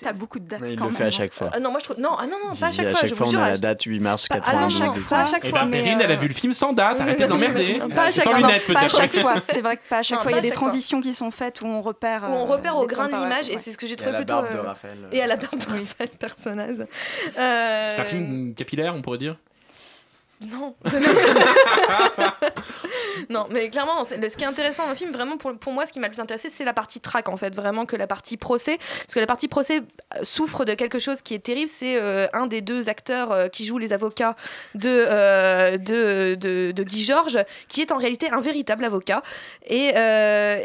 T'as 0.03 0.13
beaucoup 0.13 0.39
de 0.39 0.49
dates 0.49 0.61
Ouais, 0.61 0.71
il 0.73 0.77
quand 0.77 0.85
le 0.87 0.91
même, 0.91 0.97
fait 0.99 1.05
à 1.05 1.07
hein. 1.07 1.11
chaque 1.11 1.33
fois. 1.33 1.51
Non, 1.61 1.71
moi 1.71 1.81
je 1.81 1.85
trouve. 1.85 2.01
Non, 2.01 2.11
ah 2.19 2.27
non, 2.27 2.37
non, 2.45 2.55
pas 2.55 2.67
à 2.67 2.73
chaque 2.73 2.91
fois. 2.91 3.00
Chaque 3.01 3.15
fois, 3.15 3.27
on 3.27 3.31
jure, 3.31 3.41
a 3.41 3.49
la 3.51 3.59
date 3.59 3.83
8 3.83 4.01
mars 4.01 4.27
Pas- 4.29 4.37
ah 4.45 4.53
non, 4.53 4.69
92. 4.69 4.81
non, 4.97 5.03
pas 5.09 5.17
à 5.23 5.27
chaque 5.27 5.45
Et 5.45 5.51
fois. 5.51 5.67
Perrine, 5.67 5.99
elle 6.01 6.11
a 6.11 6.15
euh, 6.15 6.19
vu 6.19 6.29
le 6.29 6.35
film 6.35 6.53
sans 6.53 6.73
date, 6.73 7.01
arrêtez 7.01 7.27
d'emmerder. 7.27 7.81
Pas 7.95 8.05
à 8.05 8.13
Sans 8.13 8.23
chaque- 8.23 8.37
lunettes, 8.37 8.67
Pas 8.67 8.73
à 8.73 8.83
peut-être. 8.83 8.97
chaque 8.97 9.17
fois, 9.17 9.41
c'est 9.41 9.61
vrai 9.61 9.77
que 9.77 9.83
pas 9.89 9.99
à 9.99 10.03
chaque 10.03 10.21
fois. 10.21 10.31
Il 10.33 10.35
y 10.35 10.39
a 10.39 10.43
des 10.43 10.51
transitions 10.51 11.01
qui 11.01 11.15
sont 11.15 11.31
faites 11.31 11.61
où 11.63 11.67
on 11.67 11.81
repère. 11.83 12.23
où 12.29 12.33
on 12.33 12.41
euh, 12.47 12.53
repère 12.53 12.77
au 12.77 12.87
grain 12.87 13.09
de 13.09 13.15
l'image 13.15 13.49
et 13.51 13.59
c'est 13.59 13.71
ce 13.73 13.79
que 13.79 13.87
j'ai 13.87 13.93
Et 13.93 13.95
à 13.95 13.97
trouvé 13.97 14.13
la 14.13 14.19
plutôt 14.19 14.35
barbe 14.35 14.53
de 14.53 14.59
euh, 14.59 14.63
Raphaël. 14.63 14.99
et 15.13 15.23
à 15.23 15.27
la 15.27 15.37
barbe 15.37 15.59
de 15.59 15.65
Raphaël 15.79 16.11
personnage 16.19 16.77
Euh, 17.39 17.93
C'est 17.95 18.01
un 18.01 18.05
film 18.05 18.55
capillaire, 18.55 18.95
on 18.95 19.03
pourrait 19.03 19.19
dire. 19.19 19.37
Non. 20.41 20.75
Non 23.29 23.47
mais 23.51 23.69
clairement 23.71 24.05
ce 24.05 24.15
qui 24.15 24.45
est 24.45 24.47
intéressant 24.47 24.85
dans 24.85 24.91
le 24.91 24.97
film 24.97 25.13
vraiment 25.13 25.37
pour, 25.37 25.57
pour 25.57 25.73
moi 25.73 25.87
ce 25.87 25.93
qui 25.93 26.01
m'a 26.01 26.09
le 26.09 26.13
plus 26.13 26.21
intéressé 26.21 26.49
c'est 26.51 26.65
la 26.65 26.73
partie 26.73 26.99
track 27.01 27.29
en 27.29 27.37
fait 27.37 27.55
vraiment 27.55 27.87
que 27.87 27.95
la 27.95 28.07
partie 28.07 28.37
procès. 28.37 28.79
Parce 28.79 29.15
que 29.15 29.21
la 29.21 29.27
partie 29.27 29.47
procès 29.47 29.79
euh, 29.81 30.25
souffre 30.25 30.65
de 30.65 30.75
quelque 30.75 30.99
chose 30.99 31.21
qui 31.23 31.35
est 31.35 31.39
terrible 31.39 31.69
c'est 31.69 31.97
euh, 32.01 32.27
un 32.33 32.47
des 32.47 32.61
deux 32.61 32.89
acteurs 32.89 33.31
euh, 33.31 33.49
qui 33.49 33.65
jouent 33.65 33.79
les 33.79 33.93
avocats 33.93 34.37
de, 34.75 34.89
euh, 34.89 35.77
de, 35.77 36.35
de, 36.35 36.73
de 36.73 36.83
Guy 36.83 37.05
Georges 37.05 37.39
qui 37.69 37.83
est 37.83 37.93
en 37.93 37.99
réalité 37.99 38.31
un 38.31 38.41
véritable 38.41 38.85
avocat 38.85 39.23
et, 39.67 39.93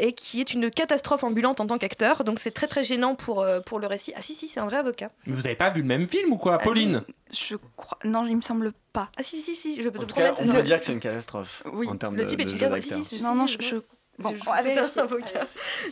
et 0.00 0.12
qui 0.14 0.40
est 0.40 0.54
une 0.54 0.70
catastrophe 0.70 1.24
ambulante 1.24 1.60
en 1.60 1.66
tant 1.66 1.78
qu'acteur. 1.78 2.24
Donc 2.24 2.40
c'est 2.40 2.50
très 2.50 2.66
très 2.66 2.84
gênant 2.84 3.14
pour, 3.14 3.46
pour 3.66 3.78
le 3.78 3.86
récit. 3.86 4.12
Ah 4.16 4.22
si 4.22 4.34
si 4.34 4.48
c'est 4.48 4.60
un 4.60 4.66
vrai 4.66 4.78
avocat. 4.78 5.10
Mais 5.26 5.34
vous 5.34 5.46
avez 5.46 5.56
pas 5.56 5.70
vu 5.70 5.82
le 5.82 5.86
même 5.86 6.08
film 6.08 6.32
ou 6.32 6.38
quoi, 6.38 6.58
Pauline? 6.58 7.02
Je 7.32 7.56
crois. 7.76 7.98
Non, 8.04 8.24
il 8.26 8.36
me 8.36 8.40
semble 8.42 8.72
pas. 8.92 9.10
ah 9.18 9.22
si 9.22 9.40
si 9.42 9.54
si 9.56 9.80
je 9.82 9.88
peux 9.88 9.98
te 9.98 10.04
tout 10.04 10.14
cas, 10.14 10.32
promettre 10.32 10.52
on 10.52 10.56
peut 10.56 10.62
dire 10.62 10.78
que 10.78 10.84
c'est 10.84 10.92
une 10.92 11.00
catastrophe 11.00 11.62
Oui. 11.72 11.88
en 11.88 11.96
termes 11.96 12.16
le 12.16 12.24
de, 12.24 12.28
type 12.28 12.40
est 12.40 12.50
une 12.50 12.58
catastrophe 12.58 13.02
si, 13.04 13.18
si, 13.18 13.22
Non, 13.24 13.32
si, 13.32 13.38
non, 13.38 13.46
je- 13.46 13.56
je. 13.60 13.76
Bon, 14.18 14.30
je- 14.34 14.62
vérifier. 14.62 14.78
un 14.96 15.02
avocat. 15.02 15.46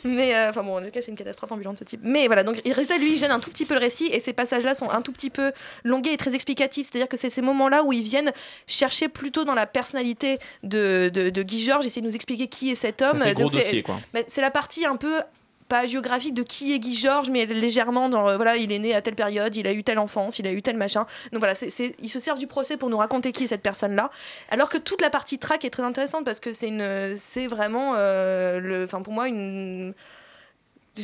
Mais 0.05 0.35
euh, 0.35 0.49
enfin 0.49 0.62
bon, 0.62 0.78
en 0.80 0.82
tout 0.82 0.91
cas, 0.91 1.03
c'est 1.03 1.11
une 1.11 1.16
catastrophe 1.16 1.53
ambulante 1.53 1.78
ce 1.80 1.85
type. 1.85 2.01
Mais 2.03 2.26
voilà, 2.26 2.43
donc 2.43 2.59
il 2.64 2.72
résultat, 2.72 2.97
lui, 2.97 3.12
il 3.12 3.18
gêne 3.18 3.30
un 3.30 3.39
tout 3.41 3.51
petit 3.51 3.66
peu 3.66 3.74
le 3.74 3.80
récit 3.80 4.07
et 4.07 4.18
ces 4.20 4.32
passages-là 4.32 4.74
sont 4.74 4.89
un 4.89 5.03
tout 5.03 5.12
petit 5.12 5.28
peu 5.28 5.53
longués 5.82 6.12
et 6.12 6.16
très 6.16 6.35
explicatifs. 6.35 6.89
C'est-à-dire 6.91 7.09
que 7.09 7.18
c'est 7.18 7.28
ces 7.28 7.43
moments-là 7.43 7.82
où 7.85 7.93
ils 7.93 8.03
viennent 8.03 8.32
chercher 8.66 9.09
plutôt 9.09 9.45
dans 9.45 9.53
la 9.53 9.66
personnalité 9.66 10.39
de, 10.62 11.11
de, 11.12 11.28
de 11.28 11.43
Guy 11.43 11.62
Georges, 11.62 11.85
essayer 11.85 12.01
de 12.01 12.07
nous 12.07 12.14
expliquer 12.16 12.47
qui 12.49 12.70
est 12.70 12.74
cet 12.76 13.03
homme. 13.03 13.22
Gros 13.35 13.49
c'est- 13.51 13.59
dossier, 13.59 13.82
quoi. 13.82 14.01
mais 14.14 14.24
c'est 14.26 14.41
la 14.41 14.51
partie 14.51 14.87
un 14.87 14.97
peu 14.97 15.20
pas 15.68 15.86
géographique 15.86 16.34
de 16.34 16.42
qui 16.42 16.74
est 16.74 16.78
Guy 16.78 16.94
Georges, 16.94 17.30
mais 17.30 17.46
légèrement 17.46 18.08
dans 18.08 18.28
euh, 18.28 18.36
voilà, 18.36 18.56
il 18.56 18.70
est 18.72 18.78
né 18.78 18.94
à 18.94 19.02
telle 19.02 19.14
période, 19.14 19.54
il 19.56 19.66
a 19.66 19.72
eu 19.72 19.82
telle 19.82 19.98
enfance, 19.98 20.38
il 20.38 20.46
a 20.46 20.52
eu 20.52 20.62
tel 20.62 20.76
machin. 20.76 21.06
Donc 21.32 21.40
voilà, 21.40 21.54
c'est, 21.54 21.94
ils 22.00 22.08
se 22.08 22.20
servent 22.20 22.38
du 22.38 22.46
procès 22.46 22.76
pour 22.76 22.90
nous 22.90 22.98
raconter 22.98 23.32
qui 23.32 23.44
est 23.44 23.48
cette 23.48 23.62
personne-là. 23.62 24.10
Alors 24.50 24.68
que 24.68 24.78
toute 24.78 25.00
la 25.00 25.10
partie 25.10 25.38
track 25.38 25.64
est 25.64 25.70
très 25.70 25.82
intéressante 25.82 26.24
parce 26.24 26.40
que 26.40 26.52
c'est 26.52 26.68
une, 26.68 27.14
c'est 27.16 27.46
vraiment, 27.46 27.94
euh, 27.96 28.60
le, 28.60 28.84
enfin 28.84 29.02
pour 29.02 29.12
moi 29.12 29.28
une 29.28 29.94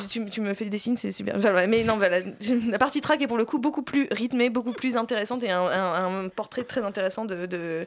tu, 0.09 0.25
tu 0.27 0.41
me 0.41 0.55
fais 0.55 0.67
des 0.67 0.79
signes, 0.79 0.97
c'est 0.97 1.11
super. 1.11 1.37
Mais 1.67 1.83
non, 1.83 1.99
la 1.99 2.79
partie 2.79 3.01
track 3.01 3.23
est 3.23 3.27
pour 3.27 3.39
le 3.39 3.45
coup 3.45 3.59
beaucoup 3.59 3.83
plus 3.83 4.07
rythmée, 4.13 4.49
beaucoup 4.49 4.73
plus 4.73 4.97
intéressante 4.97 5.43
et 5.43 5.51
un, 5.51 6.29
portrait 6.29 6.63
très 6.63 6.85
intéressant 6.85 7.25
de, 7.25 7.47
de, 7.47 7.87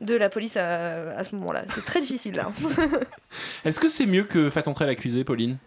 de 0.00 0.14
la 0.14 0.28
police 0.28 0.56
à, 0.56 1.16
à 1.16 1.24
ce 1.24 1.34
moment-là. 1.34 1.64
C'est 1.74 1.84
très 1.84 2.00
difficile 2.00 2.36
là. 2.36 2.52
Est-ce 3.64 3.80
que 3.80 3.88
c'est 3.88 4.06
mieux 4.06 4.22
que 4.22 4.50
Faites 4.50 4.68
entrer 4.68 4.86
l'accusé, 4.86 5.24
Pauline? 5.24 5.58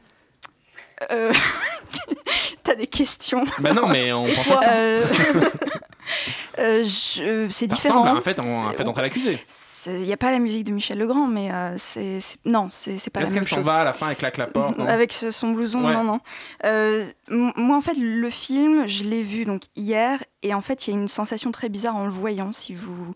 Euh, 1.11 1.33
T'as 2.63 2.75
des 2.75 2.87
questions. 2.87 3.43
Bah 3.59 3.73
non, 3.73 3.87
mais 3.87 4.11
on 4.11 4.23
pense 4.23 4.51
à 4.51 4.57
ça. 4.57 4.71
Euh, 4.73 5.03
euh, 6.59 6.83
je- 6.83 7.47
c'est 7.51 7.67
différent. 7.67 8.01
ressemble 8.01 8.17
à 8.17 8.19
un 8.19 8.21
fait, 8.21 8.39
en, 8.39 8.67
un 8.67 8.71
fait 8.71 8.83
d'entrer 8.83 9.03
l'accusé. 9.03 9.39
Il 9.87 9.93
n'y 10.01 10.13
a 10.13 10.17
pas 10.17 10.31
la 10.31 10.39
musique 10.39 10.63
de 10.63 10.71
Michel 10.71 10.97
Legrand, 10.97 11.27
mais 11.27 11.51
euh, 11.51 11.75
c'est 11.77 12.17
non, 12.45 12.69
c'est 12.71 13.09
pas 13.11 13.19
la 13.19 13.25
Est-ce 13.27 13.35
même 13.35 13.43
qu'elle 13.43 13.49
s'en 13.49 13.55
chose. 13.57 13.65
va 13.67 13.81
à 13.81 13.83
la 13.83 13.93
fin 13.93 14.09
et 14.09 14.15
claque 14.15 14.37
la 14.37 14.47
porte 14.47 14.79
Avec 14.79 15.13
son 15.13 15.51
blouson, 15.51 15.85
Ouais. 15.85 15.93
non, 15.93 16.03
non. 16.03 16.19
Euh, 16.63 17.05
moi, 17.29 17.77
en 17.77 17.81
fait, 17.81 17.97
le 17.97 18.29
film, 18.31 18.87
je 18.87 19.03
l'ai 19.03 19.21
vu 19.21 19.45
donc 19.45 19.63
hier, 19.75 20.23
et 20.41 20.53
en 20.55 20.61
fait, 20.61 20.87
il 20.87 20.93
y 20.93 20.97
a 20.97 20.99
une 20.99 21.07
sensation 21.07 21.51
très 21.51 21.69
bizarre 21.69 21.95
en 21.95 22.05
le 22.05 22.11
voyant. 22.11 22.51
Si 22.51 22.73
vous, 22.73 23.13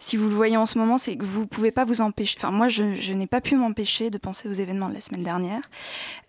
si 0.00 0.16
vous 0.16 0.28
le 0.28 0.34
voyez 0.34 0.56
en 0.56 0.66
ce 0.66 0.76
moment, 0.78 0.98
c'est 0.98 1.16
que 1.16 1.24
vous 1.24 1.46
pouvez 1.46 1.70
pas 1.70 1.84
vous 1.84 2.00
empêcher. 2.00 2.34
Enfin, 2.38 2.50
moi, 2.50 2.68
je, 2.68 2.94
je 2.94 3.12
n'ai 3.12 3.26
pas 3.28 3.40
pu 3.40 3.54
m'empêcher 3.54 4.10
de 4.10 4.18
penser 4.18 4.48
aux 4.48 4.52
événements 4.52 4.88
de 4.88 4.94
la 4.94 5.00
semaine 5.00 5.22
dernière. 5.22 5.60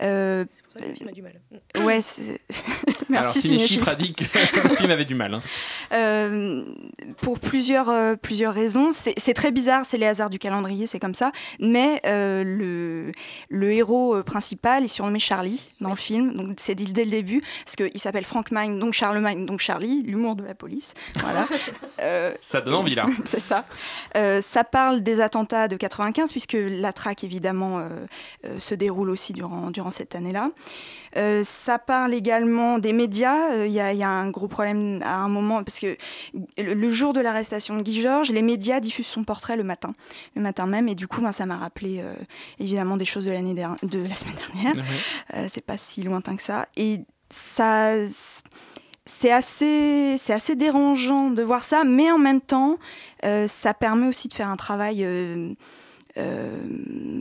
Euh, 0.04 0.46
C'est 0.52 0.64
pour 0.64 0.74
ça 0.74 0.80
que 0.82 0.86
le 0.90 0.94
film 0.96 1.10
a 1.10 1.12
du 1.12 1.22
mal. 1.22 1.34
ouais, 1.84 2.02
c'est- 2.02 2.40
Alors, 2.88 2.96
merci 3.10 3.42
Ciné 3.42 3.58
Cinéchiffre. 3.60 3.86
Chiffre 3.86 3.90
a 3.90 3.96
dit 3.96 4.14
que 4.14 4.24
le 4.70 4.76
film 4.76 4.92
avait 4.92 5.06
du 5.06 5.16
mal. 5.16 5.34
hein. 5.34 5.42
Euh, 5.94 6.64
pour 7.18 7.38
plusieurs, 7.40 7.90
euh, 7.90 8.16
plusieurs 8.16 8.54
raisons. 8.54 8.92
C'est 8.94 9.14
c'est 9.18 9.34
très 9.34 9.52
bizarre, 9.52 9.86
c'est 9.86 9.98
les 9.98 10.06
hasards 10.06 10.30
du 10.30 10.40
calendrier, 10.40 10.88
c'est 10.88 11.00
comme 11.00 11.14
ça. 11.16 11.34
Mais 11.60 12.00
euh, 12.06 12.44
le, 12.46 13.12
le 13.50 13.72
héros 13.74 14.16
euh, 14.16 14.24
principal 14.24 14.86
est 14.86 14.88
surnommé 14.88 15.20
Charlie 15.20 15.68
dans 15.82 15.90
le 15.90 15.98
film. 15.98 16.34
Donc 16.34 16.54
c'est 16.62 16.76
dit 16.76 16.94
dès 16.94 17.04
le 17.04 17.12
début, 17.12 17.42
parce 17.66 17.76
qu'il 17.76 18.00
s'appelle 18.00 18.24
Frank 18.24 18.52
Mine, 18.52 18.80
donc 18.80 18.94
Charlemagne, 18.94 19.46
donc 19.46 19.60
Charlie, 19.60 20.02
l'humour 20.04 20.36
de 20.38 20.44
la 20.46 20.56
police. 20.56 20.94
Voilà. 21.16 21.46
Euh, 22.04 22.34
Ça 22.42 22.62
donne 22.62 22.74
envie 22.74 22.96
là. 22.96 23.06
c'est 23.26 23.40
ça. 23.40 23.61
Euh, 24.16 24.42
ça 24.42 24.64
parle 24.64 25.02
des 25.02 25.22
attentats 25.22 25.68
de 25.68 25.76
95, 25.76 26.32
puisque 26.32 26.58
la 26.60 26.94
traque, 26.94 27.24
évidemment, 27.24 27.80
euh, 27.80 27.88
euh, 28.46 28.60
se 28.60 28.76
déroule 28.76 29.10
aussi 29.10 29.34
durant, 29.34 29.72
durant 29.72 29.92
cette 29.92 30.16
année-là. 30.16 30.52
Euh, 31.18 31.44
ça 31.44 31.78
parle 31.78 32.14
également 32.14 32.80
des 32.80 32.94
médias. 32.94 33.52
Euh, 33.52 33.66
Il 33.68 33.74
y, 33.74 33.80
a- 33.82 33.92
il 33.94 34.00
y 34.00 34.04
a 34.04 34.10
un 34.10 34.30
gros 34.30 34.48
problème 34.48 35.02
à 35.04 35.18
un 35.18 35.28
moment, 35.28 35.64
parce 35.64 35.80
que 35.80 35.98
le, 36.58 36.74
le 36.74 36.90
jour 36.90 37.12
de 37.14 37.20
l'arrestation 37.20 37.76
de 37.78 37.82
Guy 37.82 38.02
Georges, 38.02 38.32
les 38.32 38.42
médias 38.42 38.80
diffusent 38.80 39.08
son 39.08 39.24
portrait 39.24 39.58
le 39.58 39.64
matin, 39.64 39.94
le 40.36 40.42
matin 40.42 40.66
même, 40.66 40.88
et 40.88 40.96
du 40.96 41.08
coup, 41.08 41.22
ben, 41.22 41.32
ça 41.34 41.46
m'a 41.46 41.58
rappelé 41.58 42.00
euh, 42.02 42.14
évidemment 42.60 42.96
des 42.98 43.06
choses 43.06 43.26
de, 43.26 43.32
l'année 43.32 43.54
de 43.54 44.00
la 44.08 44.16
semaine 44.16 44.36
dernière. 44.54 44.86
Euh, 45.36 45.46
c'est 45.50 45.66
pas 45.66 45.78
si 45.78 46.02
lointain 46.02 46.36
que 46.38 46.42
ça. 46.44 46.68
Et 46.78 47.02
ça 47.30 47.94
c'est 49.06 49.32
assez, 49.32 50.16
c'est 50.18 50.34
assez 50.34 50.56
dérangeant 50.56 51.30
de 51.30 51.42
voir 51.42 51.64
ça, 51.64 51.84
mais 51.84 52.12
en 52.12 52.18
même 52.18 52.42
temps, 52.42 52.78
euh, 53.26 53.48
ça 53.48 53.74
permet 53.74 54.08
aussi 54.08 54.28
de 54.28 54.34
faire 54.34 54.50
un 54.50 54.58
travail 54.58 55.04
euh, 55.04 55.54
euh, 56.18 56.50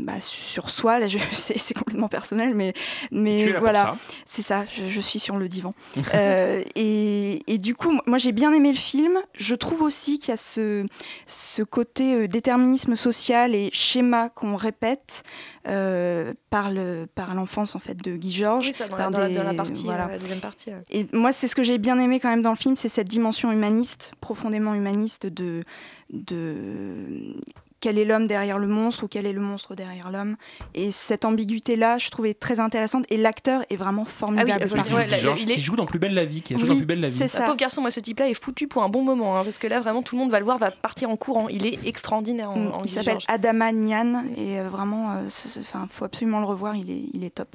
bah, 0.05 0.21
sur 0.21 0.71
soi. 0.71 0.99
Là, 0.99 1.07
je, 1.07 1.19
c'est, 1.33 1.59
c'est 1.59 1.75
complètement 1.75 2.09
personnel, 2.09 2.55
mais, 2.55 2.73
mais 3.11 3.53
voilà, 3.53 3.83
ça. 3.83 3.97
c'est 4.27 4.43
ça. 4.43 4.65
Je, 4.73 4.87
je 4.87 5.01
suis 5.01 5.19
sur 5.19 5.37
le 5.37 5.49
divan. 5.49 5.75
Euh, 6.15 6.63
et, 6.75 7.43
et 7.53 7.59
du 7.59 7.75
coup, 7.75 7.97
moi, 8.07 8.19
j'ai 8.19 8.33
bien 8.33 8.53
aimé 8.53 8.71
le 8.71 8.77
film. 8.79 9.19
Je 9.35 9.55
trouve 9.55 9.83
aussi 9.83 10.19
qu'il 10.19 10.31
y 10.31 10.33
a 10.33 10.37
ce, 10.37 10.85
ce 11.27 11.63
côté 11.63 12.15
euh, 12.15 12.27
déterminisme 12.27 12.97
social 12.97 13.55
et 13.55 13.71
schéma 13.73 14.29
qu'on 14.29 14.57
répète 14.57 15.23
euh, 15.69 16.33
par, 16.51 16.71
le, 16.73 17.07
par 17.15 17.35
l'enfance 17.35 17.77
en 17.77 17.79
fait 17.79 17.95
de 17.97 18.17
Guy 18.17 18.33
Georges. 18.33 18.69
Oui, 18.69 18.73
ça, 18.75 18.89
dans, 18.89 18.97
la, 18.97 19.03
par 19.05 19.11
dans 19.13 19.19
la- 19.21 19.29
des- 19.29 19.35
dans 19.35 19.43
la 19.45 19.55
partie, 19.55 19.85
voilà. 19.85 20.07
euh, 20.07 20.13
la 20.13 20.19
deuxième 20.19 20.41
partie. 20.41 20.71
ouais. 20.71 20.83
Et 20.91 21.07
moi, 21.13 21.33
c'est 21.33 21.47
ce 21.47 21.55
que 21.55 21.63
j'ai 21.63 21.79
bien 21.79 21.99
aimé 22.01 22.19
quand 22.19 22.29
même 22.31 22.43
dans 22.43 22.51
le 22.51 22.57
film, 22.57 22.75
c'est 22.77 22.89
cette 22.89 23.09
dimension 23.09 23.53
humaniste, 23.53 24.13
profondément 24.21 24.75
humaniste 24.75 25.27
de, 25.27 25.63
de 26.11 27.37
quel 27.81 27.99
est 27.99 28.05
l'homme 28.05 28.27
derrière 28.27 28.59
le 28.59 28.67
monstre 28.67 29.05
ou 29.05 29.09
quel 29.09 29.27
est 29.27 29.33
le 29.33 29.41
monstre 29.41 29.75
derrière 29.75 30.11
l'homme. 30.11 30.37
Et 30.75 30.91
cette 30.91 31.25
ambiguïté-là, 31.25 31.99
je 31.99 32.11
trouvais 32.11 32.35
très 32.35 32.61
intéressante. 32.61 33.05
Et 33.11 33.17
l'acteur 33.17 33.63
est 33.71 33.77
vraiment 33.77 34.05
formidable. 34.05 34.51
Ah 34.63 34.67
oui, 34.75 34.81
euh, 34.93 34.97
ouais, 34.97 35.09
il 35.41 35.51
est- 35.51 35.55
qui 35.55 35.61
joue 35.61 35.77
dans 35.77 35.87
Plus 35.87 35.99
belle 35.99 36.15
la 36.15 36.25
vie, 36.25 36.43
qui 36.43 36.55
a 36.55 36.57
joué 36.59 36.65
Oui, 36.65 36.69
dans 36.71 36.77
Plus 36.77 36.87
belle 36.87 37.01
la 37.01 37.07
vie. 37.09 37.13
c'est 37.13 37.29
ça. 37.29 37.45
Pauvre 37.45 37.57
garçon, 37.57 37.81
moi, 37.81 37.91
ce 37.91 38.01
type-là 38.01 38.29
est 38.29 38.35
foutu 38.35 38.69
pour 38.69 38.83
un 38.83 38.89
bon 38.89 39.03
moment, 39.03 39.39
hein, 39.39 39.45
parce 39.45 39.59
que 39.59 39.67
là, 39.67 39.81
vraiment, 39.81 40.03
tout 40.03 40.15
le 40.15 40.21
monde 40.21 40.31
va 40.31 40.39
le 40.39 40.45
voir, 40.45 40.59
va 40.59 40.71
partir 40.71 41.11
en 41.11 41.17
courant. 41.17 41.49
Il 41.49 41.67
est 41.67 41.79
extraordinaire 41.87 42.51
en, 42.51 42.57
Mm, 42.59 42.73
en 42.75 42.83
il 42.85 42.89
s'appelle. 42.91 43.19
Adama 43.29 43.73
Nian 43.73 44.25
et 44.37 44.61
euh, 44.61 44.69
vraiment, 44.69 45.13
euh, 45.13 45.23
enfin, 45.61 45.89
faut 45.91 46.05
absolument 46.05 46.41
le 46.41 46.47
revoir. 46.47 46.77
Il 46.77 46.91
est, 46.91 47.05
il 47.15 47.25
est 47.25 47.31
top. 47.35 47.49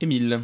Émile. 0.00 0.40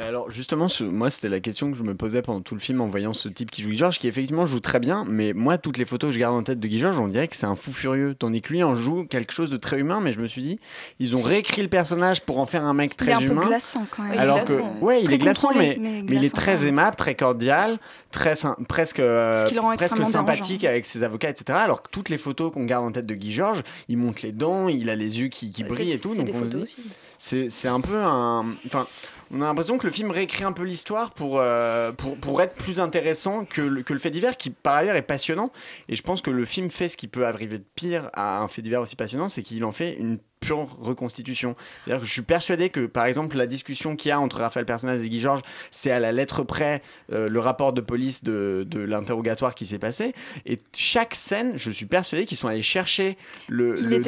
Mais 0.00 0.06
alors 0.06 0.30
justement, 0.30 0.68
ce- 0.68 0.82
moi 0.82 1.10
c'était 1.10 1.28
la 1.28 1.40
question 1.40 1.70
que 1.70 1.76
je 1.76 1.82
me 1.82 1.94
posais 1.94 2.22
pendant 2.22 2.40
tout 2.40 2.54
le 2.54 2.60
film 2.60 2.80
en 2.80 2.86
voyant 2.88 3.12
ce 3.12 3.28
type 3.28 3.50
qui 3.50 3.60
joue 3.62 3.68
Guy 3.68 3.76
Georges, 3.76 3.98
qui 3.98 4.08
effectivement 4.08 4.46
joue 4.46 4.60
très 4.60 4.80
bien, 4.80 5.04
mais 5.06 5.34
moi 5.34 5.58
toutes 5.58 5.76
les 5.76 5.84
photos 5.84 6.08
que 6.08 6.14
je 6.14 6.18
garde 6.18 6.34
en 6.34 6.42
tête 6.42 6.58
de 6.58 6.66
Guy 6.66 6.78
Georges, 6.78 6.98
on 6.98 7.06
dirait 7.08 7.28
que 7.28 7.36
c'est 7.36 7.44
un 7.46 7.54
fou 7.54 7.70
furieux, 7.70 8.14
tandis 8.18 8.40
que 8.40 8.50
lui 8.54 8.62
en 8.62 8.74
joue 8.74 9.04
quelque 9.04 9.32
chose 9.34 9.50
de 9.50 9.58
très 9.58 9.78
humain, 9.78 10.00
mais 10.00 10.14
je 10.14 10.20
me 10.22 10.26
suis 10.26 10.40
dit, 10.40 10.58
ils 11.00 11.16
ont 11.16 11.22
réécrit 11.22 11.60
le 11.60 11.68
personnage 11.68 12.22
pour 12.22 12.38
en 12.40 12.46
faire 12.46 12.64
un 12.64 12.72
mec 12.72 12.92
Il 12.98 13.02
est 13.02 13.04
très 13.06 13.12
un 13.12 13.18
peu 13.18 13.32
humain. 13.32 13.46
glaçant 13.46 13.86
quand 13.94 14.02
même. 14.04 14.18
Alors 14.18 14.38
Il 14.38 14.40
est 14.40 14.44
que, 14.46 14.52
glaçant. 14.54 14.78
ouais, 14.80 15.02
il 15.02 15.12
est 15.12 15.18
glaçant, 15.18 15.50
mais, 15.54 15.76
mais 15.78 16.02
mais 16.08 16.16
il 16.16 16.24
est 16.24 16.34
très 16.34 16.64
aimable, 16.64 16.96
très 16.96 17.14
cordial, 17.14 17.76
très 18.10 18.32
presque, 18.68 19.00
euh, 19.00 19.36
presque 19.76 20.06
sympathique 20.06 20.64
avec 20.64 20.86
ses 20.86 21.04
avocats, 21.04 21.28
etc. 21.28 21.58
Alors 21.62 21.82
que 21.82 21.90
toutes 21.90 22.08
les 22.08 22.16
photos 22.18 22.50
qu'on 22.52 22.64
garde 22.64 22.86
en 22.86 22.92
tête 22.92 23.06
de 23.06 23.14
Guy 23.14 23.32
Georges, 23.32 23.62
il 23.88 23.98
monte 23.98 24.22
les 24.22 24.32
dents, 24.32 24.68
il 24.68 24.88
a 24.88 24.96
les 24.96 25.20
yeux 25.20 25.28
qui, 25.28 25.50
qui 25.52 25.62
Ouais, 25.62 25.68
brillent 25.68 25.92
et 25.92 25.98
tout, 25.98 26.14
donc 26.14 26.24
des 26.24 26.32
on 26.32 26.36
se 26.36 26.40
photos 26.44 26.56
dit, 26.56 26.62
aussi. 26.62 26.76
c'est 27.18 27.50
c'est 27.50 27.68
un 27.68 27.82
peu 27.82 27.98
un, 27.98 28.46
enfin. 28.64 28.86
On 29.30 29.42
a 29.42 29.46
l'impression 29.46 29.78
que 29.78 29.86
le 29.86 29.92
film 29.92 30.10
réécrit 30.10 30.44
un 30.44 30.52
peu 30.52 30.64
l'histoire 30.64 31.12
pour, 31.12 31.38
euh, 31.38 31.92
pour, 31.92 32.16
pour 32.16 32.42
être 32.42 32.56
plus 32.56 32.80
intéressant 32.80 33.44
que 33.44 33.62
le, 33.62 33.82
que 33.82 33.92
le 33.92 33.98
fait 33.98 34.10
divers, 34.10 34.36
qui 34.36 34.50
par 34.50 34.74
ailleurs 34.74 34.96
est 34.96 35.02
passionnant. 35.02 35.52
Et 35.88 35.96
je 35.96 36.02
pense 36.02 36.20
que 36.20 36.30
le 36.30 36.44
film 36.44 36.70
fait 36.70 36.88
ce 36.88 36.96
qui 36.96 37.06
peut 37.06 37.26
arriver 37.26 37.58
de 37.58 37.64
pire 37.74 38.10
à 38.12 38.40
un 38.40 38.48
fait 38.48 38.62
divers 38.62 38.80
aussi 38.80 38.96
passionnant, 38.96 39.28
c'est 39.28 39.42
qu'il 39.42 39.64
en 39.64 39.72
fait 39.72 39.94
une 39.94 40.18
pure 40.40 40.76
reconstitution. 40.80 41.54
C'est-à-dire 41.84 42.00
que 42.00 42.06
je 42.06 42.12
suis 42.12 42.22
persuadé 42.22 42.70
que, 42.70 42.86
par 42.86 43.04
exemple, 43.04 43.36
la 43.36 43.46
discussion 43.46 43.94
qu'il 43.94 44.08
y 44.08 44.12
a 44.12 44.18
entre 44.18 44.38
Raphaël 44.38 44.64
Personnaz 44.66 45.02
et 45.04 45.08
Guy 45.08 45.20
Georges, 45.20 45.42
c'est 45.70 45.90
à 45.90 46.00
la 46.00 46.12
lettre 46.12 46.42
près 46.42 46.82
euh, 47.12 47.28
le 47.28 47.40
rapport 47.40 47.72
de 47.72 47.80
police 47.80 48.24
de, 48.24 48.64
de 48.66 48.80
l'interrogatoire 48.80 49.54
qui 49.54 49.66
s'est 49.66 49.78
passé. 49.78 50.14
Et 50.46 50.58
chaque 50.76 51.14
scène, 51.14 51.52
je 51.56 51.70
suis 51.70 51.86
persuadé 51.86 52.24
qu'ils 52.24 52.38
sont 52.38 52.48
allés 52.48 52.62
chercher 52.62 53.16
le, 53.48 53.78
Il 53.78 53.84
le 53.88 54.02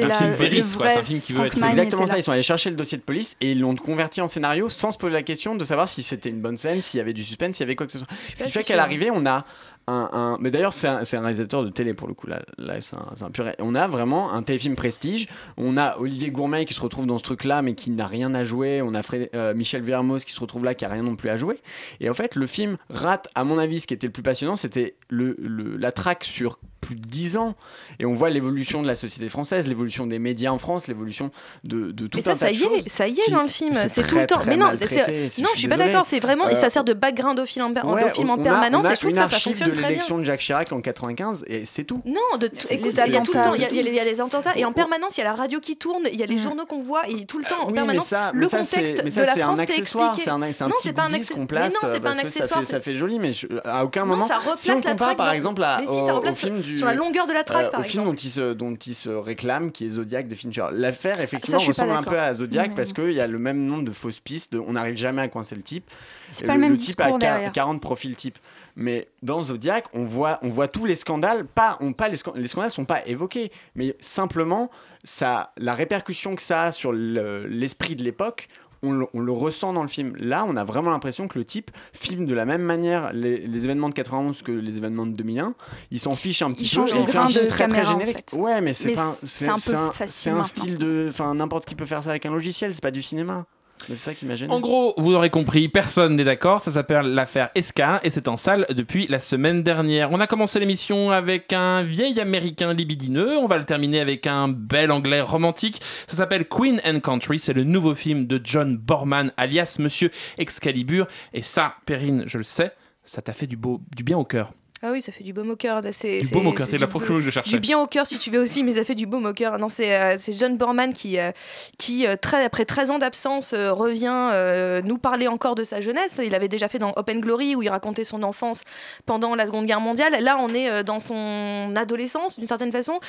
C'est 0.93 0.99
un 0.99 1.01
film 1.03 1.21
qui 1.21 1.33
veut 1.33 1.39
être- 1.45 1.53
C'est 1.53 1.59
exactement 1.69 2.07
ça. 2.07 2.17
Ils 2.17 2.23
sont 2.23 2.31
allés 2.31 2.43
chercher 2.43 2.69
le 2.71 2.75
dossier 2.75 2.97
de 2.97 3.03
police 3.03 3.37
et 3.39 3.51
ils 3.51 3.59
l'ont 3.59 3.75
converti 3.75 4.19
en 4.21 4.27
scénario 4.27 4.69
sans 4.69 4.91
se 4.91 4.97
poser 4.97 5.13
la 5.13 5.23
question 5.23 5.55
de 5.55 5.63
savoir 5.63 5.87
si 5.87 6.01
c'était 6.03 6.29
une 6.29 6.41
bonne 6.41 6.57
scène, 6.57 6.81
s'il 6.81 6.97
y 6.97 7.01
avait 7.01 7.13
du 7.13 7.23
suspense, 7.23 7.57
s'il 7.57 7.63
y 7.63 7.67
avait 7.67 7.75
quoi 7.75 7.85
que 7.85 7.91
ce 7.91 7.99
soit. 7.99 8.07
Ce 8.35 8.43
qui 8.43 8.51
fait 8.51 8.63
qu'à 8.63 8.75
l'arrivée, 8.75 9.11
on 9.11 9.25
a 9.25 9.45
un, 9.87 10.09
un- 10.13 10.37
mais 10.39 10.49
d'ailleurs 10.49 10.73
c'est 10.73 10.87
un, 10.87 11.03
réalisateur 11.21 11.63
de 11.63 11.69
télé 11.69 11.93
pour 11.93 12.07
le 12.07 12.13
coup 12.13 12.27
là, 12.27 12.41
là 12.57 12.75
c'est 12.79 12.95
un, 13.23 13.29
pur 13.31 13.49
on 13.59 13.75
a 13.75 13.87
vraiment 13.87 14.31
un 14.31 14.41
téléfilm 14.41 14.75
prestige 14.75 15.27
on 15.57 15.75
a 15.77 15.97
Olivier 15.97 16.29
Gourmet 16.31 16.65
qui 16.65 16.73
se 16.73 16.79
retrouve 16.79 17.05
dans 17.05 17.17
ce 17.17 17.23
truc 17.23 17.43
là 17.43 17.61
mais 17.61 17.73
qui 17.75 17.91
n'a 17.91 18.07
rien 18.07 18.33
à 18.33 18.43
jouer 18.43 18.81
on 18.81 18.93
a 18.93 19.01
Fred- 19.01 19.29
euh, 19.35 19.53
Michel 19.53 19.81
Vermos 19.81 20.23
qui 20.23 20.31
se 20.33 20.39
retrouve 20.39 20.63
là 20.63 20.73
qui 20.73 20.85
a 20.85 20.89
rien 20.89 21.03
non 21.03 21.15
plus 21.15 21.29
à 21.29 21.37
jouer 21.37 21.59
et 21.99 22.09
en 22.09 22.13
fait 22.13 22.35
le 22.35 22.47
film 22.47 22.77
rate 22.89 23.27
à 23.35 23.43
mon 23.43 23.57
avis 23.57 23.81
ce 23.81 23.87
qui 23.87 23.93
était 23.93 24.07
le 24.07 24.13
plus 24.13 24.23
passionnant 24.23 24.55
c'était 24.55 24.95
le, 25.09 25.35
le- 25.39 25.75
la 25.77 25.91
traque 25.91 26.23
sur 26.23 26.59
plus 26.79 26.95
de 26.95 27.01
10 27.01 27.37
ans 27.37 27.55
et 27.99 28.05
on 28.05 28.13
voit 28.13 28.29
l'évolution 28.29 28.81
de 28.81 28.87
la 28.87 28.95
société 28.95 29.29
française 29.29 29.67
l'évolution 29.69 30.05
des 30.07 30.19
médias 30.19 30.51
en 30.51 30.57
France 30.57 30.87
l'évolution 30.87 31.31
de, 31.63 31.91
de 31.91 32.07
tout 32.07 32.17
Mais 32.17 32.21
ça, 32.23 32.31
un 32.31 32.35
ça 32.35 32.45
tas 32.47 32.51
de 32.51 32.57
y 32.57 32.63
est, 32.63 32.67
choses 32.67 32.87
ça 32.87 33.07
y 33.07 33.19
est 33.19 33.31
dans 33.31 33.41
le 33.43 33.47
film. 33.47 33.73
c'est 33.73 34.05
tout 34.05 34.15
le 34.17 34.25
temps. 34.25 34.39
Mais 34.47 34.57
non, 34.57 34.65
non, 34.67 34.71
je 34.79 34.87
suis 35.29 35.67
pas 35.67 35.75
désolé. 35.77 35.77
d'accord. 35.77 36.05
C'est 36.05 36.19
vraiment, 36.19 36.49
et 36.49 36.53
Euh, 36.53 36.55
ça 36.55 36.69
sert 36.69 36.83
de 36.83 36.93
background 36.93 37.39
au 37.39 37.45
film 37.45 37.65
en, 37.83 37.93
Ouais, 37.93 38.03
au 38.03 38.09
film 38.09 38.29
en 38.29 38.35
on 38.35 38.41
a- 38.41 38.43
permanence. 38.43 38.85
on 38.85 38.89
a 38.89 38.91
et 38.91 38.95
je 38.95 38.99
trouve 38.99 39.11
que 39.11 39.17
ça, 39.17 39.29
ça 39.29 39.39
fonctionne. 39.39 39.71
L'élection 39.81 40.17
de 40.17 40.23
Jacques 40.23 40.39
Chirac 40.41 40.71
en 40.71 40.81
95 40.81 41.45
et 41.47 41.65
c'est 41.65 41.83
tout. 41.83 42.01
Non, 42.05 42.37
de 42.39 42.47
t- 42.47 42.55
C'est 42.57 42.75
écoute, 42.75 42.85
les 42.87 42.91
il 43.07 43.13
y 43.13 43.17
a 43.17 43.21
tout 43.21 43.31
le 43.33 43.39
attentats 43.39 43.49
temps, 43.49 43.55
il 43.55 43.61
y 43.61 43.63
a- 43.63 43.67
aussi. 43.67 43.75
il 43.75 43.77
y, 43.77 43.79
a 43.79 43.83
les- 43.83 43.89
il 43.91 43.95
y 43.95 43.99
a 43.99 44.03
les 44.05 44.21
attentats 44.21 44.55
et 44.55 44.65
en 44.65 44.71
permanence 44.73 45.17
il 45.17 45.21
y 45.21 45.23
a 45.23 45.25
la 45.25 45.33
radio 45.35 45.59
qui 45.59 45.77
tourne, 45.77 46.03
il 46.11 46.19
y 46.19 46.23
a 46.23 46.25
les 46.25 46.37
journaux 46.37 46.65
qu'on 46.65 46.81
voit 46.81 47.07
et 47.09 47.25
tout 47.25 47.37
le 47.39 47.45
temps 47.45 47.61
en 47.63 47.65
Oui, 47.65 47.71
mais 47.71 47.75
permanence 47.75 48.05
ça, 48.07 48.31
le 48.33 48.39
mais 48.41 48.47
ça, 48.47 48.57
contexte 48.59 48.95
c'est, 48.97 49.03
mais 49.03 49.09
ça, 49.09 49.21
de 49.21 49.25
la 49.27 49.33
c'est 49.33 49.39
France 49.41 49.59
un 49.59 49.63
accessoire, 49.63 50.15
c'est 50.15 50.29
un, 50.29 50.51
c'est 50.53 50.63
un 50.63 50.67
non, 50.67 50.73
petit 50.75 50.87
c'est 50.87 50.93
pas 50.93 51.03
un 51.03 51.13
accessoire. 51.13 51.39
qu'on 51.39 51.45
place 51.47 51.73
Mais 51.81 51.87
non, 51.87 51.89
euh, 51.91 51.95
c'est 51.95 51.99
pas 52.01 52.09
un 52.11 52.17
accessoire. 52.19 52.59
fait, 52.61 52.65
ça 52.71 52.81
fait 52.81 52.95
joli, 52.95 53.19
mais 53.19 53.33
je- 53.33 53.47
à 53.63 53.83
aucun 53.85 54.01
Non, 54.05 54.15
moment, 54.17 54.27
si 54.55 54.71
on 54.71 54.81
compare 54.81 55.15
par 55.15 55.31
exemple 55.31 55.61
au, 55.87 56.33
film 56.33 56.57
sur- 56.57 56.63
du, 56.65 56.77
sur 56.77 56.85
la 56.87 56.93
longueur 56.93 57.27
de 57.27 57.33
la 57.33 57.43
traque, 57.43 57.73
euh, 57.73 57.79
au 57.79 57.83
film 57.83 58.03
dont 58.05 58.13
il, 58.13 58.29
se, 58.29 58.53
dont 58.53 58.75
il 58.75 58.95
se 58.95 59.09
réclame, 59.09 59.71
qui 59.71 59.85
est 59.85 59.89
Zodiac 59.89 60.27
de 60.27 60.35
Fincher. 60.35 60.65
L'affaire 60.71 61.21
effectivement 61.21 61.59
je 61.59 61.63
suis 61.65 61.73
pas 61.73 61.83
ressemble 61.83 61.97
un 61.97 62.03
peu 62.03 62.19
à 62.19 62.33
Zodiac 62.33 62.69
Mais- 62.69 62.75
parce 62.75 62.93
qu'il 62.93 63.11
y 63.13 63.21
a 63.21 63.27
le 63.27 63.39
même 63.39 63.65
nombre 63.65 63.83
de 63.83 63.91
fausses 63.91 64.19
pistes, 64.19 64.55
on 64.55 64.73
n'arrive 64.73 64.95
jamais 64.95 65.21
à 65.21 65.27
coincer 65.27 65.55
le 65.55 65.61
type. 65.61 65.89
C'est 66.31 66.45
pas 66.45 66.53
le 66.55 66.59
même 66.59 66.77
type 66.77 66.99
a 66.99 67.03
discours 67.05 67.19
quar- 67.19 67.33
derrière. 67.33 67.51
40 67.51 67.81
profils 67.81 68.15
type. 68.15 68.37
Mais 68.75 69.07
dans 69.21 69.43
Zodiac, 69.43 69.85
on 69.93 70.03
voit, 70.03 70.39
on 70.41 70.49
voit 70.49 70.67
tous 70.67 70.85
les 70.85 70.95
scandales. 70.95 71.45
Pas, 71.45 71.77
on, 71.81 71.93
pas 71.93 72.09
les, 72.09 72.15
scan- 72.17 72.33
les 72.35 72.47
scandales 72.47 72.71
sont 72.71 72.85
pas 72.85 73.05
évoqués, 73.05 73.51
mais 73.75 73.95
simplement 73.99 74.69
ça, 75.03 75.51
la 75.57 75.75
répercussion 75.75 76.35
que 76.35 76.41
ça 76.41 76.63
a 76.63 76.71
sur 76.71 76.91
le- 76.91 77.45
l'esprit 77.47 77.95
de 77.95 78.03
l'époque. 78.03 78.47
On 78.85 78.91
le, 78.91 79.05
on 79.13 79.21
le 79.21 79.31
ressent 79.31 79.71
dans 79.71 79.81
le 79.81 79.87
film. 79.87 80.13
Là, 80.17 80.43
on 80.45 80.57
a 80.57 80.65
vraiment 80.65 80.89
l'impression 80.91 81.29
que 81.29 81.39
le 81.39 81.45
type 81.45 81.71
filme 81.93 82.25
de 82.25 82.33
la 82.33 82.45
même 82.45 82.63
manière 82.63 83.13
les, 83.13 83.37
les 83.47 83.63
événements 83.63 83.87
de 83.87 83.93
91 83.93 84.41
que 84.41 84.51
les 84.51 84.75
événements 84.77 85.05
de 85.05 85.13
2001. 85.13 85.53
Il 85.91 86.01
s'en 86.01 86.17
fiche 86.17 86.41
un 86.41 86.51
petit 86.51 86.63
peu. 86.65 86.85
change 86.85 86.91
et 86.91 86.95
le 86.95 87.01
il 87.03 87.07
fait 87.07 87.17
un 87.17 87.27
film 87.29 87.43
de 87.43 87.47
très 87.47 87.65
très 87.65 87.67
caméra, 87.69 87.95
en 87.95 87.99
générique. 87.99 88.29
fait. 88.31 88.35
Ouais, 88.35 88.59
mais 88.59 88.73
c'est 88.73 88.91
un 88.99 89.55
peu 89.55 89.73
un 89.75 89.85
maintenant. 89.87 90.43
style 90.43 90.77
de. 90.77 91.05
Enfin, 91.07 91.33
n'importe 91.33 91.63
qui 91.65 91.75
peut 91.75 91.85
faire 91.85 92.03
ça 92.03 92.09
avec 92.09 92.25
un 92.25 92.31
logiciel. 92.33 92.73
C'est 92.75 92.83
pas 92.83 92.91
du 92.91 93.01
cinéma. 93.01 93.45
C'est 93.87 93.95
ça. 93.95 94.11
En 94.49 94.59
gros, 94.59 94.93
vous 94.97 95.13
aurez 95.13 95.29
compris, 95.29 95.67
personne 95.67 96.15
n'est 96.15 96.23
d'accord. 96.23 96.61
Ça 96.61 96.71
s'appelle 96.71 97.13
l'affaire 97.13 97.49
Esca 97.55 97.99
et 98.03 98.09
c'est 98.09 98.27
en 98.27 98.37
salle 98.37 98.65
depuis 98.69 99.07
la 99.07 99.19
semaine 99.19 99.63
dernière. 99.63 100.11
On 100.11 100.19
a 100.19 100.27
commencé 100.27 100.59
l'émission 100.59 101.11
avec 101.11 101.51
un 101.53 101.83
vieil 101.83 102.19
américain 102.19 102.73
libidineux. 102.73 103.37
On 103.37 103.47
va 103.47 103.57
le 103.57 103.65
terminer 103.65 103.99
avec 103.99 104.27
un 104.27 104.47
bel 104.47 104.91
anglais 104.91 105.21
romantique. 105.21 105.81
Ça 106.07 106.17
s'appelle 106.17 106.47
Queen 106.47 106.79
and 106.85 107.01
Country. 107.01 107.39
C'est 107.39 107.53
le 107.53 107.63
nouveau 107.63 107.95
film 107.95 108.25
de 108.25 108.39
John 108.43 108.77
Borman, 108.77 109.31
alias 109.37 109.77
Monsieur 109.79 110.11
Excalibur. 110.37 111.07
Et 111.33 111.41
ça, 111.41 111.75
Perrine, 111.85 112.23
je 112.25 112.37
le 112.37 112.43
sais, 112.43 112.71
ça 113.03 113.21
t'a 113.21 113.33
fait 113.33 113.47
du, 113.47 113.57
beau, 113.57 113.81
du 113.95 114.03
bien 114.03 114.17
au 114.17 114.25
cœur. 114.25 114.53
Ah 114.85 114.91
oui, 114.91 115.01
ça 115.01 115.13
fait 115.13 115.23
du 115.23 115.31
baume 115.31 115.49
au 115.51 115.55
cœur. 115.55 115.81
c'est- 115.91 116.19
Du 116.21 116.27
baume 116.27 116.47
au 116.47 116.51
cœur, 116.51 116.67
c'est 116.69 116.77
la 116.77 116.87
phrase 116.87 117.07
que 117.07 117.21
je 117.21 117.29
cherchais. 117.29 117.51
Du 117.51 117.59
bien 117.61 117.79
au 117.79 117.87
cœur, 117.87 118.05
si 118.05 118.17
tu 118.17 118.29
veux 118.29 118.41
aussi, 118.41 118.63
mais 118.63 118.73
ça 118.73 118.83
fait 118.83 118.95
du 118.95 119.05
baume 119.05 119.25
au 119.25 119.31
cœur. 119.33 119.57
Non, 119.57 119.69
c'est 119.69 119.95
euh, 119.95 120.17
John 120.37 120.57
Borman 120.57 120.93
qui, 120.93 121.17
euh, 121.17 121.31
qui 121.77 122.05
euh, 122.05 122.17
très, 122.21 122.43
après 122.43 122.65
13 122.65 122.91
ans 122.91 122.99
d'absence, 122.99 123.53
euh, 123.53 123.71
revient 123.71 124.81
nous 124.85 124.97
parler 124.97 125.27
encore 125.29 125.55
de 125.55 125.63
sa 125.63 125.79
jeunesse. 125.79 126.19
Il 126.23 126.35
avait 126.35 126.49
déjà 126.49 126.67
fait 126.67 126.79
dans 126.79 126.91
Open 126.97 127.21
Glory, 127.21 127.55
où 127.55 127.61
il 127.63 127.69
racontait 127.69 128.03
son 128.03 128.23
enfance 128.23 128.63
pendant 129.05 129.35
la 129.35 129.45
Seconde 129.45 129.65
Guerre 129.67 129.79
mondiale. 129.79 130.17
Là, 130.21 130.37
on 130.39 130.49
est 130.53 130.83
dans 130.83 130.99
son 130.99 131.73
adolescence, 131.77 132.37
d'une 132.37 132.47
certaine 132.47 132.71
façon, 132.73 132.99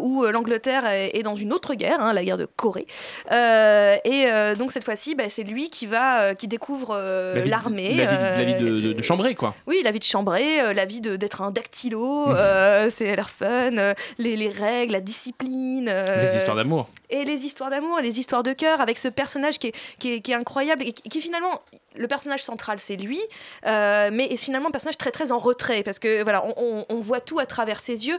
où 0.00 0.24
l'Angleterre 0.24 0.86
est, 0.86 1.16
est 1.16 1.22
dans 1.22 1.34
une 1.36 1.52
autre 1.52 1.74
guerre, 1.74 2.00
hein, 2.00 2.12
la 2.12 2.24
guerre 2.24 2.38
de 2.38 2.46
Corée. 2.46 2.86
Et 3.30 4.26
donc, 4.58 4.72
cette 4.72 4.84
fois-ci, 4.84 5.14
bah, 5.14 5.24
c'est 5.30 5.44
lui 5.44 5.70
qui, 5.70 5.86
va, 5.86 6.34
qui 6.34 6.48
découvre 6.48 6.94
La 7.34 7.44
l'armée. 7.44 7.94
La 7.96 8.44
vie, 8.44 8.54
de- 8.54 8.66
de, 8.68 8.80
de, 8.80 8.92
de 8.92 9.02
Chambray, 9.02 9.34
quoi. 9.34 9.54
oui, 9.66 9.80
la 9.84 9.90
vie 9.92 9.98
de 10.00 10.04
chambray, 10.04 10.74
la 10.74 10.84
vie 10.84 10.95
de- 11.00 11.16
d'être 11.16 11.42
un 11.42 11.50
dactylo, 11.50 12.26
Mhm. 12.28 12.34
euh, 12.36 12.90
c'est 12.90 13.14
l'air 13.16 13.30
fun, 13.30 13.76
euh, 13.78 13.94
les, 14.18 14.36
les 14.36 14.48
règles, 14.48 14.92
la 14.92 15.00
discipline. 15.00 15.88
euh, 15.88 16.24
Les 16.24 16.36
histoires 16.36 16.56
d'amour. 16.56 16.88
Et 17.10 17.24
les 17.24 17.44
histoires 17.46 17.70
d'amour, 17.70 17.98
les 18.00 18.18
histoires 18.18 18.42
de 18.42 18.52
cœur, 18.52 18.80
avec 18.80 18.98
ce 18.98 19.08
personnage 19.08 19.58
qui 19.58 19.68
est, 19.68 19.74
qui 19.98 20.12
est, 20.14 20.20
qui 20.20 20.32
est 20.32 20.34
incroyable 20.34 20.82
et 20.82 20.92
qui, 20.92 21.02
qui, 21.08 21.20
finalement, 21.20 21.60
le 21.96 22.08
personnage 22.08 22.42
central, 22.42 22.78
c'est 22.78 22.96
lui, 22.96 23.20
euh, 23.66 24.10
mais 24.12 24.26
est 24.26 24.36
finalement 24.36 24.68
un 24.68 24.72
personnage 24.72 24.98
très 24.98 25.10
très 25.10 25.32
en 25.32 25.38
retrait 25.38 25.82
parce 25.82 25.98
que 25.98 26.22
voilà, 26.22 26.44
on, 26.56 27.00
voit 27.00 27.20
tout 27.20 27.38
à 27.38 27.46
travers 27.46 27.78
ses 27.78 28.08
yeux 28.08 28.18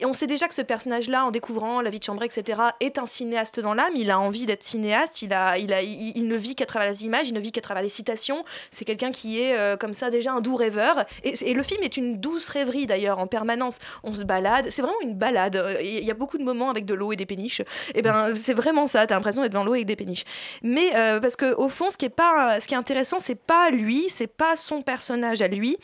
et 0.00 0.06
on 0.06 0.12
sait 0.12 0.26
déjà 0.26 0.48
que 0.48 0.54
ce 0.54 0.62
personnage-là, 0.62 1.24
en 1.24 1.30
découvrant 1.30 1.80
la 1.80 1.90
vie 1.90 1.98
de 1.98 2.04
Chambray, 2.04 2.26
etc., 2.26 2.60
est 2.80 2.98
un 2.98 3.06
cinéaste 3.06 3.60
dans 3.60 3.74
l'âme. 3.74 3.92
Il 3.94 4.10
a 4.10 4.18
envie 4.18 4.46
d'être 4.46 4.62
cinéaste. 4.62 5.22
Il 5.22 5.32
a, 5.32 5.58
il 5.58 5.72
a, 5.72 5.82
il, 5.82 6.26
ne 6.26 6.36
vit 6.36 6.54
qu'à 6.54 6.66
travers 6.66 6.88
les 6.88 7.04
images, 7.04 7.28
il 7.28 7.34
ne 7.34 7.40
vit 7.40 7.52
qu'à 7.52 7.60
travers 7.60 7.82
les 7.82 7.88
citations. 7.88 8.44
C'est 8.70 8.84
quelqu'un 8.84 9.12
qui 9.12 9.40
est 9.40 9.56
euh, 9.56 9.76
comme 9.76 9.94
ça 9.94 10.10
déjà 10.10 10.32
un 10.32 10.40
doux 10.40 10.56
rêveur. 10.56 11.04
Et, 11.22 11.54
le 11.54 11.62
film 11.62 11.82
est 11.82 11.96
une 11.96 12.18
douce 12.18 12.48
rêverie 12.48 12.86
d'ailleurs 12.86 13.18
en 13.18 13.26
permanence. 13.26 13.78
On 14.02 14.12
se 14.12 14.24
balade. 14.24 14.66
C'est 14.70 14.82
vraiment 14.82 15.00
une 15.02 15.14
balade. 15.14 15.56
Euh, 15.56 15.80
Il 15.82 16.04
y 16.04 16.10
a 16.10 16.14
beaucoup 16.14 16.38
de 16.38 16.44
moments 16.44 16.70
avec 16.70 16.84
de 16.84 16.94
l'eau 16.94 17.12
et 17.12 17.16
des 17.16 17.26
péniches. 17.26 17.62
Et 17.94 18.02
ben 18.02 18.34
c'est 18.34 18.54
vraiment 18.54 18.86
ça. 18.86 19.06
T'as 19.06 19.14
l'impression 19.14 19.42
d'être 19.42 19.52
dans 19.52 19.64
l'eau 19.64 19.74
avec 19.74 19.86
des 19.86 19.96
péniches. 19.96 20.24
Mais 20.62 20.90
parce 21.20 21.36
que 21.36 21.54
au 21.54 21.68
fond, 21.68 21.90
ce 21.90 21.96
qui 21.96 22.06
est 22.06 22.08
pas, 22.08 22.60
ce 22.60 22.66
qui 22.66 22.74
est 22.74 22.78
intéressant, 22.78 23.13
c'est 23.20 23.34
pas 23.34 23.70
lui, 23.70 24.08
c'est 24.08 24.26
pas 24.26 24.56
son 24.56 24.82
personnage 24.82 25.42
à 25.42 25.48
lui. 25.48 25.76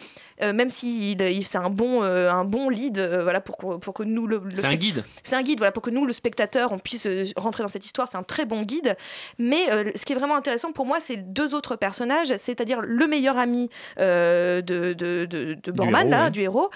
Euh, 0.43 0.53
même 0.53 0.71
si 0.71 1.13
il, 1.13 1.23
il- 1.23 1.47
c'est 1.47 1.59
un 1.59 1.71
bon, 1.71 2.03
euh, 2.03 2.31
un 2.31 2.45
bon 2.45 2.69
lead, 2.69 2.99
euh, 2.99 3.23
voilà, 3.23 3.41
pour 3.41 3.57
que, 3.57 3.77
pour 3.77 3.95
que 3.95 4.03
nous 4.03 4.27
le, 4.27 4.39
le 4.39 4.51
C'est 4.57 4.65
un 4.65 4.75
guide. 4.77 5.05
c'est 5.25 5.37
un 5.37 5.43
guide, 5.43 5.59
voilà, 5.59 5.73
pour 5.73 5.83
que 5.83 5.91
nous, 5.91 6.07
le 6.07 6.13
spectateur, 6.13 6.73
on 6.73 6.79
puisse 6.79 7.07
rentrer 7.37 7.63
dans 7.63 7.69
cette 7.69 7.85
histoire. 7.85 8.09
C'est 8.09 8.17
un 8.19 8.23
très 8.23 8.45
bon 8.45 8.63
guide. 8.63 8.97
Mais 9.39 9.67
ce 9.95 10.05
qui 10.05 10.13
est 10.13 10.17
vraiment 10.17 10.37
intéressant 10.37 10.73
pour 10.73 10.87
moi, 10.87 10.99
c'est 11.01 11.17
deux 11.17 11.55
autres 11.55 11.77
personnages, 11.77 12.35
c'est-à-dire 12.39 12.81
le 12.81 13.07
meilleur 13.07 13.37
ami 13.39 13.69
de, 13.99 14.61
de, 14.61 14.93
de, 15.25 15.27
de 15.63 15.73
Borman, 15.73 16.01
héros, 16.07 16.11
là, 16.11 16.25
ouais. 16.25 16.31
du 16.31 16.41
héros, 16.43 16.71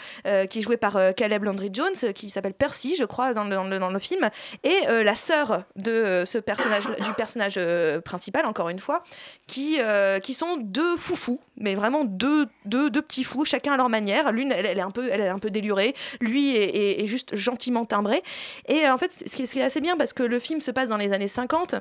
qui 0.51 0.59
est 0.59 0.62
joué 0.62 0.77
par 0.77 0.99
Caleb 1.17 1.45
Landry 1.45 1.71
Jones, 1.73 2.12
qui 2.15 2.31
s'appelle 2.31 2.55
Percy, 2.55 2.97
je 2.97 3.05
crois, 3.05 3.35
dans 3.35 3.45
le, 3.45 3.51
dans 3.55 3.65
le, 3.65 3.79
dans 3.79 3.91
le 3.91 3.99
film, 3.99 4.29
et 4.62 4.77
la 5.03 5.15
sœur 5.15 5.65
de 5.77 6.23
ce 6.25 6.39
personnage, 6.39 6.85
du 6.87 7.12
personnage 7.17 7.59
principal, 8.05 8.47
encore 8.47 8.69
une 8.69 8.79
fois, 8.79 9.03
qui, 9.47 9.79
qui 10.23 10.35
sont 10.35 10.57
deux 10.59 10.97
foufous, 10.97 11.41
mais 11.57 11.75
vraiment 11.75 12.05
deux, 12.05 12.47
deux, 12.65 12.91
deux 12.91 13.03
petits 13.03 13.25
fous, 13.25 13.45
chacun 13.45 13.73
à 13.73 13.77
leur 13.77 13.89
manière. 13.89 14.33
L'une, 14.33 14.53
elle, 14.53 14.67
est 14.67 14.81
un 14.81 14.91
peu, 14.91 15.09
elle 15.11 15.21
est 15.21 15.29
un 15.29 15.39
peu 15.39 15.51
délurée, 15.51 15.95
lui 16.21 16.57
est, 16.57 17.07
juste 17.07 17.37
gentiment 17.37 17.85
timbré. 17.85 18.23
Et 18.69 18.87
euh, 18.87 18.95
en 18.95 18.99
fait, 18.99 19.13
ce 19.13 19.37
qui 19.37 19.43
est 19.43 19.63
assez 19.63 19.81
bien, 19.81 19.97
parce 19.97 20.13
que 20.13 20.23
le 20.23 20.39
film 20.39 20.61
se 20.61 20.71
passe 20.71 20.89
dans 20.89 20.97
les 20.97 21.13
années 21.13 21.29
50. 21.29 21.77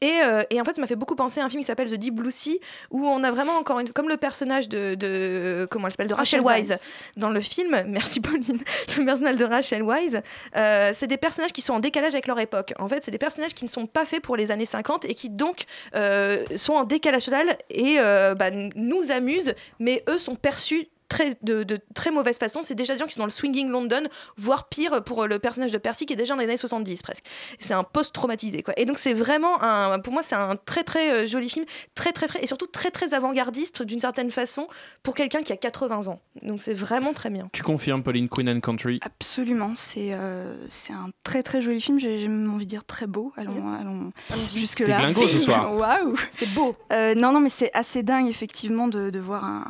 Et, 0.00 0.20
euh, 0.22 0.42
et 0.48 0.60
en 0.60 0.64
fait, 0.64 0.74
ça 0.74 0.80
m'a 0.80 0.86
fait 0.86 0.96
beaucoup 0.96 1.14
penser 1.14 1.40
à 1.40 1.44
un 1.44 1.50
film 1.50 1.60
qui 1.60 1.66
s'appelle 1.66 1.90
The 1.90 1.94
Deep 1.94 2.14
Blue 2.14 2.30
Sea, 2.30 2.58
où 2.90 3.06
on 3.06 3.22
a 3.22 3.30
vraiment 3.30 3.52
encore 3.52 3.80
une, 3.80 3.90
comme 3.90 4.08
le 4.08 4.16
personnage 4.16 4.68
de, 4.68 4.94
de 4.94 5.66
comment 5.70 5.86
elle 5.86 5.92
s'appelle, 5.92 6.06
de 6.08 6.14
Rachel, 6.14 6.40
Rachel 6.40 6.62
Wise. 6.62 6.82
Dans 7.16 7.28
le 7.28 7.40
film. 7.40 7.82
Merci 7.86 8.20
Pauline. 8.20 8.60
Le 8.96 9.04
personnage 9.04 9.36
de 9.36 9.44
Rachel 9.44 9.82
Wise, 9.82 10.22
euh, 10.56 10.92
c'est 10.94 11.06
des 11.06 11.18
personnages 11.18 11.52
qui 11.52 11.60
sont 11.60 11.74
en 11.74 11.80
décalage 11.80 12.14
avec 12.14 12.26
leur 12.26 12.40
époque. 12.40 12.72
En 12.78 12.88
fait, 12.88 13.04
c'est 13.04 13.10
des 13.10 13.18
personnages 13.18 13.54
qui 13.54 13.64
ne 13.64 13.70
sont 13.70 13.86
pas 13.86 14.06
faits 14.06 14.22
pour 14.22 14.36
les 14.36 14.50
années 14.50 14.66
50 14.66 15.04
et 15.04 15.14
qui 15.14 15.28
donc 15.28 15.64
euh, 15.94 16.44
sont 16.56 16.74
en 16.74 16.84
décalage 16.84 17.26
total 17.26 17.58
et 17.68 17.96
bah, 17.98 18.50
nous 18.50 19.10
amusent, 19.10 19.54
mais 19.78 20.02
eux 20.08 20.18
sont 20.18 20.34
perçus 20.34 20.88
très, 21.08 21.36
de, 21.42 21.62
de 21.62 21.78
très 21.94 22.10
mauvaise 22.10 22.38
façon. 22.38 22.60
C'est 22.62 22.74
déjà 22.74 22.94
des 22.94 22.98
gens 23.00 23.06
qui 23.06 23.14
sont 23.14 23.20
dans 23.20 23.26
le 23.26 23.30
swinging 23.30 23.68
London, 23.70 24.02
voire 24.36 24.68
pire 24.68 25.02
pour 25.04 25.26
le 25.26 25.38
personnage 25.38 25.72
de 25.72 25.78
Percy 25.78 26.06
qui 26.06 26.12
est 26.12 26.16
déjà 26.16 26.34
dans 26.34 26.40
les 26.40 26.46
années 26.46 26.56
70 26.56 27.02
presque. 27.02 27.24
C'est 27.60 27.74
un 27.74 27.84
post-traumatisé. 27.84 28.62
Quoi. 28.62 28.74
Et 28.76 28.84
donc 28.84 28.98
c'est 28.98 29.12
vraiment, 29.14 29.62
un, 29.62 29.98
pour 30.00 30.12
moi, 30.12 30.22
c'est 30.22 30.34
un 30.34 30.56
très 30.56 30.84
très 30.84 31.10
euh, 31.10 31.26
joli 31.26 31.48
film, 31.48 31.64
très 31.94 32.12
très 32.12 32.28
frais 32.28 32.40
et 32.42 32.46
surtout 32.46 32.66
très 32.66 32.90
très 32.90 33.14
avant-gardiste 33.14 33.82
d'une 33.82 34.00
certaine 34.00 34.30
façon 34.30 34.66
pour 35.02 35.14
quelqu'un 35.14 35.42
qui 35.42 35.52
a 35.52 35.56
80 35.56 36.08
ans. 36.08 36.20
Donc 36.42 36.60
c'est 36.62 36.74
vraiment 36.74 37.12
très 37.12 37.30
bien. 37.30 37.48
Tu 37.52 37.62
confirmes, 37.62 38.02
Pauline, 38.02 38.28
Queen 38.28 38.48
and 38.48 38.60
Country? 38.60 38.98
Absolument, 39.02 39.72
c'est 39.74 40.12
euh, 40.12 40.54
c'est 40.68 40.92
un 40.92 41.10
très 41.22 41.42
très 41.42 41.60
joli 41.62 41.80
film, 41.80 41.98
j'ai 41.98 42.18
j'ai 42.20 42.28
même 42.28 42.52
envie 42.52 42.64
de 42.66 42.70
dire 42.70 42.84
très 42.84 43.06
beau. 43.06 43.32
Allons, 43.36 43.72
allons 43.80 44.10
jusque 44.52 44.80
là. 44.80 44.86
T'es 44.96 45.02
glingo 45.12 45.28
ce 45.28 45.40
soir. 45.40 45.74
Waouh 45.74 46.16
C'est 46.30 46.46
beau. 46.54 46.74
Euh, 46.92 47.14
non, 47.14 47.32
non, 47.32 47.40
mais 47.40 47.48
c'est 47.48 47.70
assez 47.74 48.02
dingue 48.02 48.28
effectivement 48.28 48.88
de, 48.88 49.10
de 49.10 49.18
voir 49.18 49.44
un, 49.44 49.64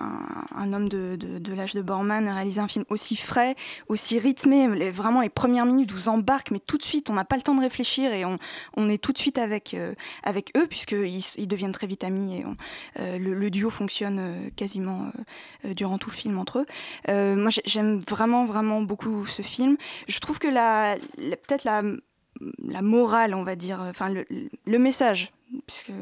un- 0.56 0.62
un 0.62 0.72
homme 0.72 0.88
de, 0.88 1.16
de, 1.16 1.23
de 1.24 1.54
l'âge 1.54 1.74
de 1.74 1.82
Borman 1.82 2.28
réaliser 2.28 2.60
un 2.60 2.68
film 2.68 2.84
aussi 2.88 3.16
frais, 3.16 3.54
aussi 3.88 4.18
rythmé. 4.18 4.90
Vraiment, 4.90 5.20
les 5.20 5.28
premières 5.28 5.66
minutes 5.66 5.92
vous 5.92 6.08
embarquent, 6.08 6.50
mais 6.50 6.58
tout 6.58 6.78
de 6.78 6.82
suite, 6.82 7.10
on 7.10 7.14
n'a 7.14 7.24
pas 7.24 7.36
le 7.36 7.42
temps 7.42 7.54
de 7.54 7.60
réfléchir 7.60 8.12
et 8.12 8.24
on, 8.24 8.88
est 8.88 9.02
tout 9.02 9.12
de 9.12 9.18
suite 9.18 9.38
avec, 9.38 9.74
euh, 9.74 9.94
avec 10.22 10.52
eux, 10.56 10.66
puisqu'ils 10.66 11.20
ils 11.36 11.48
deviennent 11.48 11.72
très 11.72 11.86
vite 11.86 12.04
amis 12.04 12.38
et 12.38 12.44
euh, 13.00 13.18
le, 13.18 13.50
duo 13.50 13.70
fonctionne 13.70 14.18
euh, 14.18 14.50
quasiment 14.56 15.10
durant 15.64 15.98
tout 15.98 16.10
le 16.10 16.14
film 16.16 16.38
entre 16.38 16.60
eux. 17.08 17.34
Moi, 17.36 17.50
j'ai- 17.50 17.62
j'aime 17.64 18.00
vraiment, 18.00 18.44
vraiment 18.44 18.82
beaucoup 18.82 19.26
ce 19.26 19.42
film. 19.42 19.76
Je 20.08 20.18
trouve 20.18 20.38
que 20.38 20.48
la- 20.48 20.96
peut-être 21.16 21.64
la, 21.64 21.82
la 22.66 22.82
morale, 22.82 23.34
on 23.34 23.44
va 23.44 23.56
dire, 23.56 23.80
enfin 23.88 24.08
le, 24.08 24.24
le 24.66 24.78
message, 24.78 25.32
puisque 25.68 25.92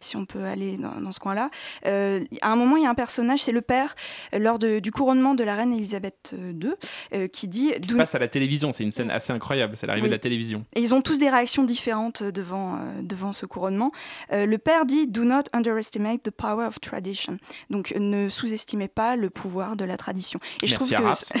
si 0.00 0.16
on 0.16 0.26
peut 0.26 0.44
aller 0.44 0.76
dans, 0.76 1.00
dans 1.00 1.12
ce 1.12 1.20
coin-là, 1.20 1.48
euh, 1.86 2.20
à 2.42 2.52
un 2.52 2.56
moment, 2.56 2.76
il 2.76 2.82
y 2.82 2.86
a 2.86 2.90
un 2.90 2.94
personnage, 2.94 3.38
c'est 3.40 3.52
le 3.52 3.62
père, 3.62 3.94
euh, 4.34 4.38
lors 4.38 4.58
de- 4.58 4.78
du 4.78 4.92
couronnement 4.92 5.34
de 5.34 5.42
la 5.42 5.54
reine 5.54 5.72
Elisabeth 5.72 6.34
II, 6.36 6.72
euh, 7.14 7.26
qui 7.26 7.48
dit... 7.48 7.72
Qui 7.80 7.90
se 7.92 7.96
passe 7.96 8.14
à 8.14 8.18
la 8.18 8.28
télévision, 8.28 8.72
c'est 8.72 8.84
une 8.84 8.92
scène 8.92 9.10
assez 9.10 9.32
incroyable, 9.32 9.74
c'est 9.76 9.86
l'arrivée 9.86 10.04
Oui. 10.04 10.10
de 10.10 10.14
la 10.14 10.18
télévision. 10.18 10.66
Et 10.74 10.80
ils 10.82 10.94
ont 10.94 11.00
tous 11.00 11.18
des 11.18 11.30
réactions 11.30 11.64
différentes 11.64 12.22
devant, 12.22 12.76
euh, 12.76 12.78
devant 13.02 13.32
ce 13.32 13.46
couronnement. 13.46 13.90
Euh, 14.32 14.44
le 14.44 14.58
père 14.58 14.84
dit 14.84 15.06
Do 15.06 15.24
not 15.24 15.44
underestimate 15.54 16.22
the 16.22 16.30
power 16.30 16.66
of 16.66 16.78
tradition. 16.80 17.38
Donc 17.70 17.94
ne 17.98 18.28
sous-estimez 18.28 18.88
pas 18.88 19.16
le 19.16 19.30
pouvoir 19.30 19.76
de 19.76 19.84
la 19.86 19.96
tradition. 19.96 20.40
Et 20.62 20.66
je 20.66 20.74
trouve 20.74 20.90
que. 20.90 20.96
Euh, 21.02 21.40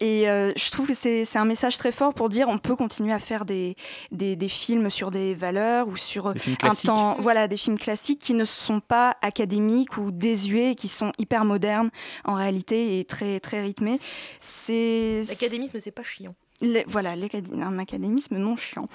et 0.00 0.28
euh, 0.28 0.52
je 0.56 0.70
trouve 0.70 0.86
que 0.86 0.94
c'est 0.94 1.24
un 1.36 1.44
message 1.44 1.76
très 1.78 1.92
fort 1.92 2.14
pour 2.14 2.28
dire 2.28 2.48
on 2.48 2.58
peut 2.58 2.76
continuer 2.76 3.12
à 3.12 3.18
faire 3.18 3.44
des, 3.44 3.76
des, 4.10 4.34
des 4.36 4.48
films 4.48 4.88
sur 4.90 5.10
des 5.10 5.34
valeurs 5.34 5.88
ou 5.88 5.96
sur 5.96 6.32
films 6.36 6.56
un 6.62 6.74
temps, 6.74 7.16
voilà, 7.20 7.48
des 7.48 7.56
films 7.56 7.78
classiques 7.78 8.20
qui 8.20 8.34
ne 8.34 8.44
sont 8.44 8.80
pas 8.80 9.16
académiques 9.22 9.96
ou 9.98 10.10
désuets, 10.10 10.72
et 10.72 10.74
qui 10.74 10.88
sont 10.88 11.12
hyper 11.18 11.44
modernes 11.44 11.90
en 12.24 12.34
réalité 12.34 12.98
et 12.98 13.04
très 13.04 13.40
très 13.40 13.60
rythmés. 13.60 14.00
C'est 14.40 15.22
L'académisme, 15.28 15.78
c'est 15.80 15.90
pas 15.90 16.02
chiant. 16.02 16.34
les- 16.62 16.84
voilà, 16.88 17.10
un 17.12 17.78
académisme 17.78 18.36
non 18.36 18.56
chiant. 18.56 18.86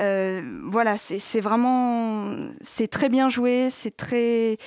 Euh, 0.00 0.42
voilà, 0.64 0.96
c'est 0.96 1.18
c'est 1.18 1.40
vraiment, 1.40 2.34
c'est 2.60 2.88
très 2.88 3.08
bien 3.08 3.28
joué, 3.28 3.68
c'est 3.70 3.96
très 3.96 4.58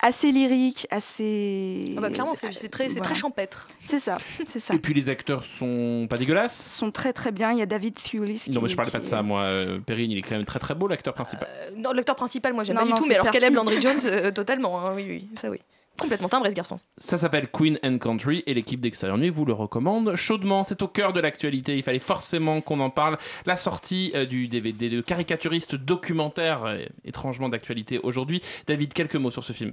assez 0.00 0.30
lyrique, 0.32 0.86
assez. 0.90 1.94
Ah 1.96 2.00
bah, 2.00 2.10
clairement, 2.10 2.34
c'est 2.34 2.52
c'est 2.52 2.68
très, 2.68 2.84
c'est 2.84 2.94
Voilà. 2.94 3.06
très 3.06 3.14
champêtre. 3.14 3.68
C'est 3.80 3.98
ça, 3.98 4.18
c'est 4.46 4.58
ça. 4.60 4.74
Et 4.74 4.78
puis 4.78 4.94
les 4.94 5.08
acteurs 5.08 5.44
sont 5.44 6.06
pas 6.08 6.16
dégueulasses? 6.16 6.56
Sont 6.56 6.90
très 6.90 7.12
très 7.12 7.32
bien. 7.32 7.52
Il 7.52 7.58
y 7.58 7.62
a 7.62 7.66
David 7.66 7.94
Thewlis. 7.94 8.40
qui- 8.44 8.50
Non, 8.50 8.60
mais 8.60 8.68
je 8.68 8.76
parlais 8.76 8.90
pas 8.90 8.98
de 9.00 9.04
ça, 9.04 9.22
moi. 9.22 9.42
Euh, 9.42 9.78
Perrine, 9.80 10.10
il 10.10 10.18
est 10.18 10.22
quand 10.22 10.36
même 10.36 10.44
très 10.44 10.58
très 10.58 10.74
beau, 10.74 10.86
l'acteur 10.88 11.14
principal. 11.14 11.48
Non, 11.76 11.92
l'acteur 11.92 12.16
principal, 12.16 12.52
moi, 12.52 12.64
j'aime 12.64 12.76
Non, 12.76 12.82
pas 12.82 12.88
non, 12.88 12.94
du 12.96 13.02
tout, 13.02 13.08
mais 13.08 13.14
alors. 13.16 13.30
Caleb 13.30 13.54
Landry 13.54 13.80
Jones, 13.80 14.00
euh, 14.06 14.30
totalement. 14.30 14.80
hein, 14.80 14.92
oui, 14.94 15.04
oui, 15.08 15.28
ça 15.40 15.50
oui. 15.50 15.58
Complètement 15.98 16.28
timbré, 16.28 16.50
ce 16.50 16.54
garçon. 16.54 16.78
Ça 16.98 17.16
s'appelle 17.18 17.48
Queen 17.50 17.78
and 17.82 17.98
Country 17.98 18.42
et 18.46 18.54
l'équipe 18.54 18.80
d'Extérieur 18.80 19.16
Nuit 19.18 19.30
vous 19.30 19.44
le 19.44 19.52
recommande 19.52 20.14
chaudement. 20.16 20.62
C'est 20.64 20.82
au 20.82 20.88
cœur 20.88 21.12
de 21.12 21.20
l'actualité. 21.20 21.76
Il 21.76 21.82
fallait 21.82 21.98
forcément 21.98 22.60
qu'on 22.60 22.80
en 22.80 22.90
parle. 22.90 23.16
La 23.46 23.56
sortie 23.56 24.12
euh, 24.14 24.26
du 24.26 24.48
DVD 24.48 24.88
de 24.90 25.00
caricaturiste 25.00 25.74
documentaire, 25.74 26.64
euh, 26.64 26.84
étrangement 27.04 27.48
d'actualité 27.48 27.98
aujourd'hui. 28.02 28.42
David, 28.66 28.92
quelques 28.92 29.16
mots 29.16 29.30
sur 29.30 29.42
ce 29.44 29.52
film. 29.52 29.72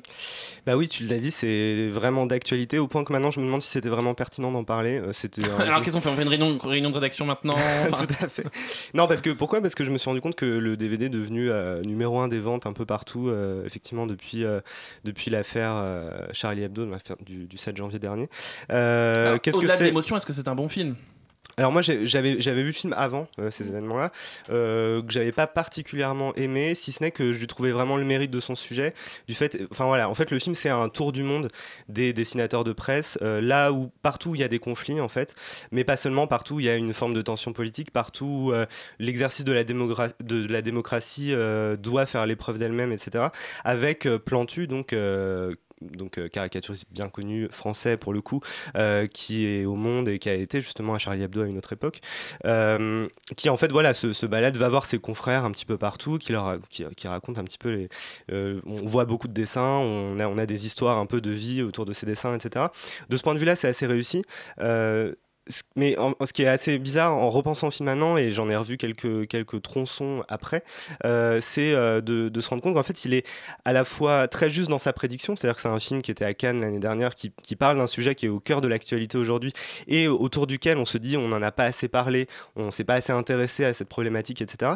Bah 0.65 0.75
oui, 0.77 0.87
tu 0.87 1.03
l'as 1.05 1.19
dit, 1.19 1.31
c'est 1.31 1.89
vraiment 1.89 2.25
d'actualité 2.25 2.79
au 2.79 2.87
point 2.87 3.03
que 3.03 3.11
maintenant 3.11 3.31
je 3.31 3.39
me 3.39 3.45
demande 3.45 3.61
si 3.61 3.69
c'était 3.69 3.89
vraiment 3.89 4.13
pertinent 4.13 4.51
d'en 4.51 4.63
parler. 4.63 4.99
Euh, 4.99 5.11
C'était 5.13 5.43
un- 5.49 5.59
Alors 5.59 5.81
qu'est-ce 5.81 5.95
qu'on 5.95 6.01
fait? 6.01 6.09
On 6.09 6.15
fait 6.15 6.21
une 6.23 6.27
réunion, 6.29 6.57
réunion 6.57 6.89
de 6.89 6.95
rédaction 6.95 7.25
maintenant 7.25 7.53
Enfin, 7.91 8.05
Tout 8.05 8.13
à 8.23 8.27
fait. 8.29 8.45
Non, 8.93 9.07
parce 9.07 9.21
que 9.21 9.29
pourquoi? 9.31 9.61
Parce 9.61 9.75
que 9.75 9.83
je 9.83 9.91
me 9.91 9.97
suis 9.97 10.09
rendu 10.09 10.21
compte 10.21 10.35
que 10.35 10.45
le 10.45 10.77
DVD 10.77 11.05
est 11.05 11.09
devenu 11.09 11.49
euh, 11.51 11.81
numéro 11.81 12.19
un 12.19 12.27
des 12.27 12.39
ventes 12.39 12.65
un 12.65 12.73
peu 12.73 12.85
partout, 12.85 13.27
euh, 13.29 13.65
effectivement, 13.65 14.05
depuis, 14.07 14.43
euh, 14.45 14.61
depuis 15.03 15.29
l'affaire 15.31 15.73
euh, 15.75 16.12
Charlie 16.31 16.63
Hebdo, 16.63 16.87
du, 17.25 17.45
du 17.45 17.57
7 17.57 17.77
janvier 17.77 17.99
dernier. 17.99 18.29
Euh, 18.71 19.27
alors, 19.29 19.41
Qu'est-ce 19.41 19.55
que 19.55 19.59
Au-delà 19.61 19.73
de 19.75 19.79
c'est 19.79 19.85
l'émotion, 19.85 20.17
est-ce 20.17 20.25
que 20.25 20.33
c'est 20.33 20.47
un 20.47 20.55
bon 20.55 20.69
film? 20.69 20.95
Alors 21.55 21.71
moi 21.71 21.83
j'ai- 21.83 22.07
j'avais 22.07 22.41
j'avais 22.41 22.61
vu 22.61 22.67
le 22.67 22.73
film 22.73 22.93
avant 22.97 23.27
euh, 23.37 23.51
ces 23.51 23.67
événements-là 23.67 24.11
euh, 24.49 25.03
que 25.03 25.11
j'avais 25.13 25.31
pas 25.31 25.45
particulièrement 25.45 26.33
aimé 26.33 26.73
si 26.73 26.91
ce 26.91 27.03
n'est 27.03 27.11
que 27.11 27.31
je 27.31 27.39
lui 27.41 27.45
trouvais 27.45 27.71
vraiment 27.71 27.95
le 27.95 28.03
mérite 28.05 28.31
de 28.31 28.39
son 28.39 28.55
sujet. 28.55 28.95
Du 29.27 29.35
fait 29.35 29.61
enfin 29.69 29.85
voilà 29.85 30.09
en 30.09 30.15
fait 30.15 30.31
le 30.31 30.39
film 30.39 30.55
c'est 30.55 30.69
un 30.69 30.89
tour 30.89 31.11
du 31.11 31.21
monde 31.21 31.49
des 31.89 32.11
dessinateurs 32.11 32.63
de 32.63 32.73
presse 32.73 33.19
euh, 33.21 33.39
là 33.39 33.71
où 33.71 33.91
partout 34.01 34.33
il 34.33 34.41
y 34.41 34.43
a 34.43 34.47
des 34.47 34.57
conflits 34.57 34.99
en 34.99 35.09
fait 35.09 35.35
mais 35.71 35.83
pas 35.83 35.97
seulement 35.97 36.25
partout 36.25 36.59
il 36.59 36.65
y 36.65 36.69
a 36.69 36.75
une 36.75 36.93
forme 36.93 37.13
de 37.13 37.21
tension 37.21 37.53
politique 37.53 37.91
partout 37.91 38.25
où 38.25 38.51
euh, 38.51 38.65
l'exercice 38.97 39.45
de 39.45 39.53
la 39.53 39.63
démogra- 39.63 40.13
de 40.23 40.47
la 40.51 40.63
démocratie 40.63 41.33
euh, 41.33 41.75
doit 41.75 42.07
faire 42.07 42.25
l'épreuve 42.25 42.57
d'elle-même 42.57 42.91
etc 42.91 43.25
avec 43.63 44.07
euh, 44.07 44.17
Plantu 44.17 44.65
donc 44.65 44.91
euh, 44.93 45.53
donc 45.91 46.17
euh, 46.17 46.27
caricaturiste 46.27 46.85
bien 46.91 47.09
connu 47.09 47.47
français 47.49 47.97
pour 47.97 48.13
le 48.13 48.21
coup, 48.21 48.41
euh, 48.75 49.07
qui 49.07 49.45
est 49.45 49.65
au 49.65 49.75
Monde 49.75 50.09
et 50.09 50.19
qui 50.19 50.29
a 50.29 50.33
été 50.33 50.61
justement 50.61 50.93
à 50.93 50.97
Charlie 50.97 51.23
Hebdo 51.23 51.43
à 51.43 51.47
une 51.47 51.57
autre 51.57 51.73
époque, 51.73 52.01
euh, 52.45 53.07
qui 53.35 53.49
en 53.49 53.57
fait 53.57 53.71
voilà 53.71 53.93
se, 53.93 54.25
balade, 54.25 54.57
va 54.57 54.69
voir 54.69 54.85
ses 54.85 54.99
confrères 54.99 55.45
un 55.45 55.51
petit 55.51 55.65
peu 55.65 55.77
partout, 55.77 56.17
qui 56.17 56.31
leur 56.31 56.57
qui, 56.69 57.07
raconte 57.07 57.37
un 57.37 57.43
petit 57.43 57.57
peu 57.57 57.69
les, 57.69 57.89
on 58.65 58.85
voit 58.85 59.05
beaucoup 59.05 59.27
de 59.27 59.33
dessins, 59.33 59.77
on 59.79 60.19
a 60.19 60.27
on 60.27 60.37
a 60.37 60.45
des 60.45 60.65
histoires 60.65 60.97
un 60.97 61.05
peu 61.05 61.21
de 61.21 61.31
vie 61.31 61.61
autour 61.61 61.85
de 61.85 61.93
ces 61.93 62.05
dessins, 62.05 62.35
etc. 62.35 62.67
De 63.09 63.17
ce 63.17 63.23
point 63.23 63.33
de 63.33 63.39
vue-là, 63.39 63.55
c'est 63.55 63.67
assez 63.67 63.85
réussi. 63.85 64.23
Mais 65.75 65.97
en- 65.97 66.13
ce 66.25 66.31
qui 66.31 66.43
est 66.43 66.47
assez 66.47 66.77
bizarre 66.79 67.13
en 67.15 67.29
repensant 67.29 67.67
au 67.67 67.71
film 67.71 67.87
maintenant, 67.87 68.15
et 68.17 68.31
j'en 68.31 68.49
ai 68.49 68.55
revu 68.55 68.77
quelques, 68.77 69.27
quelques 69.27 69.61
tronçons 69.61 70.23
après, 70.29 70.63
euh, 71.03 71.39
c'est 71.41 71.73
euh, 71.73 71.99
de, 71.99 72.29
de 72.29 72.41
se 72.41 72.49
rendre 72.49 72.61
compte 72.61 72.75
qu'en 72.75 72.83
fait 72.83 73.03
il 73.03 73.13
est 73.13 73.25
à 73.65 73.73
la 73.73 73.83
fois 73.83 74.29
très 74.29 74.49
juste 74.49 74.69
dans 74.69 74.79
sa 74.79 74.93
prédiction, 74.93 75.35
c'est-à-dire 75.35 75.55
que 75.57 75.61
c'est 75.61 75.67
un 75.67 75.79
film 75.81 76.01
qui 76.01 76.11
était 76.11 76.23
à 76.23 76.33
Cannes 76.33 76.61
l'année 76.61 76.79
dernière, 76.79 77.13
qui, 77.13 77.33
qui 77.41 77.57
parle 77.57 77.77
d'un 77.77 77.87
sujet 77.87 78.15
qui 78.15 78.27
est 78.27 78.29
au 78.29 78.39
cœur 78.39 78.61
de 78.61 78.69
l'actualité 78.69 79.17
aujourd'hui, 79.17 79.51
et 79.87 80.07
autour 80.07 80.47
duquel 80.47 80.77
on 80.77 80.85
se 80.85 80.97
dit 80.97 81.17
on 81.17 81.27
n'en 81.27 81.41
a 81.41 81.51
pas 81.51 81.65
assez 81.65 81.89
parlé, 81.89 82.27
on 82.55 82.71
s'est 82.71 82.85
pas 82.85 82.93
assez 82.95 83.11
intéressé 83.11 83.65
à 83.65 83.73
cette 83.73 83.89
problématique, 83.89 84.41
etc. 84.41 84.71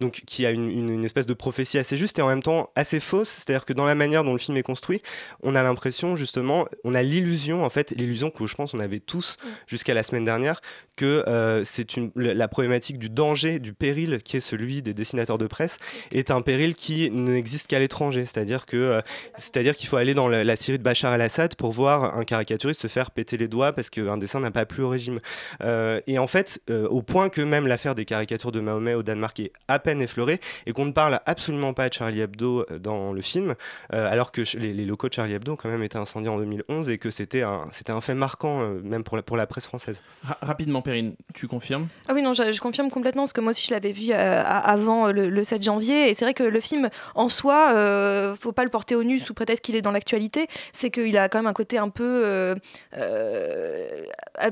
Donc 0.00 0.22
qui 0.26 0.44
a 0.44 0.50
une, 0.50 0.70
une- 0.70 0.90
une 0.90 1.04
espèce 1.06 1.26
de 1.26 1.34
prophétie 1.34 1.78
assez 1.78 1.96
juste 1.96 2.18
et 2.18 2.22
en 2.22 2.28
même 2.28 2.42
temps 2.42 2.68
assez 2.76 3.00
fausse, 3.00 3.30
c'est-à-dire 3.30 3.64
que 3.64 3.72
dans 3.72 3.84
la 3.86 3.94
manière 3.94 4.22
dont 4.22 4.32
le 4.32 4.38
film 4.38 4.58
est 4.58 4.62
construit, 4.62 5.00
on 5.42 5.54
a 5.54 5.62
l'impression 5.62 6.14
justement, 6.14 6.66
on 6.84 6.94
a 6.94 7.02
l'illusion 7.02 7.64
en 7.64 7.70
fait, 7.70 7.92
l'illusion 7.92 8.30
que 8.30 8.46
je 8.46 8.54
pense 8.54 8.74
on 8.74 8.80
avait 8.80 9.00
tous 9.00 9.38
jusqu'à 9.66 9.94
la 9.94 10.02
semaine 10.10 10.24
dernière, 10.24 10.60
que 11.00 11.24
euh, 11.28 11.64
c'est 11.64 11.96
une 11.96 12.10
la 12.14 12.46
problématique 12.46 12.98
du 12.98 13.08
danger, 13.08 13.58
du 13.58 13.72
péril 13.72 14.18
qui 14.22 14.36
est 14.36 14.40
celui 14.40 14.82
des 14.82 14.92
dessinateurs 14.92 15.38
de 15.38 15.46
presse, 15.46 15.78
est 16.12 16.30
un 16.30 16.42
péril 16.42 16.74
qui 16.74 17.10
n'existe 17.10 17.68
qu'à 17.68 17.78
l'étranger, 17.78 18.26
c'est-à-dire 18.26 18.66
que 18.66 18.76
euh, 18.76 19.00
c'est-à-dire 19.38 19.74
qu'il 19.74 19.88
faut 19.88 19.96
aller 19.96 20.12
dans 20.12 20.28
la, 20.28 20.44
la 20.44 20.56
Syrie 20.56 20.76
de 20.76 20.82
Bachar 20.82 21.14
el-Assad 21.14 21.54
pour 21.54 21.72
voir 21.72 22.18
un 22.18 22.24
caricaturiste 22.24 22.82
se 22.82 22.86
faire 22.86 23.12
péter 23.12 23.38
les 23.38 23.48
doigts 23.48 23.72
parce 23.72 23.88
qu'un 23.88 24.18
dessin 24.18 24.40
n'a 24.40 24.50
pas 24.50 24.66
plu 24.66 24.82
au 24.82 24.90
régime. 24.90 25.20
Euh, 25.62 26.02
et 26.06 26.18
en 26.18 26.26
fait, 26.26 26.60
au 26.90 27.00
point 27.00 27.30
que 27.30 27.40
même 27.40 27.66
l'affaire 27.66 27.94
des 27.94 28.04
caricatures 28.04 28.52
de 28.52 28.60
Mahomet 28.60 28.92
au 28.92 29.02
Danemark 29.02 29.40
est 29.40 29.52
à 29.68 29.78
peine 29.78 30.02
effleurée 30.02 30.38
et 30.66 30.72
qu'on 30.72 30.84
ne 30.84 30.92
parle 30.92 31.20
absolument 31.24 31.72
pas 31.72 31.88
de 31.88 31.94
Charlie 31.94 32.20
Hebdo 32.20 32.66
dans 32.78 33.12
le 33.12 33.22
film, 33.22 33.54
alors 33.90 34.32
que 34.32 34.42
les, 34.58 34.74
les 34.74 34.84
locaux 34.84 35.08
de 35.08 35.14
Charlie 35.14 35.34
Hebdo 35.34 35.52
ont 35.52 35.56
quand 35.56 35.70
même 35.70 35.82
été 35.82 35.96
incendiés 35.96 36.28
en 36.28 36.38
2011 36.38 36.90
et 36.90 36.98
que 36.98 37.10
c'était 37.10 37.42
un, 37.42 37.68
c'était 37.72 37.92
un 37.92 38.00
fait 38.00 38.14
marquant 38.14 38.68
même 38.82 39.02
pour 39.02 39.16
la, 39.16 39.22
pour 39.22 39.36
la 39.36 39.46
presse 39.46 39.66
française. 39.66 39.99
Ra- 40.22 40.36
rapidement, 40.42 40.82
Perrine, 40.82 41.14
tu 41.32 41.48
confirmes? 41.48 41.88
Ah 42.06 42.12
oui, 42.12 42.20
non, 42.20 42.34
je, 42.34 42.52
je 42.52 42.60
confirme 42.60 42.90
complètement, 42.90 43.22
parce 43.22 43.32
que 43.32 43.40
moi 43.40 43.52
aussi 43.52 43.66
je 43.66 43.72
l'avais 43.72 43.92
vu 43.92 44.08
euh, 44.12 44.42
avant 44.44 45.06
le, 45.12 45.30
le 45.30 45.44
7 45.44 45.62
janvier, 45.62 46.10
et 46.10 46.14
c'est 46.14 46.26
vrai 46.26 46.34
que 46.34 46.42
le 46.42 46.60
film 46.60 46.90
en 47.14 47.30
soi, 47.30 47.70
euh, 47.72 48.34
faut 48.36 48.52
pas 48.52 48.64
le 48.64 48.68
porter 48.68 48.94
au 48.96 49.02
nu 49.02 49.18
sous 49.18 49.32
prétexte 49.32 49.64
qu'il 49.64 49.76
est 49.76 49.80
dans 49.82 49.92
l'actualité, 49.92 50.46
c'est 50.74 50.90
qu'il 50.90 51.16
a 51.16 51.30
quand 51.30 51.38
même 51.38 51.46
un 51.46 51.54
côté 51.54 51.78
un 51.78 51.88
peu. 51.88 52.22
euh, 52.26 52.54
euh, 52.98 53.88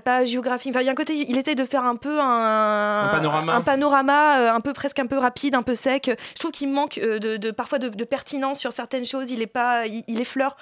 pas 0.04 0.24
géographique, 0.24 0.70
enfin 0.70 0.80
il 0.80 0.86
y 0.86 0.88
a 0.88 0.92
un 0.92 0.94
côté, 0.94 1.14
il 1.16 1.36
essaye 1.36 1.54
de 1.54 1.64
faire 1.64 1.84
un 1.84 1.96
peu 1.96 2.18
un. 2.20 3.04
Un 3.04 3.08
panorama. 3.08 3.54
Un 3.54 3.60
panorama, 3.62 4.38
euh, 4.38 4.52
un 4.52 4.60
peu 4.60 4.72
presque 4.72 4.98
un 4.98 5.06
peu 5.06 5.18
rapide, 5.18 5.54
un 5.54 5.62
peu 5.62 5.74
sec. 5.74 6.10
Je 6.34 6.38
trouve 6.38 6.50
qu'il 6.52 6.70
manque 6.70 6.98
euh, 6.98 7.18
de, 7.18 7.36
de- 7.36 7.50
parfois 7.50 7.78
de, 7.78 7.88
de 7.88 8.04
pertinence 8.04 8.58
sur 8.58 8.72
certaines 8.72 9.04
choses, 9.06 9.30
il, 9.30 9.42
est 9.42 9.46
pas, 9.46 9.86
il, 9.86 10.02
il 10.08 10.20
effleure 10.20 10.56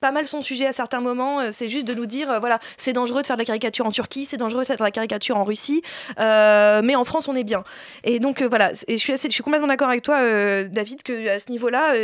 pas 0.00 0.10
mal 0.10 0.26
son 0.26 0.40
sujet 0.40 0.66
à 0.66 0.72
certains 0.72 1.00
moments, 1.00 1.40
euh, 1.40 1.48
c'est 1.52 1.68
juste 1.68 1.86
de 1.86 1.94
nous 1.94 2.06
dire, 2.06 2.30
euh, 2.30 2.38
voilà, 2.38 2.58
c'est 2.76 2.92
dangereux 2.92 3.22
de 3.22 3.26
faire 3.26 3.36
de 3.36 3.42
la 3.42 3.46
caricature 3.46 3.86
en 3.86 3.90
Turquie, 3.90 4.24
c'est 4.28 4.36
dangereux 4.36 4.64
de 4.64 4.84
la 4.84 4.90
caricature 4.90 5.36
en 5.36 5.44
Russie. 5.44 5.82
Euh, 6.18 6.80
mais 6.84 6.94
en 6.94 7.04
France, 7.04 7.28
on 7.28 7.34
est 7.34 7.44
bien. 7.44 7.64
Et 8.04 8.20
donc, 8.20 8.42
euh, 8.42 8.48
voilà, 8.48 8.72
et 8.86 8.96
je 8.98 9.02
suis, 9.02 9.14
je 9.16 9.28
suis 9.30 9.42
complètement 9.42 9.66
d'accord 9.66 9.88
avec 9.88 10.02
toi, 10.02 10.18
euh, 10.20 10.68
David, 10.68 11.02
que 11.02 11.28
à 11.28 11.40
ce 11.40 11.50
niveau-là, 11.50 11.94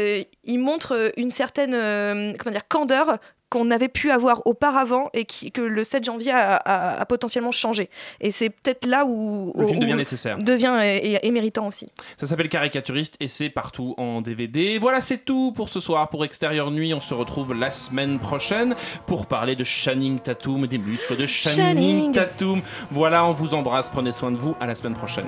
il 0.44 0.58
montre 0.58 1.12
une 1.16 1.30
certaine 1.30 2.36
candeur 2.68 3.18
qu'on 3.54 3.70
avait 3.70 3.88
pu 3.88 4.10
avoir 4.10 4.44
auparavant 4.46 5.10
et 5.14 5.24
qui, 5.24 5.52
que 5.52 5.60
le 5.62 5.84
7 5.84 6.02
janvier 6.04 6.32
a, 6.32 6.56
a- 6.56 7.00
a 7.00 7.06
potentiellement 7.06 7.52
changé. 7.52 7.88
Et 8.20 8.32
c'est 8.32 8.50
peut-être 8.50 8.84
là 8.84 9.04
où 9.06 9.52
Le 9.56 9.66
film 9.66 9.78
où- 9.78 9.80
devient 9.82 9.94
nécessaire. 9.94 10.38
devient 10.38 10.76
et, 10.82 11.12
et- 11.12 11.26
et 11.26 11.30
méritant 11.30 11.68
aussi. 11.68 11.86
Ça 12.18 12.26
s'appelle 12.26 12.48
Caricaturiste 12.48 13.14
et 13.20 13.28
c'est 13.28 13.50
partout 13.50 13.94
en 13.96 14.20
DVD. 14.22 14.78
Voilà, 14.78 15.00
c'est 15.00 15.18
tout 15.24 15.52
pour 15.54 15.68
ce 15.68 15.78
soir 15.78 16.08
pour 16.08 16.24
Extérieur 16.24 16.72
Nuit. 16.72 16.92
On 16.94 17.00
se 17.00 17.14
retrouve 17.14 17.54
la 17.54 17.70
semaine 17.70 18.18
prochaine 18.18 18.74
pour 19.06 19.26
parler 19.26 19.54
de 19.54 19.62
Channing 19.62 20.18
Tatum, 20.18 20.66
des 20.66 20.78
muscles 20.78 21.16
de 21.16 21.26
Channing, 21.26 21.56
Channing. 21.56 22.12
Tatum. 22.12 22.60
Voilà, 22.90 23.24
on 23.24 23.32
vous 23.32 23.54
embrasse, 23.54 23.88
prenez 23.88 24.12
soin 24.12 24.32
de 24.32 24.36
vous. 24.36 24.56
À 24.60 24.66
la 24.66 24.74
semaine 24.74 24.94
prochaine. 24.94 25.26